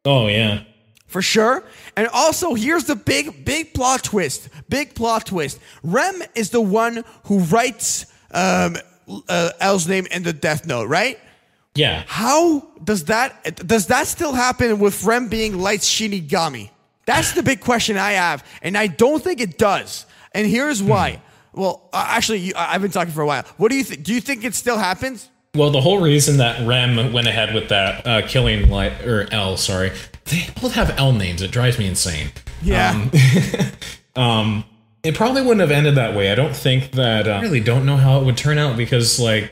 oh 0.04 0.26
yeah. 0.26 0.62
for 1.06 1.22
sure. 1.22 1.64
And 1.96 2.08
also, 2.08 2.54
here's 2.54 2.84
the 2.84 2.96
big, 2.96 3.44
big 3.44 3.74
plot 3.74 4.04
twist. 4.04 4.48
Big 4.68 4.94
plot 4.94 5.26
twist. 5.26 5.58
Rem 5.82 6.22
is 6.34 6.50
the 6.50 6.60
one 6.60 7.04
who 7.24 7.40
writes 7.40 8.06
um, 8.30 8.76
uh, 9.28 9.50
L's 9.60 9.88
name 9.88 10.06
in 10.10 10.22
the 10.22 10.32
Death 10.32 10.66
Note, 10.66 10.88
right? 10.88 11.18
Yeah. 11.74 12.04
How 12.06 12.66
does 12.82 13.04
that 13.04 13.66
does 13.66 13.86
that 13.86 14.06
still 14.06 14.32
happen 14.32 14.78
with 14.78 15.04
Rem 15.04 15.28
being 15.28 15.58
Light's 15.58 15.88
Shinigami? 15.88 16.70
That's 17.06 17.32
the 17.32 17.42
big 17.42 17.60
question 17.60 17.96
I 17.96 18.12
have, 18.12 18.44
and 18.62 18.76
I 18.76 18.86
don't 18.86 19.22
think 19.22 19.40
it 19.40 19.56
does. 19.56 20.04
And 20.32 20.46
here's 20.46 20.82
why. 20.82 21.22
Well, 21.58 21.88
uh, 21.92 22.06
actually, 22.08 22.38
you, 22.38 22.52
I've 22.56 22.80
been 22.80 22.92
talking 22.92 23.12
for 23.12 23.20
a 23.20 23.26
while. 23.26 23.42
What 23.56 23.72
do 23.72 23.76
you 23.76 23.82
think? 23.82 24.04
Do 24.04 24.14
you 24.14 24.20
think 24.20 24.44
it 24.44 24.54
still 24.54 24.78
happens? 24.78 25.28
Well, 25.56 25.70
the 25.70 25.80
whole 25.80 26.00
reason 26.00 26.36
that 26.36 26.64
Rem 26.64 27.12
went 27.12 27.26
ahead 27.26 27.52
with 27.52 27.68
that 27.70 28.06
uh, 28.06 28.26
killing 28.28 28.70
light 28.70 29.02
or 29.04 29.26
L, 29.32 29.56
sorry, 29.56 29.90
they 30.26 30.46
both 30.62 30.74
have 30.74 30.96
L 30.98 31.12
names. 31.12 31.42
It 31.42 31.50
drives 31.50 31.76
me 31.76 31.88
insane. 31.88 32.30
Yeah. 32.62 33.08
Um, 34.14 34.22
um, 34.22 34.64
it 35.02 35.16
probably 35.16 35.42
wouldn't 35.42 35.60
have 35.60 35.72
ended 35.72 35.96
that 35.96 36.14
way. 36.14 36.30
I 36.30 36.36
don't 36.36 36.54
think 36.54 36.92
that. 36.92 37.26
Uh, 37.26 37.32
I 37.32 37.40
really 37.40 37.60
don't 37.60 37.84
know 37.84 37.96
how 37.96 38.20
it 38.20 38.24
would 38.24 38.36
turn 38.36 38.58
out 38.58 38.76
because, 38.76 39.18
like, 39.18 39.50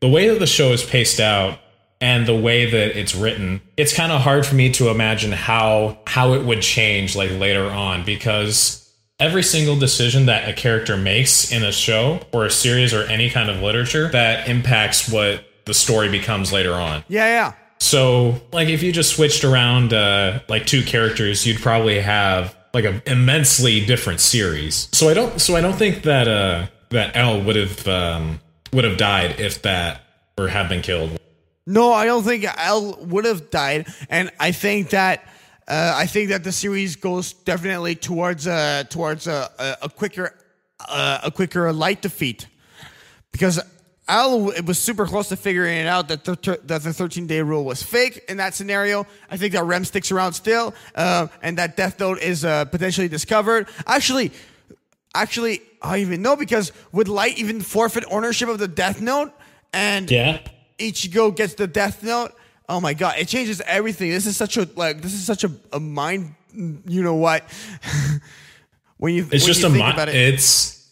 the 0.00 0.08
way 0.08 0.28
that 0.28 0.38
the 0.38 0.46
show 0.46 0.72
is 0.72 0.84
paced 0.84 1.20
out 1.20 1.58
and 2.02 2.26
the 2.26 2.36
way 2.36 2.70
that 2.70 2.98
it's 2.98 3.14
written, 3.14 3.62
it's 3.78 3.96
kind 3.96 4.12
of 4.12 4.20
hard 4.20 4.44
for 4.44 4.56
me 4.56 4.72
to 4.72 4.90
imagine 4.90 5.32
how 5.32 6.00
how 6.06 6.34
it 6.34 6.44
would 6.44 6.60
change 6.60 7.16
like 7.16 7.30
later 7.30 7.64
on 7.64 8.04
because 8.04 8.85
every 9.18 9.42
single 9.42 9.78
decision 9.78 10.26
that 10.26 10.48
a 10.48 10.52
character 10.52 10.96
makes 10.96 11.50
in 11.50 11.62
a 11.62 11.72
show 11.72 12.20
or 12.32 12.44
a 12.44 12.50
series 12.50 12.92
or 12.92 13.02
any 13.04 13.30
kind 13.30 13.48
of 13.48 13.62
literature 13.62 14.10
that 14.10 14.48
impacts 14.48 15.10
what 15.10 15.44
the 15.64 15.74
story 15.74 16.08
becomes 16.08 16.52
later 16.52 16.74
on. 16.74 17.04
Yeah, 17.08 17.26
yeah. 17.26 17.52
So, 17.78 18.40
like, 18.52 18.68
if 18.68 18.82
you 18.82 18.92
just 18.92 19.16
switched 19.16 19.44
around 19.44 19.92
uh, 19.92 20.40
like 20.48 20.66
two 20.66 20.82
characters, 20.82 21.46
you'd 21.46 21.60
probably 21.60 22.00
have 22.00 22.56
like 22.72 22.84
an 22.84 23.02
immensely 23.06 23.84
different 23.84 24.20
series. 24.20 24.88
So 24.92 25.08
I 25.08 25.14
don't. 25.14 25.40
So 25.40 25.56
I 25.56 25.60
don't 25.60 25.76
think 25.76 26.02
that 26.02 26.28
uh, 26.28 26.66
that 26.90 27.16
L 27.16 27.42
would 27.42 27.56
have 27.56 27.86
um, 27.88 28.40
would 28.72 28.84
have 28.84 28.96
died 28.96 29.40
if 29.40 29.62
that 29.62 30.02
or 30.38 30.48
have 30.48 30.68
been 30.68 30.82
killed. 30.82 31.18
No, 31.66 31.92
I 31.92 32.06
don't 32.06 32.22
think 32.22 32.46
L 32.58 32.96
would 33.00 33.24
have 33.24 33.50
died, 33.50 33.86
and 34.08 34.30
I 34.38 34.52
think 34.52 34.90
that 34.90 35.28
uh, 35.68 35.94
I 35.96 36.06
think 36.06 36.28
that 36.30 36.44
the 36.44 36.52
series 36.52 36.96
goes 36.96 37.32
definitely 37.32 37.94
towards 37.96 38.46
uh, 38.46 38.84
towards 38.88 39.26
a, 39.26 39.50
a, 39.58 39.76
a 39.82 39.88
quicker 39.88 40.34
uh, 40.80 41.20
a 41.24 41.30
quicker 41.30 41.72
light 41.72 42.02
defeat 42.02 42.46
because 43.32 43.60
L 44.08 44.50
it 44.50 44.64
was 44.64 44.78
super 44.78 45.06
close 45.06 45.28
to 45.30 45.36
figuring 45.36 45.78
it 45.78 45.86
out 45.86 46.08
that 46.08 46.24
the 46.24 46.60
that 46.64 46.82
the 46.82 46.92
13 46.92 47.26
day 47.26 47.42
rule 47.42 47.64
was 47.64 47.82
fake 47.82 48.24
in 48.28 48.36
that 48.36 48.54
scenario. 48.54 49.06
I 49.30 49.36
think 49.36 49.52
that 49.54 49.64
Rem 49.64 49.84
sticks 49.84 50.12
around 50.12 50.34
still, 50.34 50.74
uh, 50.94 51.26
and 51.42 51.58
that 51.58 51.76
Death 51.76 51.98
Note 51.98 52.20
is 52.20 52.44
uh, 52.44 52.66
potentially 52.66 53.08
discovered. 53.08 53.68
Actually, 53.86 54.30
actually, 55.14 55.60
I 55.82 55.98
even 55.98 56.22
know 56.22 56.36
because 56.36 56.70
would 56.92 57.08
Light 57.08 57.38
even 57.38 57.60
forfeit 57.60 58.04
ownership 58.08 58.48
of 58.48 58.58
the 58.58 58.68
Death 58.68 59.00
Note? 59.00 59.32
And 59.72 60.08
Yeah. 60.08 60.38
Ichigo 60.78 61.34
gets 61.34 61.54
the 61.54 61.66
Death 61.66 62.02
Note. 62.04 62.32
Oh 62.68 62.80
my 62.80 62.94
god, 62.94 63.16
it 63.18 63.28
changes 63.28 63.60
everything. 63.62 64.10
This 64.10 64.26
is 64.26 64.36
such 64.36 64.56
a 64.56 64.68
like 64.76 65.00
this 65.02 65.12
is 65.14 65.24
such 65.24 65.44
a, 65.44 65.50
a 65.72 65.80
mind. 65.80 66.34
You 66.52 67.02
know 67.02 67.14
what? 67.14 67.44
when 68.96 69.14
you 69.14 69.22
It's 69.30 69.44
when 69.44 69.52
just 69.54 69.60
you 69.60 69.66
a 69.66 69.70
think 69.70 69.84
mi- 69.84 69.90
about 69.92 70.08
it, 70.08 70.14
it's 70.14 70.90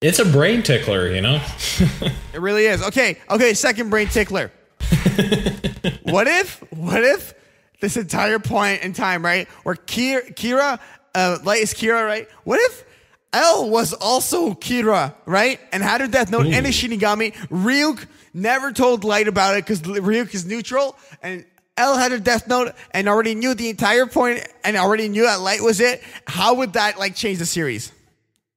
it's 0.00 0.18
a 0.18 0.24
brain 0.24 0.62
tickler, 0.62 1.08
you 1.10 1.20
know. 1.20 1.40
it 2.32 2.40
really 2.40 2.66
is. 2.66 2.82
Okay, 2.82 3.18
okay. 3.30 3.54
Second 3.54 3.90
brain 3.90 4.08
tickler. 4.08 4.50
what 6.04 6.26
if? 6.26 6.62
What 6.72 7.02
if 7.04 7.34
this 7.80 7.96
entire 7.96 8.38
point 8.38 8.82
in 8.82 8.92
time, 8.92 9.24
right, 9.24 9.48
where 9.64 9.74
Kira, 9.74 10.34
Kira 10.34 10.78
uh, 11.14 11.38
Light 11.44 11.62
is 11.62 11.74
Kira, 11.74 12.06
right? 12.06 12.28
What 12.44 12.60
if 12.60 12.84
L 13.32 13.70
was 13.70 13.92
also 13.94 14.52
Kira, 14.52 15.14
right? 15.24 15.58
And 15.72 15.82
had 15.82 16.00
her 16.00 16.06
Death 16.06 16.30
Note 16.30 16.46
and 16.46 16.66
a 16.66 16.70
Shinigami. 16.70 17.34
Ryuk 17.48 18.06
never 18.34 18.72
told 18.72 19.04
Light 19.04 19.28
about 19.28 19.56
it 19.56 19.64
because 19.64 19.80
Ryuk 19.82 20.34
is 20.34 20.44
neutral, 20.44 20.96
and 21.22 21.44
L 21.76 21.96
had 21.96 22.12
a 22.12 22.20
Death 22.20 22.46
Note 22.46 22.74
and 22.92 23.08
already 23.08 23.34
knew 23.34 23.54
the 23.54 23.70
entire 23.70 24.06
point 24.06 24.46
and 24.64 24.76
already 24.76 25.08
knew 25.08 25.22
that 25.22 25.40
Light 25.40 25.62
was 25.62 25.80
it. 25.80 26.02
How 26.26 26.54
would 26.54 26.74
that 26.74 26.98
like 26.98 27.14
change 27.14 27.38
the 27.38 27.46
series? 27.46 27.90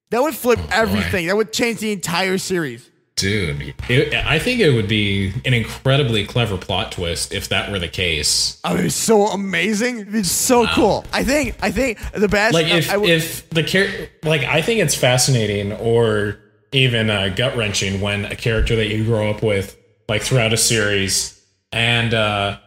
That 0.09 0.21
would 0.21 0.35
flip 0.35 0.59
oh, 0.61 0.69
everything. 0.71 1.27
That 1.27 1.37
would 1.37 1.53
change 1.53 1.79
the 1.79 1.91
entire 1.91 2.37
series. 2.37 2.89
Dude, 3.17 3.73
it, 3.89 4.13
I 4.13 4.39
think 4.39 4.59
it 4.59 4.71
would 4.71 4.89
be 4.89 5.31
an 5.45 5.53
incredibly 5.53 6.25
clever 6.25 6.57
plot 6.57 6.91
twist 6.91 7.33
if 7.33 7.47
that 7.47 7.71
were 7.71 7.79
the 7.79 7.87
case. 7.87 8.59
I 8.63 8.73
mean, 8.75 8.85
it's 8.87 8.95
so 8.95 9.27
amazing. 9.27 10.07
It's 10.09 10.29
so 10.29 10.67
cool. 10.67 11.05
I 11.13 11.23
think. 11.23 11.55
I 11.61 11.71
think 11.71 11.97
the 12.11 12.27
best. 12.27 12.53
Like 12.53 12.67
if 12.67 12.91
I 12.91 12.97
would- 12.97 13.09
if 13.09 13.49
the 13.51 13.63
char- 13.63 14.09
like 14.23 14.41
I 14.43 14.61
think 14.61 14.81
it's 14.81 14.95
fascinating 14.95 15.71
or 15.71 16.39
even 16.73 17.09
uh, 17.09 17.33
gut 17.33 17.55
wrenching 17.55 18.01
when 18.01 18.25
a 18.25 18.35
character 18.35 18.75
that 18.75 18.87
you 18.89 19.05
grow 19.05 19.29
up 19.29 19.41
with 19.41 19.77
like 20.09 20.21
throughout 20.21 20.51
a 20.51 20.57
series 20.57 21.41
and 21.71 22.13
uh, 22.13 22.57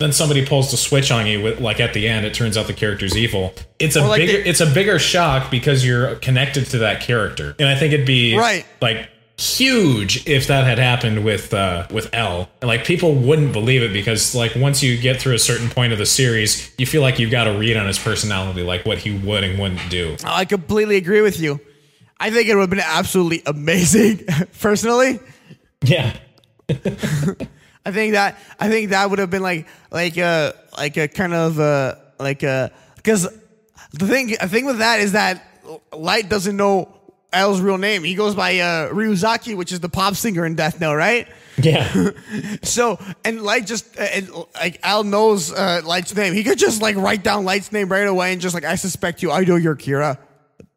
then 0.00 0.10
somebody 0.10 0.44
pulls 0.44 0.72
the 0.72 0.76
switch 0.76 1.12
on 1.12 1.28
you 1.28 1.40
with 1.40 1.60
like 1.60 1.78
at 1.78 1.94
the 1.94 2.08
end 2.08 2.26
it 2.26 2.34
turns 2.34 2.56
out 2.56 2.66
the 2.66 2.72
character's 2.74 3.16
evil. 3.16 3.54
It's 3.78 3.94
a 3.94 4.00
like, 4.04 4.18
bigger 4.18 4.42
they- 4.42 4.48
it's 4.50 4.60
a 4.60 4.66
bigger 4.66 4.98
shock 4.98 5.48
because 5.48 5.86
you're 5.86 6.16
connected 6.16 6.66
to 6.70 6.78
that 6.78 7.02
character. 7.02 7.54
And 7.60 7.68
I 7.68 7.76
think 7.76 7.92
it'd 7.92 8.04
be 8.04 8.36
Right. 8.36 8.66
like 8.80 9.08
huge 9.38 10.26
if 10.28 10.46
that 10.46 10.64
had 10.64 10.78
happened 10.78 11.24
with 11.24 11.52
uh 11.52 11.86
with 11.90 12.08
L. 12.14 12.48
And, 12.60 12.68
like 12.68 12.84
people 12.84 13.14
wouldn't 13.14 13.52
believe 13.52 13.82
it 13.82 13.92
because 13.92 14.34
like 14.34 14.54
once 14.54 14.82
you 14.82 14.96
get 14.98 15.20
through 15.20 15.34
a 15.34 15.38
certain 15.38 15.68
point 15.68 15.92
of 15.92 15.98
the 15.98 16.06
series, 16.06 16.72
you 16.78 16.86
feel 16.86 17.02
like 17.02 17.18
you've 17.18 17.30
got 17.30 17.44
to 17.44 17.52
read 17.58 17.76
on 17.76 17.86
his 17.86 17.98
personality 17.98 18.62
like 18.62 18.84
what 18.86 18.98
he 18.98 19.16
would 19.16 19.42
and 19.44 19.58
wouldn't 19.58 19.88
do. 19.90 20.16
I 20.24 20.44
completely 20.44 20.96
agree 20.96 21.22
with 21.22 21.40
you. 21.40 21.60
I 22.20 22.30
think 22.30 22.48
it 22.48 22.54
would 22.54 22.60
have 22.62 22.70
been 22.70 22.80
absolutely 22.80 23.42
amazing. 23.46 24.26
Personally, 24.60 25.18
Yeah. 25.82 26.16
I 27.84 27.90
think 27.90 28.12
that 28.12 28.38
I 28.60 28.68
think 28.68 28.90
that 28.90 29.10
would 29.10 29.18
have 29.18 29.30
been 29.30 29.42
like 29.42 29.66
like 29.90 30.16
a 30.16 30.54
like 30.78 30.96
a 30.96 31.08
kind 31.08 31.34
of 31.34 31.58
uh 31.58 31.96
like 32.20 32.42
a 32.44 32.70
because 32.96 33.28
the 33.92 34.06
thing 34.06 34.36
the 34.40 34.48
thing 34.48 34.66
with 34.66 34.78
that 34.78 35.00
is 35.00 35.12
that 35.12 35.44
Light 35.92 36.28
doesn't 36.28 36.56
know 36.56 36.94
L's 37.32 37.60
real 37.60 37.78
name. 37.78 38.04
He 38.04 38.14
goes 38.14 38.34
by 38.34 38.58
uh, 38.58 38.88
Ryuzaki, 38.90 39.56
which 39.56 39.72
is 39.72 39.80
the 39.80 39.88
pop 39.88 40.14
singer 40.14 40.44
in 40.46 40.54
Death 40.54 40.80
Note, 40.80 40.94
right? 40.96 41.28
Yeah. 41.60 42.10
So 42.62 42.98
and 43.24 43.42
Light 43.42 43.66
just 43.66 43.98
uh, 43.98 44.02
and 44.02 44.30
like 44.54 44.78
L 44.82 45.04
knows 45.04 45.52
uh, 45.52 45.82
Light's 45.84 46.14
name. 46.14 46.32
He 46.32 46.44
could 46.44 46.58
just 46.58 46.80
like 46.80 46.96
write 46.96 47.22
down 47.22 47.44
Light's 47.44 47.72
name 47.72 47.88
right 47.88 48.06
away 48.06 48.32
and 48.32 48.40
just 48.40 48.54
like 48.54 48.64
I 48.64 48.76
suspect 48.76 49.22
you. 49.22 49.30
I 49.30 49.44
know 49.44 49.56
you're 49.56 49.76
Kira, 49.76 50.16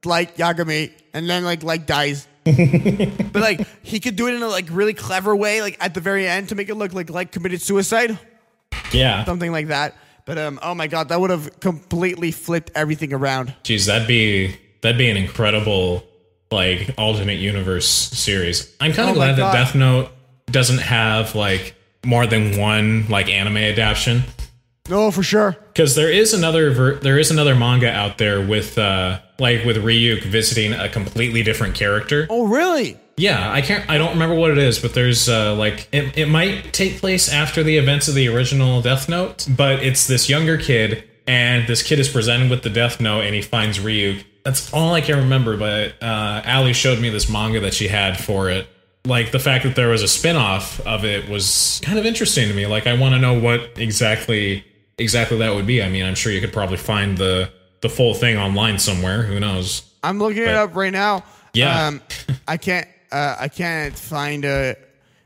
Light 0.04 0.36
Yagami, 0.38 0.91
and 1.13 1.30
then 1.30 1.44
like 1.46 1.63
Light 1.63 1.86
dies. 1.88 2.28
but 2.44 3.36
like 3.41 3.65
he 3.84 4.00
could 4.00 4.15
do 4.15 4.28
it 4.28 4.34
in 4.36 4.44
a 4.44 4.48
like 4.48 4.68
really 4.70 4.94
clever 4.94 5.36
way, 5.36 5.62
like 5.62 5.78
at 5.80 5.94
the 5.94 6.02
very 6.02 6.28
end 6.28 6.50
to 6.50 6.56
make 6.56 6.70
it 6.70 6.76
look 6.76 6.94
like 6.94 7.10
Light 7.10 7.32
committed 7.32 7.62
suicide, 7.62 8.18
Yeah. 8.91 9.24
something 9.26 9.52
like 9.52 9.68
that. 9.68 9.96
But 10.26 10.38
um, 10.38 10.60
oh 10.62 10.76
my 10.76 10.88
god, 10.88 11.10
that 11.10 11.22
would 11.22 11.30
have 11.30 11.60
completely 11.60 12.32
flipped 12.32 12.72
everything 12.76 13.13
around. 13.13 13.54
Jeez, 13.63 13.88
that'd 13.88 14.08
be 14.08 14.56
that'd 14.82 14.98
be 14.98 15.10
an 15.10 15.18
incredible 15.18 16.04
like 16.56 16.96
alternate 16.98 17.38
universe 17.39 17.88
series. 17.88 18.74
I'm 18.80 18.94
kind 18.94 19.10
Oh 19.10 19.12
of 19.12 19.18
my 19.18 19.26
glad 19.34 19.36
that 19.38 19.54
Death 19.54 19.76
Note 19.76 20.10
doesn't 20.48 20.80
have 20.80 21.36
like 21.36 21.76
more 22.04 22.26
than 22.26 22.58
one 22.58 23.08
like 23.10 23.30
anime 23.30 23.58
adaptation 23.58 24.24
No, 24.89 25.12
for 25.12 25.24
sure. 25.24 25.58
because 25.74 25.96
there 25.96 26.10
is 26.12 26.34
another 26.34 26.72
ver- 26.72 26.96
there 26.96 27.20
is 27.20 27.32
another 27.32 27.56
manga 27.56 27.91
out 27.91 28.18
there 28.18 28.39
with 28.46 28.78
uh 28.78 29.20
like 29.39 29.65
with 29.65 29.78
Ryuk 29.78 30.24
visiting 30.24 30.72
a 30.74 30.88
completely 30.88 31.44
different 31.44 31.76
character. 31.76 32.26
Oh 32.30 32.48
really? 32.48 32.98
Yeah, 33.18 33.50
I 33.50 33.62
can't. 33.62 33.89
I 33.89 33.98
don't 33.98 34.12
remember 34.12 34.36
what 34.36 34.52
it 34.52 34.58
is, 34.58 34.78
but 34.80 34.94
there's 34.94 35.30
uh, 35.30 35.56
like 35.56 35.88
it, 35.94 36.18
it 36.18 36.26
might 36.28 36.74
take 36.74 36.98
place 37.00 37.32
after 37.32 37.63
the 37.63 37.78
events 37.78 38.10
of 38.10 38.13
the 38.15 38.28
original 38.28 38.82
Death 38.82 39.08
Note, 39.08 39.48
but 39.56 39.82
it's 39.82 40.06
this 40.06 40.28
younger 40.30 40.58
kid, 40.58 41.06
and 41.26 41.65
this 41.65 41.82
kid 41.82 41.98
is 42.00 42.10
presented 42.10 42.50
with 42.50 42.62
the 42.63 42.70
Death 42.70 43.00
Note, 43.00 43.22
and 43.22 43.34
he 43.34 43.41
finds 43.41 43.80
Ryuk. 43.80 44.26
That's 44.45 44.71
all 44.71 44.93
I 44.93 45.01
can 45.01 45.17
remember. 45.17 45.58
But 45.58 46.01
uh, 46.01 46.43
Ali 46.45 46.73
showed 46.73 47.01
me 47.01 47.10
this 47.10 47.27
manga 47.27 47.60
that 47.62 47.73
she 47.73 47.88
had 47.88 48.17
for 48.17 48.49
it. 48.49 48.67
Like 49.03 49.31
the 49.31 49.39
fact 49.39 49.65
that 49.65 49.75
there 49.75 49.89
was 49.89 50.01
a 50.01 50.08
spin-off 50.08 50.79
of 50.81 51.03
it 51.03 51.29
was 51.29 51.79
kind 51.84 51.99
of 51.99 52.05
interesting 52.05 52.47
to 52.47 52.53
me. 52.53 52.65
Like 52.65 52.88
I 52.88 52.97
want 52.97 53.13
to 53.13 53.19
know 53.19 53.39
what 53.39 53.77
exactly 53.77 54.63
exactly 54.97 55.38
that 55.39 55.53
would 55.53 55.67
be. 55.67 55.84
I 55.84 55.89
mean, 55.89 56.05
I'm 56.05 56.15
sure 56.15 56.31
you 56.31 56.41
could 56.41 56.53
probably 56.53 56.77
find 56.77 57.17
the 57.17 57.51
the 57.81 57.89
full 57.89 58.13
thing 58.13 58.38
online 58.38 58.79
somewhere. 58.79 59.23
Who 59.23 59.39
knows? 59.39 59.84
I'm 60.03 60.19
looking 60.19 60.43
it 60.43 60.49
up 60.49 60.75
right 60.75 60.93
now. 60.93 61.23
Yeah. 61.53 61.88
Um, 61.88 62.01
I 62.47 62.58
can't. 62.58 62.88
Uh, 63.12 63.36
I 63.39 63.47
can't 63.47 63.97
find 63.97 64.45
a. 64.45 64.75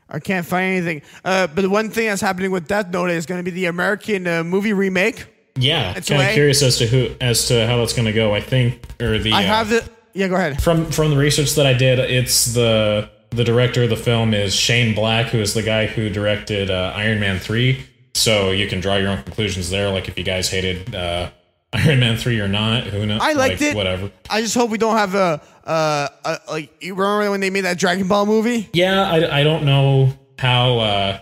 I 0.08 0.18
can't 0.18 0.44
find 0.44 0.76
anything. 0.76 1.02
Uh, 1.24 1.46
but 1.46 1.62
the 1.62 1.70
one 1.70 1.90
thing 1.90 2.08
that's 2.08 2.20
happening 2.20 2.50
with 2.50 2.66
Death 2.66 2.88
Note 2.88 3.10
is 3.10 3.26
going 3.26 3.38
to 3.38 3.48
be 3.48 3.52
the 3.52 3.66
American 3.66 4.26
uh, 4.26 4.42
movie 4.42 4.72
remake. 4.72 5.26
Yeah, 5.56 5.94
kind 5.94 6.22
of 6.22 6.32
curious 6.32 6.62
as 6.62 6.78
to 6.78 6.86
who 6.86 7.14
as 7.20 7.48
to 7.48 7.66
how 7.66 7.78
that's 7.78 7.92
going 7.92 8.06
to 8.06 8.12
go. 8.12 8.34
I 8.34 8.40
think, 8.40 8.80
or 9.00 9.18
the 9.18 9.32
I 9.32 9.44
uh, 9.44 9.46
have 9.46 9.68
the. 9.68 9.88
Yeah, 10.12 10.28
go 10.28 10.36
ahead. 10.36 10.62
from 10.62 10.90
from 10.90 11.10
the 11.10 11.16
research 11.16 11.54
that 11.54 11.66
I 11.66 11.72
did, 11.72 11.98
it's 11.98 12.54
the 12.54 13.10
the 13.30 13.44
director 13.44 13.84
of 13.84 13.90
the 13.90 13.96
film 13.96 14.34
is 14.34 14.54
Shane 14.54 14.94
Black, 14.94 15.26
who 15.28 15.38
is 15.38 15.54
the 15.54 15.62
guy 15.62 15.86
who 15.86 16.10
directed 16.10 16.70
uh, 16.70 16.92
Iron 16.94 17.20
Man 17.20 17.38
three. 17.38 17.84
So 18.14 18.50
you 18.50 18.66
can 18.66 18.80
draw 18.80 18.96
your 18.96 19.08
own 19.08 19.22
conclusions 19.22 19.70
there. 19.70 19.90
Like 19.90 20.08
if 20.08 20.18
you 20.18 20.24
guys 20.24 20.50
hated 20.50 20.94
uh, 20.94 21.30
Iron 21.72 22.00
Man 22.00 22.16
three 22.16 22.40
or 22.40 22.48
not, 22.48 22.84
who 22.84 23.06
knows? 23.06 23.20
I 23.22 23.32
liked 23.32 23.60
like, 23.60 23.70
it. 23.70 23.76
Whatever. 23.76 24.10
I 24.28 24.42
just 24.42 24.54
hope 24.54 24.70
we 24.70 24.78
don't 24.78 24.96
have 24.96 25.14
a. 25.14 25.40
Uh, 25.64 26.08
a 26.24 26.38
like 26.48 26.82
you 26.82 26.94
remember 26.94 27.30
when 27.30 27.40
they 27.40 27.50
made 27.50 27.62
that 27.62 27.78
Dragon 27.78 28.08
Ball 28.08 28.26
movie? 28.26 28.68
Yeah, 28.72 29.02
I, 29.02 29.40
I 29.40 29.42
don't 29.44 29.64
know 29.64 30.12
how 30.38 30.78
uh, 30.78 31.20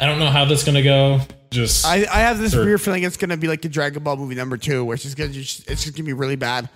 I 0.00 0.06
don't 0.06 0.18
know 0.18 0.30
how 0.30 0.44
that's 0.44 0.64
going 0.64 0.76
to 0.76 0.82
go. 0.82 1.20
Just 1.54 1.86
I, 1.86 2.04
I 2.10 2.20
have 2.20 2.38
this 2.38 2.54
weird 2.54 2.80
feeling 2.80 3.04
it's 3.04 3.16
gonna 3.16 3.36
be 3.36 3.48
like 3.48 3.62
the 3.62 3.68
Dragon 3.68 4.02
Ball 4.02 4.16
movie 4.16 4.34
number 4.34 4.56
two, 4.56 4.84
which 4.84 5.06
is 5.06 5.14
gonna 5.14 5.30
just 5.30 5.70
it's 5.70 5.84
just 5.84 5.96
gonna 5.96 6.04
be 6.04 6.12
really 6.12 6.36
bad. 6.36 6.68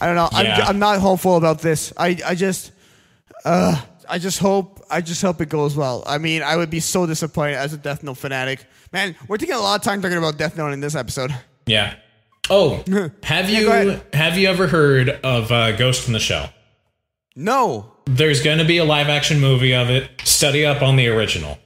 I 0.00 0.06
don't 0.06 0.16
know. 0.16 0.28
Yeah. 0.32 0.56
I'm, 0.56 0.68
I'm 0.68 0.78
not 0.78 1.00
hopeful 1.00 1.36
about 1.36 1.60
this. 1.60 1.92
I 1.96 2.18
I 2.24 2.34
just 2.34 2.72
uh 3.44 3.80
I 4.08 4.18
just 4.18 4.38
hope 4.38 4.84
I 4.90 5.00
just 5.00 5.22
hope 5.22 5.40
it 5.40 5.48
goes 5.48 5.76
well. 5.76 6.04
I 6.06 6.18
mean, 6.18 6.42
I 6.42 6.56
would 6.56 6.70
be 6.70 6.80
so 6.80 7.06
disappointed 7.06 7.56
as 7.56 7.72
a 7.72 7.78
Death 7.78 8.02
Note 8.02 8.18
fanatic. 8.18 8.64
Man, 8.92 9.16
we're 9.26 9.36
taking 9.36 9.54
a 9.54 9.60
lot 9.60 9.80
of 9.80 9.84
time 9.84 10.00
talking 10.02 10.18
about 10.18 10.38
Death 10.38 10.56
Note 10.56 10.72
in 10.72 10.80
this 10.80 10.94
episode. 10.94 11.34
yeah. 11.66 11.96
Oh, 12.50 12.82
have 13.24 13.50
Yeah, 13.50 13.82
you 13.82 14.00
have 14.14 14.38
you 14.38 14.48
ever 14.48 14.68
heard 14.68 15.10
of 15.10 15.52
uh, 15.52 15.72
Ghost 15.72 16.06
in 16.06 16.14
the 16.14 16.18
Shell? 16.18 16.50
No. 17.36 17.92
There's 18.06 18.42
going 18.42 18.58
to 18.58 18.64
be 18.64 18.78
a 18.78 18.84
live 18.84 19.08
action 19.08 19.38
movie 19.38 19.74
of 19.74 19.90
it. 19.90 20.10
Study 20.24 20.64
up 20.64 20.82
on 20.82 20.96
the 20.96 21.08
original. 21.08 21.58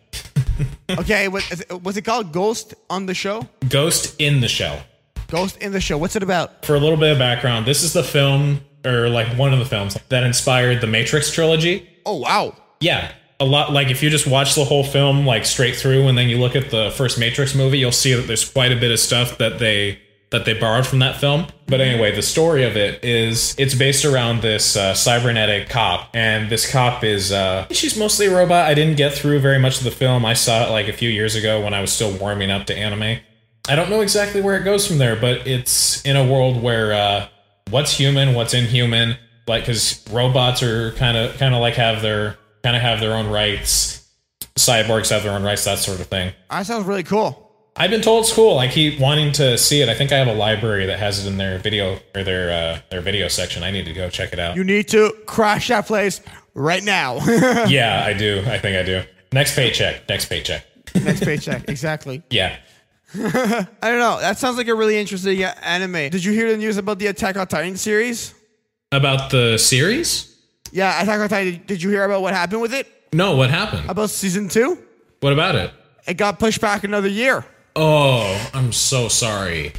Okay, 0.99 1.29
what, 1.29 1.45
was 1.83 1.97
it 1.97 2.03
called 2.03 2.33
Ghost 2.33 2.75
on 2.91 3.07
the 3.07 3.15
show? 3.15 3.49
Ghost 3.69 4.15
in 4.21 4.41
the 4.41 4.49
Shell. 4.49 4.83
Ghost 5.29 5.57
in 5.59 5.73
the 5.73 5.81
show. 5.81 5.97
What's 5.97 6.15
it 6.15 6.23
about? 6.23 6.65
For 6.65 6.75
a 6.75 6.79
little 6.79 6.99
bit 6.99 7.13
of 7.13 7.19
background, 7.19 7.65
this 7.65 7.83
is 7.83 7.95
the 7.95 8.03
film, 8.03 8.61
or 8.85 9.09
like 9.09 9.29
one 9.39 9.53
of 9.53 9.59
the 9.59 9.65
films, 9.65 9.97
that 10.11 10.25
inspired 10.25 10.81
the 10.81 10.87
Matrix 10.87 11.33
trilogy. 11.33 11.89
Oh 12.05 12.17
wow. 12.17 12.55
Yeah. 12.81 13.13
A 13.41 13.45
lot 13.45 13.73
like 13.73 13.89
if 13.89 14.03
you 14.03 14.11
just 14.11 14.27
watch 14.27 14.55
the 14.55 14.65
whole 14.65 14.85
film 14.85 15.27
like 15.27 15.45
straight 15.47 15.75
through 15.75 16.07
and 16.07 16.17
then 16.17 16.29
you 16.29 16.39
look 16.39 16.55
at 16.55 16.71
the 16.71 16.93
first 16.97 17.19
Matrix 17.19 17.55
movie, 17.55 17.79
you'll 17.79 17.91
see 17.91 18.13
that 18.13 18.27
there's 18.27 18.49
quite 18.49 18.73
a 18.73 18.77
bit 18.77 18.93
of 18.93 19.01
stuff 19.01 19.39
that 19.39 19.59
they 19.59 19.99
that 20.33 20.45
they 20.45 20.55
borrowed 20.55 20.87
from 20.87 20.99
that 20.99 21.17
film. 21.17 21.47
But 21.67 21.81
anyway, 21.81 22.15
the 22.15 22.23
story 22.23 22.65
of 22.65 22.77
it 22.77 23.05
is 23.05 23.55
it's 23.59 23.75
based 23.75 24.05
around 24.05 24.43
this 24.43 24.77
uh, 24.77 24.95
cybernetic 24.95 25.69
cop, 25.69 26.11
and 26.15 26.51
this 26.51 26.71
cop 26.71 27.05
is 27.05 27.31
uh, 27.31 27.67
she's 27.71 27.97
mostly 27.97 28.27
a 28.27 28.35
robot. 28.35 28.67
I 28.67 28.75
didn't 28.75 28.97
get 28.97 29.13
through 29.13 29.39
very 29.39 29.59
much 29.59 29.79
of 29.79 29.85
the 29.85 29.91
film. 29.91 30.25
I 30.25 30.35
saw 30.35 30.67
it 30.67 30.71
like 30.71 30.89
a 30.89 30.93
few 30.93 31.09
years 31.09 31.37
ago 31.37 31.63
when 31.63 31.73
I 31.73 31.81
was 31.81 31.93
still 31.93 32.13
warming 32.19 32.51
up 32.51 32.67
to 32.67 32.77
anime. 32.77 33.21
I 33.69 33.77
don't 33.77 33.91
know 33.91 34.01
exactly 34.01 34.41
where 34.41 34.57
it 34.57 34.65
goes 34.65 34.87
from 34.87 34.99
there, 34.99 35.15
but 35.15 35.47
it's 35.47 36.03
in 36.03 36.17
a 36.17 36.27
world 36.27 36.61
where 36.61 36.93
uh, 36.93 37.29
what's 37.71 37.93
human, 37.93 38.35
what's 38.35 38.55
inhuman, 38.55 39.17
like 39.47 39.63
because 39.63 40.05
robots 40.11 40.63
are 40.63 40.93
kind 40.93 41.17
of 41.17 41.37
kind 41.39 41.55
of 41.55 41.61
like 41.61 41.75
have 41.75 42.03
their 42.03 42.39
kind 42.63 42.75
of 42.75 42.83
have 42.83 43.01
their 43.01 43.15
own 43.15 43.29
rights. 43.29 44.01
Cyborgs 44.57 45.11
have 45.11 45.23
their 45.23 45.33
own 45.33 45.43
rights, 45.43 45.65
that 45.65 45.79
sort 45.79 46.01
of 46.01 46.09
thing. 46.09 46.33
That 46.51 46.67
sounds 46.67 46.85
really 46.85 47.05
cool. 47.05 47.42
I've 47.75 47.91
been 47.91 48.03
told 48.03 48.25
it's 48.25 48.33
cool. 48.33 48.59
I 48.59 48.69
keep 48.69 49.01
wanting 49.01 49.33
to 49.33 49.57
see 49.57 49.81
it. 49.81 49.89
I 49.89 49.95
think 49.95 50.13
I 50.13 50.19
have 50.19 50.29
a 50.29 50.35
library 50.35 50.87
that 50.87 50.99
has 50.99 51.25
it 51.25 51.29
in 51.29 51.39
their 51.39 51.59
video 51.59 51.99
or 52.15 52.23
their 52.23 52.51
uh, 52.53 52.79
their 52.91 53.01
video 53.01 53.29
section. 53.29 53.63
I 53.63 53.71
need 53.71 53.87
to 53.87 53.95
go 53.95 54.11
check 54.11 54.33
it 54.33 54.39
out. 54.39 54.57
You 54.57 54.65
need 54.65 54.89
to 54.89 55.15
crash 55.27 55.69
that 55.69 55.87
place 55.87 56.21
right 56.55 56.83
now. 56.83 57.17
yeah, 57.67 58.03
I 58.05 58.13
do. 58.13 58.43
I 58.47 58.59
think 58.59 58.77
I 58.77 58.83
do. 58.83 59.03
Next 59.33 59.55
paycheck. 59.57 60.07
Next 60.09 60.27
paycheck. 60.27 60.67
Next 60.95 61.21
paycheck. 61.25 61.69
Exactly. 61.69 62.23
Yeah. 62.29 62.57
I 63.15 63.67
don't 63.81 63.99
know. 63.99 64.21
That 64.21 64.39
sounds 64.39 64.59
like 64.59 64.69
a 64.69 64.75
really 64.75 64.99
interesting 64.99 65.43
uh, 65.43 65.55
anime. 65.63 66.11
Did 66.11 66.25
you 66.25 66.33
hear 66.33 66.51
the 66.51 66.59
news 66.59 66.77
about 66.77 66.99
the 66.99 67.07
Attack 67.07 67.37
on 67.37 67.47
Titan 67.47 67.77
series? 67.77 68.35
About 68.91 69.31
the 69.31 69.57
series? 69.59 70.39
Yeah, 70.73 71.03
Attack 71.03 71.21
on 71.21 71.29
Titan. 71.31 71.63
Did 71.67 71.83
you 71.83 71.91
hear 71.91 72.05
about 72.05 72.21
what 72.21 72.35
happened 72.35 72.61
with 72.61 72.75
it? 72.75 72.87
No. 73.15 73.37
What 73.37 73.51
happened? 73.51 73.89
About 73.89 74.11
season 74.11 74.49
two? 74.49 74.79
What 75.21 75.33
about 75.33 75.55
it? 75.55 75.73
It 76.07 76.15
got 76.15 76.39
pushed 76.39 76.61
back 76.61 76.85
another 76.85 77.09
year. 77.09 77.45
Oh, 77.77 78.51
I'm 78.55 78.73
so 78.73 79.09
sorry. 79.09 79.73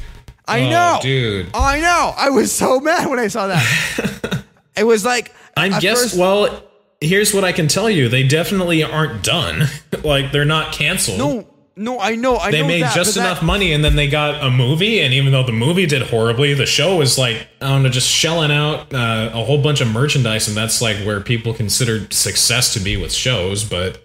I 0.46 0.60
Oh, 0.62 0.70
know, 0.70 0.98
dude. 1.00 1.46
Oh, 1.54 1.62
I 1.62 1.80
know. 1.80 2.12
I 2.16 2.30
was 2.30 2.52
so 2.52 2.80
mad 2.80 3.08
when 3.08 3.18
I 3.18 3.28
saw 3.28 3.46
that. 3.46 4.44
it 4.76 4.84
was 4.84 5.04
like 5.04 5.32
I 5.56 5.78
guess. 5.80 6.02
first- 6.02 6.18
well, 6.18 6.64
here's 7.00 7.32
what 7.32 7.44
I 7.44 7.52
can 7.52 7.68
tell 7.68 7.88
you: 7.88 8.08
they 8.08 8.26
definitely 8.26 8.82
aren't 8.82 9.22
done. 9.22 9.68
like 10.04 10.32
they're 10.32 10.44
not 10.44 10.72
canceled. 10.72 11.18
no, 11.18 11.46
no. 11.76 11.98
I 11.98 12.16
know. 12.16 12.36
I 12.36 12.50
they 12.50 12.60
know 12.60 12.68
made 12.68 12.82
that, 12.82 12.94
just 12.94 13.14
but 13.14 13.22
that- 13.22 13.30
enough 13.30 13.42
money, 13.42 13.72
and 13.72 13.82
then 13.84 13.96
they 13.96 14.08
got 14.08 14.42
a 14.44 14.50
movie. 14.50 15.00
And 15.00 15.14
even 15.14 15.32
though 15.32 15.44
the 15.44 15.52
movie 15.52 15.86
did 15.86 16.02
horribly, 16.02 16.52
the 16.52 16.66
show 16.66 16.96
was 16.96 17.16
like 17.16 17.46
I 17.62 17.68
don't 17.68 17.82
know, 17.84 17.88
just 17.88 18.10
shelling 18.10 18.50
out 18.50 18.92
uh, 18.92 19.30
a 19.32 19.44
whole 19.44 19.62
bunch 19.62 19.80
of 19.80 19.88
merchandise, 19.90 20.46
and 20.48 20.56
that's 20.56 20.82
like 20.82 20.96
where 21.06 21.20
people 21.22 21.54
consider 21.54 22.06
success 22.10 22.74
to 22.74 22.80
be 22.80 22.96
with 22.98 23.12
shows. 23.12 23.64
But 23.64 24.03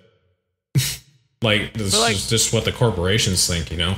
like 1.42 1.74
this 1.74 1.98
like- 2.00 2.16
is 2.16 2.30
just 2.30 2.54
what 2.54 2.66
the 2.66 2.72
corporations 2.72 3.46
think, 3.48 3.72
you 3.72 3.78
know. 3.78 3.96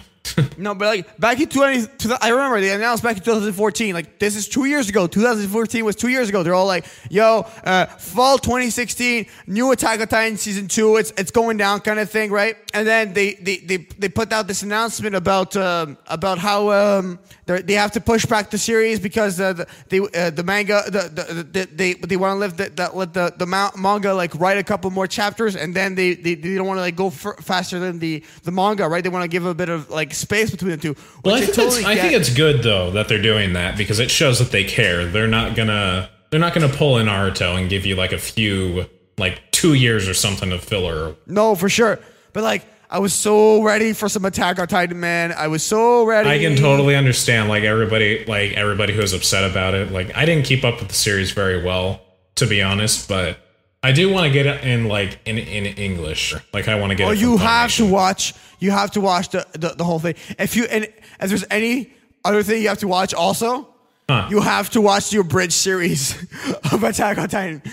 No, 0.58 0.76
but 0.76 0.86
like 0.86 1.18
back 1.18 1.40
in 1.40 1.50
20, 1.50 1.88
2000 1.98 2.18
I 2.22 2.30
remember 2.30 2.62
they 2.62 2.72
announced 2.72 3.04
back 3.04 3.18
in 3.18 3.24
2014. 3.24 3.94
Like 3.94 4.20
this 4.20 4.36
is 4.36 4.48
two 4.48 4.66
years 4.66 4.90
ago. 4.90 5.08
2014 5.08 5.84
was 5.84 5.96
two 5.96 6.10
years 6.10 6.30
ago. 6.30 6.44
They're 6.44 6.54
all 6.54 6.68
like, 6.68 6.86
"Yo, 7.10 7.46
uh, 7.64 7.86
fall 7.88 8.38
2016, 8.38 9.26
new 9.48 9.72
Attack 9.72 10.00
on 10.00 10.08
Titan 10.08 10.38
season 10.38 10.68
two. 10.68 10.98
It's 10.98 11.12
it's 11.18 11.32
going 11.32 11.58
down, 11.58 11.80
kind 11.82 12.00
of 12.00 12.10
thing, 12.10 12.32
right?" 12.32 12.56
And 12.74 12.88
then 12.88 13.14
they 13.14 13.34
they 13.36 13.58
they, 13.58 13.78
they 13.78 14.10
put 14.10 14.32
out 14.32 14.48
this 14.48 14.62
announcement 14.62 15.16
about 15.16 15.56
um, 15.56 15.98
about 16.08 16.38
how 16.38 16.72
um, 16.72 17.20
they 17.46 17.74
have 17.74 17.92
to 17.94 18.02
push 18.02 18.26
back 18.26 18.50
the 18.52 18.58
series 18.58 19.00
because 19.00 19.40
uh, 19.40 19.54
the 19.54 19.68
they, 19.90 20.00
uh, 20.00 20.30
the 20.30 20.44
manga 20.44 20.84
the, 20.86 21.10
the, 21.14 21.44
the, 21.44 21.66
they 21.66 21.94
they 21.94 22.16
want 22.16 22.42
to 22.42 22.48
the, 22.56 22.70
the 22.70 22.90
let 22.94 23.14
the 23.14 23.34
the 23.38 23.46
manga 23.46 24.14
like 24.14 24.34
write 24.36 24.58
a 24.58 24.64
couple 24.64 24.90
more 24.92 25.08
chapters 25.08 25.56
and 25.56 25.76
then 25.76 25.96
they 25.96 26.14
they, 26.14 26.36
they 26.36 26.56
don't 26.56 26.68
want 26.68 26.78
to 26.78 26.82
like 26.82 26.96
go 26.96 27.08
f- 27.08 27.40
faster 27.42 27.80
than 27.80 28.00
the 28.00 28.24
the 28.44 28.52
manga, 28.52 28.88
right? 28.88 29.04
They 29.04 29.10
want 29.10 29.24
to 29.24 29.28
give 29.30 29.46
a 29.46 29.54
bit 29.54 29.70
of 29.70 29.90
like 29.90 30.11
space 30.14 30.52
between 30.52 30.72
the 30.72 30.78
two. 30.78 30.96
Well, 31.24 31.36
I 31.36 31.42
think, 31.42 31.54
totally 31.54 31.80
it's, 31.80 31.88
I 31.88 31.96
think 31.96 32.14
it's 32.14 32.34
good 32.34 32.64
though 32.64 32.92
that 32.92 33.08
they're 33.08 33.22
doing 33.22 33.54
that 33.54 33.78
because 33.78 34.00
it 34.00 34.12
shows 34.12 34.40
that 34.40 34.52
they 34.52 34.64
care. 34.64 35.06
They're 35.06 35.28
not 35.28 35.56
gonna 35.56 36.10
they're 36.30 36.40
not 36.40 36.54
gonna 36.54 36.70
pull 36.70 36.98
in 36.98 37.08
Naruto 37.08 37.60
and 37.60 37.70
give 37.70 37.86
you 37.86 37.96
like 37.96 38.12
a 38.12 38.18
few 38.18 38.86
like 39.18 39.52
two 39.52 39.74
years 39.74 40.08
or 40.08 40.14
something 40.14 40.52
of 40.52 40.64
filler. 40.64 41.16
no 41.28 41.56
for 41.56 41.70
sure. 41.70 42.00
But 42.34 42.44
like 42.44 42.66
I 42.90 43.00
was 43.00 43.14
so 43.14 43.64
ready 43.64 43.94
for 43.94 44.10
some 44.10 44.26
Attack 44.26 44.60
on 44.60 44.68
Titan, 44.68 45.00
man. 45.00 45.32
I 45.32 45.48
was 45.48 45.64
so 45.64 46.04
ready. 46.06 46.30
I 46.30 46.40
can 46.40 46.58
totally 46.58 46.96
understand 46.96 47.48
like 47.48 47.64
everybody 47.64 48.26
like 48.26 48.54
everybody 48.54 48.94
who's 48.94 49.14
upset 49.14 49.50
about 49.50 49.74
it. 49.74 49.92
Like 49.92 50.16
I 50.16 50.26
didn't 50.26 50.46
keep 50.46 50.64
up 50.64 50.80
with 50.80 50.90
the 50.90 50.96
series 50.96 51.32
very 51.32 51.64
well 51.64 52.02
to 52.36 52.48
be 52.48 52.62
honest, 52.62 53.08
but 53.08 53.38
I 53.84 53.92
do 53.92 54.10
want 54.12 54.26
to 54.28 54.32
get 54.32 54.46
it 54.46 54.64
in 54.64 54.88
like 54.88 55.20
in 55.26 55.38
in 55.38 55.66
English. 55.66 56.36
Like 56.54 56.68
I 56.68 56.76
want 56.76 56.92
to 56.92 56.96
get. 56.96 57.08
Oh, 57.08 57.12
you 57.12 57.38
have 57.38 57.74
to 57.76 57.86
watch. 57.86 58.34
You 58.60 58.70
have 58.72 58.92
to 58.92 59.02
watch 59.02 59.30
the, 59.30 59.46
the, 59.54 59.70
the 59.70 59.84
whole 59.84 59.98
thing. 60.00 60.14
If 60.38 60.56
you 60.56 60.66
and 60.66 60.84
if 61.20 61.30
there's 61.30 61.46
any 61.50 61.92
other 62.24 62.44
thing 62.44 62.62
you 62.62 62.68
have 62.68 62.78
to 62.80 62.88
watch, 62.88 63.14
also, 63.14 63.68
Huh. 64.10 64.28
you 64.30 64.42
have 64.42 64.70
to 64.72 64.82
watch 64.82 65.14
your 65.14 65.24
bridge 65.24 65.54
series 65.54 66.16
of 66.72 66.84
Attack 66.84 67.18
on 67.18 67.30
Titan. 67.30 67.64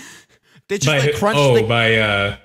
They 0.67 0.77
just 0.77 0.87
by 0.87 0.99
like 0.99 1.15
crunch. 1.15 1.37
oh 1.37 1.55
the, 1.55 1.63
by 1.63 1.95
uh, 1.97 2.37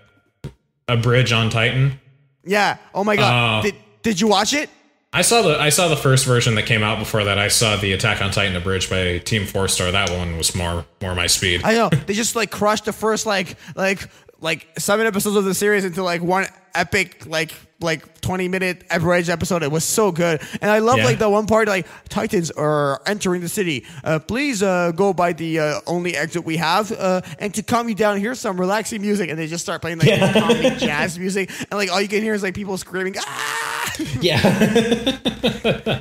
a 0.88 0.96
bridge 0.96 1.32
on 1.32 1.48
Titan. 1.48 1.98
yeah. 2.44 2.76
Oh 2.94 3.04
my 3.04 3.16
god. 3.16 3.60
Oh. 3.60 3.62
did, 3.62 3.76
did 4.02 4.20
you 4.20 4.26
watch 4.28 4.52
it? 4.52 4.68
I 5.14 5.22
saw 5.22 5.42
the 5.42 5.58
I 5.58 5.68
saw 5.68 5.88
the 5.88 5.96
first 5.96 6.26
version 6.26 6.56
that 6.56 6.66
came 6.66 6.82
out 6.82 6.98
before 6.98 7.24
that. 7.24 7.38
I 7.38 7.48
saw 7.48 7.76
the 7.76 7.92
Attack 7.92 8.20
on 8.20 8.30
Titan 8.32 8.56
abridged 8.56 8.90
by 8.90 9.18
Team 9.18 9.46
Four 9.46 9.68
Star. 9.68 9.90
That 9.92 10.10
one 10.10 10.36
was 10.36 10.54
more 10.56 10.84
more 11.00 11.14
my 11.14 11.28
speed. 11.28 11.62
I 11.64 11.72
know. 11.74 11.88
they 11.88 12.14
just 12.14 12.34
like 12.34 12.50
crushed 12.50 12.84
the 12.86 12.92
first 12.92 13.24
like 13.24 13.56
like 13.76 14.08
like 14.40 14.66
seven 14.78 15.06
episodes 15.06 15.36
of 15.36 15.44
the 15.44 15.54
series 15.54 15.84
into 15.84 16.02
like 16.02 16.20
one 16.20 16.46
epic 16.74 17.24
like 17.26 17.54
like 17.80 18.20
20 18.20 18.48
minute 18.48 18.82
average 18.90 19.28
episode 19.30 19.62
it 19.62 19.70
was 19.70 19.84
so 19.84 20.10
good 20.10 20.40
and 20.60 20.70
i 20.70 20.80
love 20.80 20.98
Yeah. 20.98 21.04
like 21.04 21.18
the 21.20 21.28
one 21.30 21.46
part 21.46 21.68
like 21.68 21.86
titans 22.08 22.50
are 22.50 23.00
entering 23.06 23.42
the 23.42 23.48
city 23.48 23.84
uh, 24.02 24.18
please 24.18 24.60
uh, 24.62 24.90
go 24.90 25.12
by 25.12 25.34
the 25.34 25.60
uh, 25.60 25.80
only 25.86 26.16
exit 26.16 26.44
we 26.44 26.56
have 26.56 26.90
uh, 26.90 27.20
and 27.38 27.54
to 27.54 27.62
calm 27.62 27.88
you 27.88 27.94
down 27.94 28.18
here's 28.18 28.40
some 28.40 28.58
relaxing 28.58 29.02
music 29.02 29.30
and 29.30 29.38
they 29.38 29.46
just 29.46 29.62
start 29.62 29.82
playing 29.82 29.98
like 29.98 30.18
calming 30.32 30.76
jazz 30.78 31.16
music 31.18 31.48
and 31.60 31.72
like 31.72 31.92
all 31.92 32.00
you 32.00 32.08
can 32.08 32.22
hear 32.22 32.34
is 32.34 32.42
like 32.42 32.54
people 32.54 32.76
screaming 32.76 33.14
ah 33.18 33.73
yeah, 34.20 34.40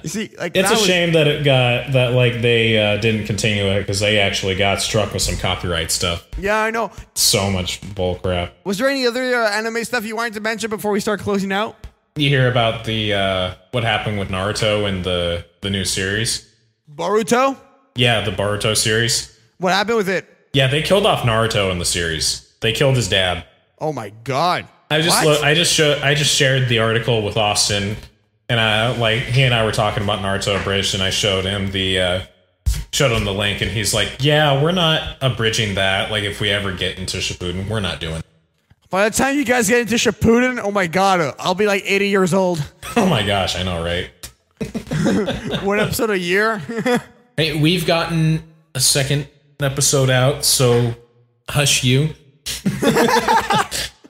you 0.02 0.10
see 0.10 0.30
like 0.38 0.56
it's 0.56 0.70
a 0.70 0.74
was- 0.74 0.86
shame 0.86 1.14
that 1.14 1.28
it 1.28 1.44
got 1.44 1.92
that 1.94 2.14
like 2.14 2.42
they 2.42 2.78
uh, 2.78 2.98
didn't 2.98 3.26
continue 3.26 3.66
it 3.68 3.80
because 3.80 4.00
they 4.00 4.20
actually 4.20 4.56
got 4.56 4.82
struck 4.82 5.14
with 5.14 5.22
some 5.22 5.36
copyright 5.38 5.92
stuff. 5.92 6.26
yeah 6.38 6.58
i 6.58 6.72
know 6.72 6.92
So 7.16 7.50
much 7.52 7.82
bullcrap. 7.82 8.52
was 8.64 8.78
there 8.78 8.88
any 8.90 9.06
other 9.06 9.36
uh, 9.36 9.50
anime 9.52 9.84
stuff 9.84 10.06
you 10.06 10.16
wanted 10.16 10.34
to 10.34 10.40
mention 10.40 10.70
before 10.70 10.92
we 10.92 11.00
start 11.00 11.20
closing 11.20 11.52
out 11.52 11.76
You 12.16 12.30
hear 12.30 12.50
about 12.50 12.86
the 12.86 13.14
uh, 13.14 13.56
what 13.72 13.84
happened 13.84 14.20
with 14.20 14.30
Naruto 14.30 14.88
in 14.88 15.02
the 15.04 15.46
the 15.62 15.70
new 15.70 15.86
series? 15.86 16.50
boruto 16.94 17.58
Yeah, 17.96 18.22
the 18.22 18.32
Boruto 18.32 18.76
series. 18.76 19.38
what 19.58 19.74
happened 19.74 19.98
with 19.98 20.10
it 20.10 20.26
Yeah, 20.54 20.68
they 20.68 20.82
killed 20.82 21.06
off 21.06 21.24
Naruto 21.24 21.72
in 21.72 21.80
the 21.80 21.86
series. 21.86 22.50
They 22.62 22.72
killed 22.72 22.96
his 22.96 23.10
dad. 23.10 23.46
oh 23.80 23.92
my 23.94 24.10
god 24.24 24.68
I 24.90 25.02
just 25.02 25.26
lo- 25.26 25.42
I 25.42 25.54
just 25.54 25.74
showed 25.74 26.02
I 26.02 26.14
just 26.14 26.34
shared 26.34 26.70
the 26.70 26.80
article 26.80 27.24
with 27.24 27.38
Austin, 27.38 27.96
and 28.50 28.60
I 28.60 28.96
like 28.98 29.20
he 29.24 29.44
and 29.44 29.54
I 29.54 29.66
were 29.66 29.72
talking 29.72 30.04
about 30.04 30.20
Naruto 30.20 30.60
abridged, 30.60 30.94
and 30.94 31.02
I 31.04 31.10
showed 31.10 31.46
him 31.46 31.72
the 31.72 32.00
uh, 32.00 32.22
showed 32.92 33.12
him 33.12 33.26
the 33.26 33.34
link, 33.34 33.62
and 33.62 33.72
he's 33.72 33.94
like, 33.94 34.18
"Yeah, 34.20 34.62
we're 34.62 34.72
not 34.72 35.18
abridging 35.22 35.76
that. 35.76 36.12
Like, 36.12 36.24
if 36.24 36.40
we 36.40 36.50
ever 36.50 36.72
get 36.74 36.98
into 37.00 37.18
Shippuden, 37.18 37.68
we're 37.68 37.80
not 37.80 38.00
doing." 38.00 38.18
it." 38.18 38.26
By 38.90 39.10
the 39.10 39.16
time 39.16 39.36
you 39.36 39.44
guys 39.46 39.68
get 39.68 39.80
into 39.82 39.96
Shippuden, 39.96 40.60
oh 40.64 40.70
my 40.70 40.86
god, 40.86 41.34
I'll 41.40 41.56
be 41.56 41.66
like 41.66 41.82
80 41.86 42.10
years 42.10 42.34
old. 42.34 42.64
Oh 42.96 43.08
my 43.08 43.26
gosh, 43.26 43.56
I 43.56 43.64
know, 43.64 43.84
right? 43.84 44.12
One 45.64 45.80
episode 45.80 46.12
a 46.12 46.20
year. 46.20 46.62
Hey, 47.36 47.60
we've 47.60 47.88
gotten 47.88 48.44
a 48.76 48.80
second 48.80 49.28
episode 49.60 50.12
out, 50.12 50.46
so 50.46 50.94
hush 51.50 51.84
you. 51.84 52.10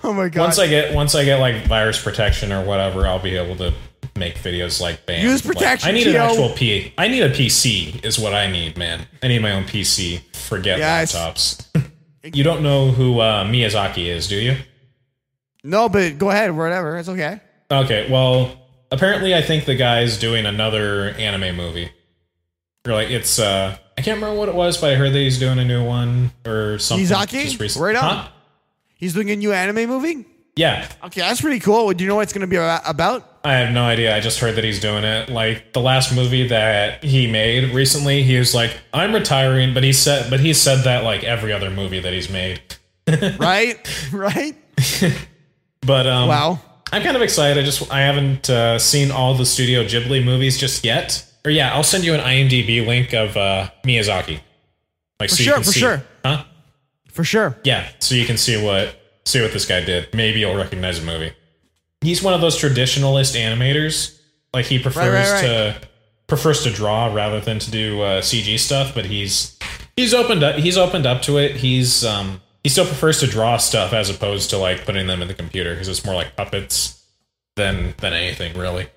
Oh 0.03 0.13
my 0.13 0.29
god. 0.29 0.41
Once 0.41 0.59
I 0.59 0.67
get 0.67 0.93
once 0.93 1.15
I 1.15 1.23
get 1.25 1.39
like 1.39 1.65
virus 1.67 2.01
protection 2.01 2.51
or 2.51 2.63
whatever, 2.65 3.07
I'll 3.07 3.19
be 3.19 3.35
able 3.37 3.55
to 3.57 3.73
make 4.15 4.35
videos 4.37 4.79
like 4.81 5.05
bam. 5.05 5.23
Use 5.25 5.45
Like, 5.45 5.55
protection, 5.57 5.89
I 5.89 5.91
need 5.93 6.07
an 6.07 6.13
Gio. 6.13 6.29
actual 6.29 6.49
P. 6.49 6.93
I 6.97 7.07
need 7.07 7.23
a 7.23 7.29
PC. 7.29 8.03
Is 8.05 8.19
what 8.19 8.33
I 8.33 8.49
need, 8.51 8.77
man. 8.77 9.07
I 9.21 9.27
need 9.27 9.39
my 9.39 9.51
own 9.51 9.63
PC. 9.63 10.21
Forget 10.35 10.77
Yes. 10.79 11.15
laptops. 11.15 11.89
you 12.35 12.43
don't 12.43 12.61
know 12.63 12.91
who 12.91 13.19
uh, 13.19 13.43
Miyazaki 13.45 14.05
is, 14.07 14.27
do 14.27 14.35
you? 14.37 14.55
no, 15.63 15.87
but 15.89 16.17
go 16.17 16.29
ahead, 16.29 16.51
whatever. 16.55 16.97
It's 16.97 17.07
okay. 17.09 17.39
Okay, 17.71 18.07
well, 18.11 18.59
apparently 18.91 19.33
I 19.33 19.41
think 19.41 19.65
the 19.65 19.75
guy's 19.75 20.19
doing 20.19 20.45
another 20.45 21.09
anime 21.11 21.55
movie. 21.55 21.89
Or 22.85 22.91
like 22.93 23.09
it's 23.09 23.39
uh 23.39 23.77
I 23.97 24.01
can't 24.01 24.17
remember 24.21 24.37
what 24.37 24.49
it 24.49 24.55
was, 24.55 24.77
but 24.77 24.91
I 24.91 24.95
heard 24.95 25.13
that 25.13 25.17
he's 25.19 25.39
doing 25.39 25.57
a 25.59 25.63
new 25.65 25.83
one 25.85 26.31
or 26.45 26.77
something. 26.79 27.07
Miyazaki? 27.07 27.43
just 27.45 27.59
recent- 27.59 27.81
Right 27.83 27.95
on. 27.95 28.03
Huh? 28.17 28.27
He's 29.03 29.13
doing 29.13 29.29
a 29.31 29.35
new 29.35 29.51
anime 29.51 29.89
movie? 29.89 30.25
Yeah, 30.55 30.87
Okay, 31.03 31.19
that's 31.19 31.41
pretty 31.41 31.59
cool. 31.59 31.91
Do 31.91 32.05
you 32.05 32.07
know 32.07 32.15
what 32.15 32.21
it's 32.21 32.31
going 32.31 32.39
to 32.41 32.47
be 32.47 32.55
about? 32.55 33.39
I 33.43 33.55
have 33.55 33.73
no 33.73 33.83
idea. 33.83 34.15
I 34.15 34.21
just 34.21 34.39
heard 34.39 34.55
that 34.55 34.63
he's 34.63 34.79
doing 34.79 35.03
it. 35.03 35.27
Like 35.27 35.73
the 35.73 35.81
last 35.81 36.15
movie 36.15 36.47
that 36.47 37.03
he 37.03 37.29
made 37.29 37.73
recently, 37.73 38.23
he 38.23 38.37
was 38.37 38.55
like, 38.55 38.71
"I'm 38.93 39.13
retiring," 39.13 39.73
but 39.73 39.83
he 39.83 39.91
said, 39.91 40.29
but 40.29 40.39
he 40.39 40.53
said 40.53 40.83
that 40.85 41.03
like 41.03 41.25
every 41.25 41.51
other 41.51 41.69
movie 41.69 41.99
that 41.99 42.13
he's 42.13 42.29
made. 42.29 42.61
Right? 43.39 43.75
right? 44.13 44.55
But 45.81 46.07
um, 46.07 46.29
Wow. 46.29 46.61
I'm 46.93 47.01
kind 47.03 47.17
of 47.17 47.21
excited. 47.21 47.61
I 47.61 47.65
just 47.65 47.91
I 47.91 47.99
haven't 48.01 48.49
uh, 48.49 48.79
seen 48.79 49.11
all 49.11 49.33
the 49.33 49.45
Studio 49.45 49.83
Ghibli 49.83 50.23
movies 50.23 50.57
just 50.57 50.85
yet. 50.85 51.25
Or 51.43 51.51
yeah, 51.51 51.73
I'll 51.73 51.83
send 51.83 52.05
you 52.05 52.13
an 52.13 52.21
IMDb 52.21 52.85
link 52.87 53.13
of 53.13 53.35
uh, 53.35 53.69
Miyazaki. 53.83 54.39
Like 55.19 55.29
For 55.29 55.35
so 55.35 55.43
you 55.43 55.45
sure, 55.49 55.53
can 55.55 55.63
for 55.63 55.71
see, 55.71 55.79
sure. 55.81 56.03
huh? 56.23 56.45
For 57.13 57.23
sure. 57.23 57.57
Yeah, 57.63 57.87
so 57.99 58.15
you 58.15 58.25
can 58.25 58.37
see 58.37 58.61
what 58.61 58.99
see 59.25 59.41
what 59.41 59.53
this 59.53 59.65
guy 59.65 59.83
did. 59.85 60.13
Maybe 60.13 60.39
you'll 60.41 60.55
recognize 60.55 60.99
the 60.99 61.05
movie. 61.05 61.31
He's 62.01 62.21
one 62.21 62.33
of 62.33 62.41
those 62.41 62.59
traditionalist 62.59 63.39
animators. 63.39 64.19
Like 64.53 64.65
he 64.65 64.79
prefers 64.79 65.31
right, 65.31 65.41
to 65.41 65.81
prefers 66.27 66.63
to 66.63 66.71
draw 66.71 67.13
rather 67.13 67.39
than 67.39 67.59
to 67.59 67.71
do 67.71 68.01
uh, 68.01 68.21
CG 68.21 68.59
stuff. 68.59 68.93
But 68.93 69.05
he's 69.05 69.57
he's 69.95 70.13
opened 70.13 70.43
up. 70.43 70.55
He's 70.55 70.77
opened 70.77 71.05
up 71.05 71.21
to 71.23 71.37
it. 71.37 71.55
He's 71.55 72.03
um 72.03 72.41
he 72.63 72.69
still 72.69 72.85
prefers 72.85 73.19
to 73.19 73.27
draw 73.27 73.57
stuff 73.57 73.93
as 73.93 74.09
opposed 74.09 74.49
to 74.49 74.57
like 74.57 74.85
putting 74.85 75.07
them 75.07 75.21
in 75.21 75.27
the 75.27 75.33
computer 75.33 75.73
because 75.73 75.87
it's 75.87 76.03
more 76.03 76.15
like 76.15 76.35
puppets 76.35 77.03
than 77.55 77.93
than 77.99 78.13
anything 78.13 78.57
really. 78.57 78.87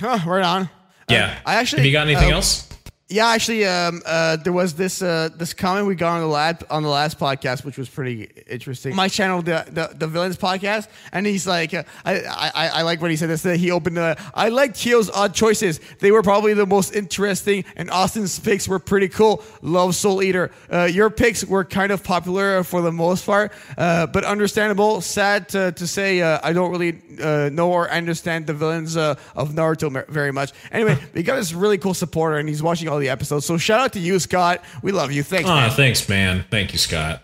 Huh, 0.00 0.18
right 0.26 0.44
on. 0.44 0.70
Yeah. 1.08 1.38
I 1.44 1.56
actually- 1.56 1.80
have 1.80 1.86
you 1.86 1.92
got 1.92 2.06
anything 2.08 2.32
uh, 2.32 2.36
else? 2.36 2.68
Yeah, 3.10 3.28
actually, 3.28 3.66
um, 3.66 4.00
uh, 4.06 4.36
there 4.36 4.52
was 4.52 4.72
this 4.74 5.02
uh, 5.02 5.28
this 5.36 5.52
comment 5.52 5.86
we 5.86 5.94
got 5.94 6.14
on 6.14 6.20
the 6.22 6.26
lad 6.26 6.64
on 6.70 6.82
the 6.82 6.88
last 6.88 7.18
podcast, 7.18 7.62
which 7.62 7.76
was 7.76 7.86
pretty 7.86 8.30
interesting. 8.48 8.96
My 8.96 9.08
channel, 9.08 9.42
the 9.42 9.62
the, 9.70 9.94
the 9.94 10.06
villains 10.06 10.38
podcast, 10.38 10.88
and 11.12 11.26
he's 11.26 11.46
like, 11.46 11.74
uh, 11.74 11.82
I, 12.06 12.20
I 12.54 12.68
I 12.68 12.82
like 12.82 13.02
what 13.02 13.10
he 13.10 13.18
said. 13.18 13.28
This 13.28 13.42
that 13.42 13.58
he 13.58 13.70
opened 13.70 13.98
the. 13.98 14.16
I 14.32 14.48
like 14.48 14.74
Keo's 14.74 15.10
odd 15.10 15.34
choices. 15.34 15.80
They 16.00 16.12
were 16.12 16.22
probably 16.22 16.54
the 16.54 16.64
most 16.64 16.94
interesting, 16.94 17.66
and 17.76 17.90
Austin's 17.90 18.38
picks 18.40 18.66
were 18.66 18.78
pretty 18.78 19.08
cool. 19.08 19.44
Love 19.60 19.94
Soul 19.94 20.22
Eater. 20.22 20.50
Uh, 20.72 20.84
your 20.84 21.10
picks 21.10 21.44
were 21.44 21.64
kind 21.66 21.92
of 21.92 22.02
popular 22.02 22.64
for 22.64 22.80
the 22.80 22.92
most 22.92 23.26
part, 23.26 23.52
uh, 23.76 24.06
but 24.06 24.24
understandable. 24.24 25.02
Sad 25.02 25.50
to, 25.50 25.72
to 25.72 25.86
say, 25.86 26.22
uh, 26.22 26.40
I 26.42 26.54
don't 26.54 26.70
really 26.70 27.02
know 27.50 27.70
or 27.70 27.90
understand 27.90 28.46
the 28.46 28.54
villains 28.54 28.96
of 28.96 29.18
Naruto 29.36 30.08
very 30.08 30.32
much. 30.32 30.52
Anyway, 30.72 30.98
we 31.12 31.22
got 31.22 31.36
this 31.36 31.52
really 31.52 31.76
cool 31.76 31.92
supporter, 31.92 32.38
and 32.38 32.48
he's 32.48 32.62
watching 32.62 32.93
all 32.94 33.00
the 33.00 33.08
episodes. 33.10 33.44
So 33.46 33.58
shout 33.58 33.80
out 33.80 33.92
to 33.94 34.00
you, 34.00 34.18
Scott. 34.18 34.62
We 34.82 34.92
love 34.92 35.12
you. 35.12 35.22
Thanks, 35.22 35.48
Ah, 35.48 35.66
man. 35.66 35.70
thanks, 35.72 36.08
man. 36.08 36.44
Thank 36.50 36.72
you, 36.72 36.78
Scott. 36.78 37.22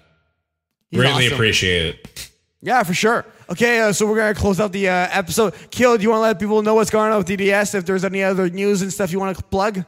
He's 0.91 0.99
Greatly 1.01 1.27
awesome. 1.27 1.35
appreciate 1.35 1.95
it. 1.95 2.31
Yeah, 2.63 2.83
for 2.83 2.93
sure. 2.95 3.25
Okay, 3.49 3.81
uh, 3.81 3.93
so 3.93 4.07
we're 4.07 4.17
gonna 4.19 4.35
close 4.35 4.61
out 4.61 4.71
the 4.73 4.89
uh, 4.89 5.09
episode. 5.13 5.55
Kill, 5.71 5.97
do 5.97 6.03
you 6.03 6.11
want 6.11 6.19
to 6.19 6.23
let 6.23 6.39
people 6.39 6.63
know 6.63 6.75
what's 6.75 6.91
going 6.91 7.11
on 7.11 7.19
with 7.19 7.27
DDS? 7.29 7.75
If 7.75 7.87
there's 7.87 8.05
any 8.05 8.23
other 8.23 8.51
news 8.51 8.83
and 8.83 8.93
stuff 8.93 9.13
you 9.13 9.19
want 9.19 9.37
to 9.37 9.43
plug? 9.45 9.85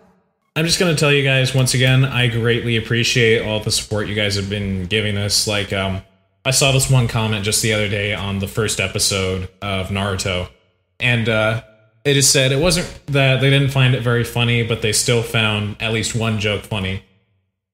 I'm 0.56 0.64
just 0.66 0.78
gonna 0.78 0.94
tell 0.96 1.12
you 1.12 1.22
guys 1.22 1.54
once 1.54 1.74
again, 1.74 2.04
I 2.04 2.28
greatly 2.28 2.76
appreciate 2.76 3.42
all 3.46 3.60
the 3.60 3.70
support 3.70 4.06
you 4.06 4.14
guys 4.14 4.36
have 4.36 4.48
been 4.48 4.86
giving 4.86 5.16
us. 5.18 5.46
Like, 5.46 5.72
um, 5.72 6.02
I 6.44 6.50
saw 6.50 6.72
this 6.72 6.90
one 6.90 7.08
comment 7.08 7.44
just 7.44 7.62
the 7.62 7.72
other 7.74 7.88
day 7.88 8.14
on 8.14 8.38
the 8.38 8.48
first 8.48 8.80
episode 8.80 9.48
of 9.60 9.88
Naruto, 9.88 10.48
and 10.98 11.28
uh, 11.28 11.62
it 12.04 12.14
just 12.14 12.32
said 12.32 12.52
it 12.52 12.60
wasn't 12.60 12.88
that 13.06 13.40
they 13.40 13.50
didn't 13.50 13.70
find 13.70 13.94
it 13.94 14.02
very 14.02 14.24
funny, 14.24 14.62
but 14.62 14.82
they 14.82 14.92
still 14.92 15.22
found 15.22 15.76
at 15.80 15.92
least 15.92 16.14
one 16.14 16.40
joke 16.40 16.62
funny. 16.62 17.02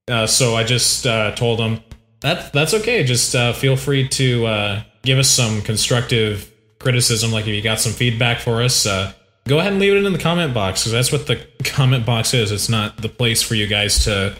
Uh, 0.09 0.27
so 0.27 0.55
I 0.55 0.65
just 0.65 1.07
uh, 1.07 1.33
told 1.33 1.59
them 1.59 1.81
that 2.21 2.53
that's 2.53 2.75
okay. 2.75 3.05
Just 3.05 3.35
uh, 3.35 3.53
feel 3.53 3.77
free 3.77 4.09
to 4.09 4.47
uh, 4.47 4.83
give 5.03 5.19
us 5.19 5.31
some 5.31 5.63
constructive 5.63 6.53
criticism. 6.79 7.31
Like 7.31 7.47
if 7.47 7.55
you 7.55 7.63
got 7.63 7.81
some 7.81 7.93
feedback 7.93 8.41
for 8.41 8.63
us, 8.63 8.87
uh, 8.87 9.13
go 9.47 9.59
ahead 9.59 9.73
and 9.73 9.81
leave 9.81 9.95
it 9.95 10.05
in 10.05 10.13
the 10.13 10.19
comment 10.19 10.53
box 10.55 10.83
because 10.83 10.93
that's 10.93 11.13
what 11.13 11.27
the 11.27 11.47
comment 11.65 12.05
box 12.05 12.35
is. 12.35 12.53
It's 12.53 12.69
not 12.69 12.97
the 12.99 13.09
place 13.09 13.43
for 13.43 13.55
you 13.55 13.67
guys 13.67 14.05
to 14.05 14.37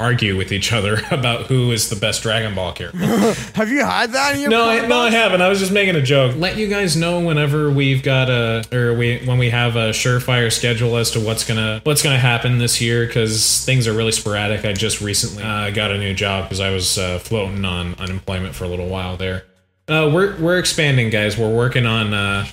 argue 0.00 0.36
with 0.36 0.50
each 0.52 0.72
other 0.72 1.00
about 1.10 1.46
who 1.46 1.70
is 1.70 1.88
the 1.88 1.96
best 1.96 2.22
Dragon 2.22 2.54
Ball 2.54 2.72
character. 2.72 2.98
Have 3.54 3.68
you 3.70 3.84
had 3.84 4.12
that 4.12 4.34
in 4.34 4.40
your 4.42 4.50
No, 4.50 4.68
I, 4.68 4.86
no, 4.86 4.98
I 4.98 5.10
haven't. 5.10 5.40
I 5.42 5.48
was 5.48 5.60
just 5.60 5.72
making 5.72 5.94
a 5.96 6.02
joke. 6.02 6.36
Let 6.36 6.56
you 6.56 6.66
guys 6.68 6.96
know 6.96 7.20
whenever 7.20 7.70
we've 7.70 8.02
got 8.02 8.28
a 8.28 8.64
or 8.72 8.94
we 8.94 9.18
when 9.24 9.38
we 9.38 9.50
have 9.50 9.76
a 9.76 9.90
surefire 9.90 10.52
schedule 10.52 10.96
as 10.96 11.10
to 11.12 11.20
what's 11.20 11.44
gonna 11.44 11.80
what's 11.84 12.02
gonna 12.02 12.18
happen 12.18 12.58
this 12.58 12.80
year 12.80 13.06
because 13.06 13.64
things 13.64 13.86
are 13.86 13.92
really 13.92 14.12
sporadic. 14.12 14.64
I 14.64 14.72
just 14.72 15.00
recently 15.00 15.44
uh, 15.44 15.70
got 15.70 15.90
a 15.90 15.98
new 15.98 16.14
job 16.14 16.44
because 16.46 16.60
I 16.60 16.70
was 16.70 16.98
uh, 16.98 17.18
floating 17.18 17.64
on 17.64 17.94
unemployment 17.94 18.54
for 18.54 18.64
a 18.64 18.68
little 18.68 18.88
while 18.88 19.16
there. 19.16 19.44
Uh, 19.88 20.10
we're 20.12 20.36
we're 20.40 20.58
expanding, 20.58 21.10
guys. 21.10 21.36
We're 21.36 21.54
working 21.54 21.86
on 21.86 22.12
uh, 22.14 22.46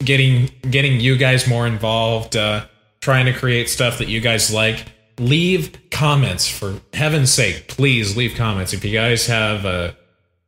getting 0.00 0.50
getting 0.70 1.00
you 1.00 1.16
guys 1.16 1.48
more 1.48 1.66
involved. 1.66 2.36
Uh, 2.36 2.66
trying 3.00 3.26
to 3.26 3.32
create 3.32 3.68
stuff 3.68 3.98
that 3.98 4.08
you 4.08 4.20
guys 4.20 4.52
like. 4.52 4.84
Leave 5.18 5.76
comments 5.90 6.46
for 6.48 6.80
heaven's 6.92 7.32
sake. 7.32 7.68
Please 7.68 8.16
leave 8.16 8.34
comments 8.34 8.72
if 8.72 8.84
you 8.84 8.92
guys 8.92 9.26
have 9.26 9.64
uh, 9.64 9.92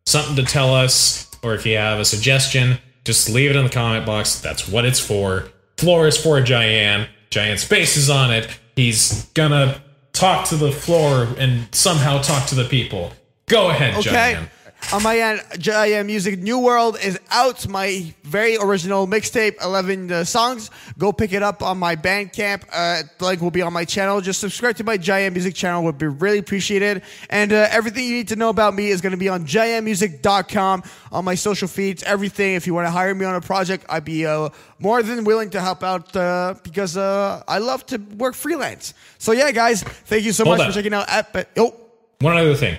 something 0.06 0.36
to 0.36 0.42
tell 0.44 0.74
us 0.74 1.30
or 1.42 1.54
if 1.54 1.64
you 1.64 1.76
have 1.76 1.98
a 2.00 2.04
suggestion, 2.04 2.78
just 3.04 3.30
leave 3.30 3.50
it 3.50 3.56
in 3.56 3.64
the 3.64 3.70
comment 3.70 4.04
box. 4.04 4.40
That's 4.40 4.68
what 4.68 4.84
it's 4.84 5.00
for. 5.00 5.48
Floor 5.78 6.06
is 6.06 6.16
for 6.16 6.40
Giant. 6.40 7.08
Giant 7.30 7.60
Space 7.60 7.96
is 7.96 8.10
on 8.10 8.30
it. 8.32 8.48
He's 8.76 9.24
gonna 9.34 9.80
talk 10.12 10.48
to 10.48 10.56
the 10.56 10.72
floor 10.72 11.28
and 11.38 11.72
somehow 11.74 12.20
talk 12.20 12.46
to 12.48 12.54
the 12.54 12.64
people. 12.64 13.12
Go 13.46 13.70
ahead, 13.70 13.94
Okay. 13.94 14.10
Giant. 14.10 14.48
On 14.90 15.02
my 15.02 15.18
end, 15.18 15.42
JIM 15.58 16.06
Music 16.06 16.38
New 16.38 16.60
World 16.60 16.96
is 17.02 17.20
out. 17.30 17.68
My 17.68 18.10
very 18.22 18.56
original 18.56 19.06
mixtape, 19.06 19.62
11 19.62 20.10
uh, 20.10 20.24
songs. 20.24 20.70
Go 20.96 21.12
pick 21.12 21.34
it 21.34 21.42
up 21.42 21.62
on 21.62 21.76
my 21.76 21.94
Bandcamp. 21.94 22.64
Uh, 22.72 23.02
the 23.18 23.24
link 23.26 23.42
will 23.42 23.50
be 23.50 23.60
on 23.60 23.74
my 23.74 23.84
channel. 23.84 24.22
Just 24.22 24.40
subscribe 24.40 24.76
to 24.76 24.84
my 24.84 24.96
JIM 24.96 25.34
Music 25.34 25.54
channel 25.54 25.84
would 25.84 25.98
be 25.98 26.06
really 26.06 26.38
appreciated. 26.38 27.02
And 27.28 27.52
uh, 27.52 27.68
everything 27.70 28.04
you 28.04 28.14
need 28.14 28.28
to 28.28 28.36
know 28.36 28.48
about 28.48 28.74
me 28.74 28.88
is 28.88 29.02
going 29.02 29.10
to 29.10 29.18
be 29.18 29.28
on 29.28 29.44
jimmusic.com, 29.46 30.82
on 31.12 31.22
my 31.22 31.34
social 31.34 31.68
feeds, 31.68 32.02
everything. 32.04 32.54
If 32.54 32.66
you 32.66 32.72
want 32.72 32.86
to 32.86 32.90
hire 32.90 33.14
me 33.14 33.26
on 33.26 33.34
a 33.34 33.42
project, 33.42 33.84
I'd 33.90 34.06
be 34.06 34.24
uh, 34.24 34.48
more 34.78 35.02
than 35.02 35.24
willing 35.24 35.50
to 35.50 35.60
help 35.60 35.84
out 35.84 36.16
uh, 36.16 36.54
because 36.62 36.96
uh, 36.96 37.42
I 37.46 37.58
love 37.58 37.84
to 37.88 37.98
work 38.16 38.34
freelance. 38.34 38.94
So 39.18 39.32
yeah, 39.32 39.50
guys, 39.52 39.82
thank 39.82 40.24
you 40.24 40.32
so 40.32 40.44
Hold 40.44 40.56
much 40.56 40.68
up. 40.68 40.72
for 40.72 40.78
checking 40.78 40.94
out. 40.94 41.04
Ep- 41.10 41.58
oh, 41.58 41.76
One 42.20 42.38
other 42.38 42.54
thing. 42.54 42.78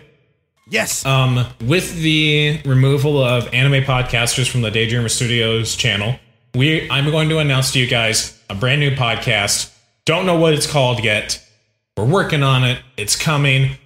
Yes. 0.69 1.05
Um, 1.05 1.45
with 1.65 1.95
the 1.95 2.61
removal 2.65 3.21
of 3.23 3.53
anime 3.53 3.83
podcasters 3.83 4.49
from 4.49 4.61
the 4.61 4.69
Daydreamer 4.69 5.09
Studios 5.09 5.75
channel, 5.75 6.17
we 6.55 6.89
I'm 6.89 7.11
going 7.11 7.29
to 7.29 7.39
announce 7.39 7.73
to 7.73 7.79
you 7.79 7.87
guys 7.87 8.41
a 8.49 8.55
brand 8.55 8.79
new 8.79 8.91
podcast. 8.91 9.73
Don't 10.05 10.25
know 10.25 10.37
what 10.37 10.53
it's 10.53 10.69
called 10.69 11.03
yet. 11.03 11.45
We're 11.97 12.05
working 12.05 12.43
on 12.43 12.63
it. 12.63 12.79
It's 12.97 13.15
coming. 13.15 13.77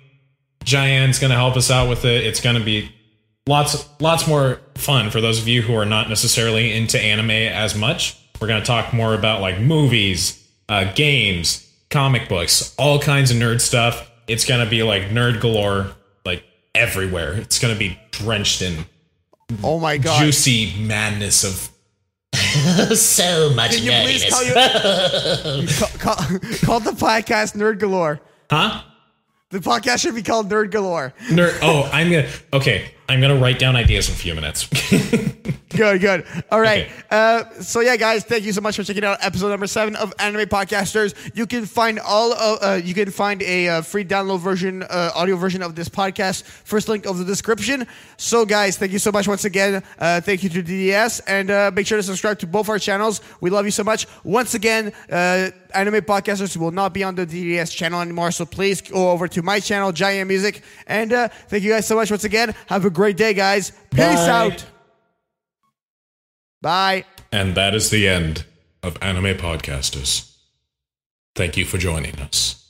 Giant's 0.64 1.20
going 1.20 1.32
to 1.32 1.36
help 1.36 1.58
us 1.58 1.70
out 1.70 1.90
with 1.90 2.06
it. 2.06 2.26
It's 2.26 2.40
going 2.40 2.58
to 2.58 2.64
be 2.64 2.92
lots 3.48 3.88
lots 4.00 4.28
more 4.28 4.62
fun 4.76 5.10
for 5.10 5.20
those 5.20 5.40
of 5.42 5.48
you 5.48 5.62
who 5.62 5.76
are 5.76 5.86
not 5.86 6.10
necessarily 6.10 6.74
into 6.74 7.00
anime 7.00 7.32
as 7.32 7.76
much. 7.76 8.18
We're 8.40 8.48
going 8.48 8.62
to 8.62 8.66
talk 8.68 8.94
more 8.94 9.14
about 9.14 9.42
like 9.42 9.60
movies, 9.60 10.46
uh, 10.70 10.94
games, 10.94 11.70
comic 11.90 12.30
books, 12.30 12.74
all 12.78 13.00
kinds 13.00 13.32
of 13.32 13.38
nerd 13.38 13.62
stuff. 13.62 14.10
It's 14.28 14.46
going 14.46 14.64
to 14.64 14.70
be 14.70 14.84
like 14.84 15.04
nerd 15.04 15.42
galore, 15.42 15.92
everywhere. 16.76 17.34
It's 17.34 17.59
going 17.59 17.74
to 17.74 17.80
be 17.80 17.99
drenched 18.11 18.61
in 18.61 18.86
oh 19.63 19.80
my 19.80 19.97
God. 19.97 20.19
juicy 20.24 20.74
madness 20.80 21.43
of. 21.43 21.69
so 22.97 23.51
much 23.55 23.76
Can 23.78 23.84
you 23.84 23.91
please 24.03 24.26
nerdiness. 24.26 24.30
call, 24.30 25.55
your, 25.55 25.67
call, 25.99 26.15
call, 26.15 26.39
call 26.65 26.80
the 26.80 26.91
podcast 26.91 27.55
Nerd 27.55 27.80
Galore? 27.80 28.21
Huh? 28.49 28.82
The 29.49 29.59
podcast 29.59 29.99
should 29.99 30.15
be 30.15 30.24
called 30.24 30.49
Nerd 30.49 30.71
Galore. 30.71 31.13
Nerd. 31.28 31.59
Oh, 31.61 31.89
I'm 31.93 32.09
gonna. 32.09 32.28
Okay, 32.53 32.91
I'm 33.10 33.22
gonna 33.22 33.38
write 33.38 33.60
down 33.60 33.76
ideas 33.76 34.08
in 34.08 34.16
a 34.16 34.18
few 34.18 34.34
minutes. 34.36 34.70
Good, 35.76 36.01
good. 36.01 36.26
All 36.51 36.62
right. 36.62 36.84
Okay. 36.86 36.93
Uh, 37.10 37.49
so 37.62 37.80
yeah, 37.80 37.95
guys, 37.95 38.24
thank 38.24 38.43
you 38.43 38.54
so 38.54 38.62
much 38.62 38.76
for 38.76 38.84
checking 38.84 39.04
out 39.04 39.18
episode 39.22 39.49
number 39.49 39.66
seven 39.66 39.95
of 39.95 40.14
Anime 40.20 40.45
Podcasters. 40.45 41.16
You 41.36 41.47
can 41.47 41.66
find 41.66 41.99
all 41.99 42.32
of, 42.34 42.60
uh, 42.62 42.74
you 42.76 42.93
can 42.93 43.10
find 43.10 43.41
a 43.41 43.70
uh, 43.70 43.82
free 43.82 44.06
download 44.06 44.39
version, 44.39 44.84
uh, 44.84 45.12
audio 45.16 45.36
version 45.36 45.64
of 45.64 45.74
this 45.74 45.89
podcast. 45.89 46.43
First 46.43 46.89
link 46.89 47.08
of 47.08 47.18
the 47.18 47.26
description. 47.26 47.88
So 48.18 48.45
guys, 48.45 48.78
thank 48.78 48.91
you 48.91 48.99
so 48.99 49.12
much 49.12 49.28
once 49.28 49.45
again. 49.45 49.84
Uh, 49.97 50.22
thank 50.22 50.43
you 50.43 50.49
to 50.49 50.62
DDS 50.62 51.22
and 51.28 51.49
uh, 51.49 51.72
make 51.74 51.88
sure 51.88 51.97
to 51.97 52.04
subscribe 52.04 52.38
to 52.39 52.47
both 52.47 52.70
our 52.70 52.78
channels. 52.78 53.22
We 53.41 53.49
love 53.49 53.66
you 53.66 53.72
so 53.72 53.84
much. 53.84 54.06
Once 54.24 54.54
again, 54.54 54.93
uh, 55.12 55.49
Anime 55.74 56.01
Podcasters 56.01 56.56
will 56.56 56.72
not 56.72 56.93
be 56.93 57.04
on 57.04 57.16
the 57.16 57.26
DDS 57.26 57.76
channel 57.76 57.99
anymore. 57.99 58.30
So 58.30 58.45
please 58.45 58.82
go 58.82 59.10
over 59.10 59.28
to 59.30 59.41
my 59.41 59.60
channel, 59.60 59.91
Giant 59.91 60.28
Music. 60.28 60.62
And 60.86 61.12
uh, 61.12 61.28
thank 61.28 61.64
you 61.64 61.72
guys 61.72 61.88
so 61.88 61.95
much 61.95 62.12
once 62.12 62.24
again. 62.24 62.54
Have 62.68 62.86
a 62.86 62.91
great 62.94 63.18
day, 63.18 63.34
guys. 63.34 63.72
Peace 63.91 64.00
Bye. 64.00 64.30
out. 64.30 64.66
Bye. 66.62 67.06
and 67.32 67.56
that 67.56 67.76
is 67.76 67.89
the 67.89 68.08
end 68.08 68.46
of 68.82 68.98
Anime 69.02 69.36
Podcasters. 69.38 70.34
Thank 71.36 71.58
you 71.58 71.66
for 71.66 71.78
joining 71.78 72.20
us. 72.20 72.62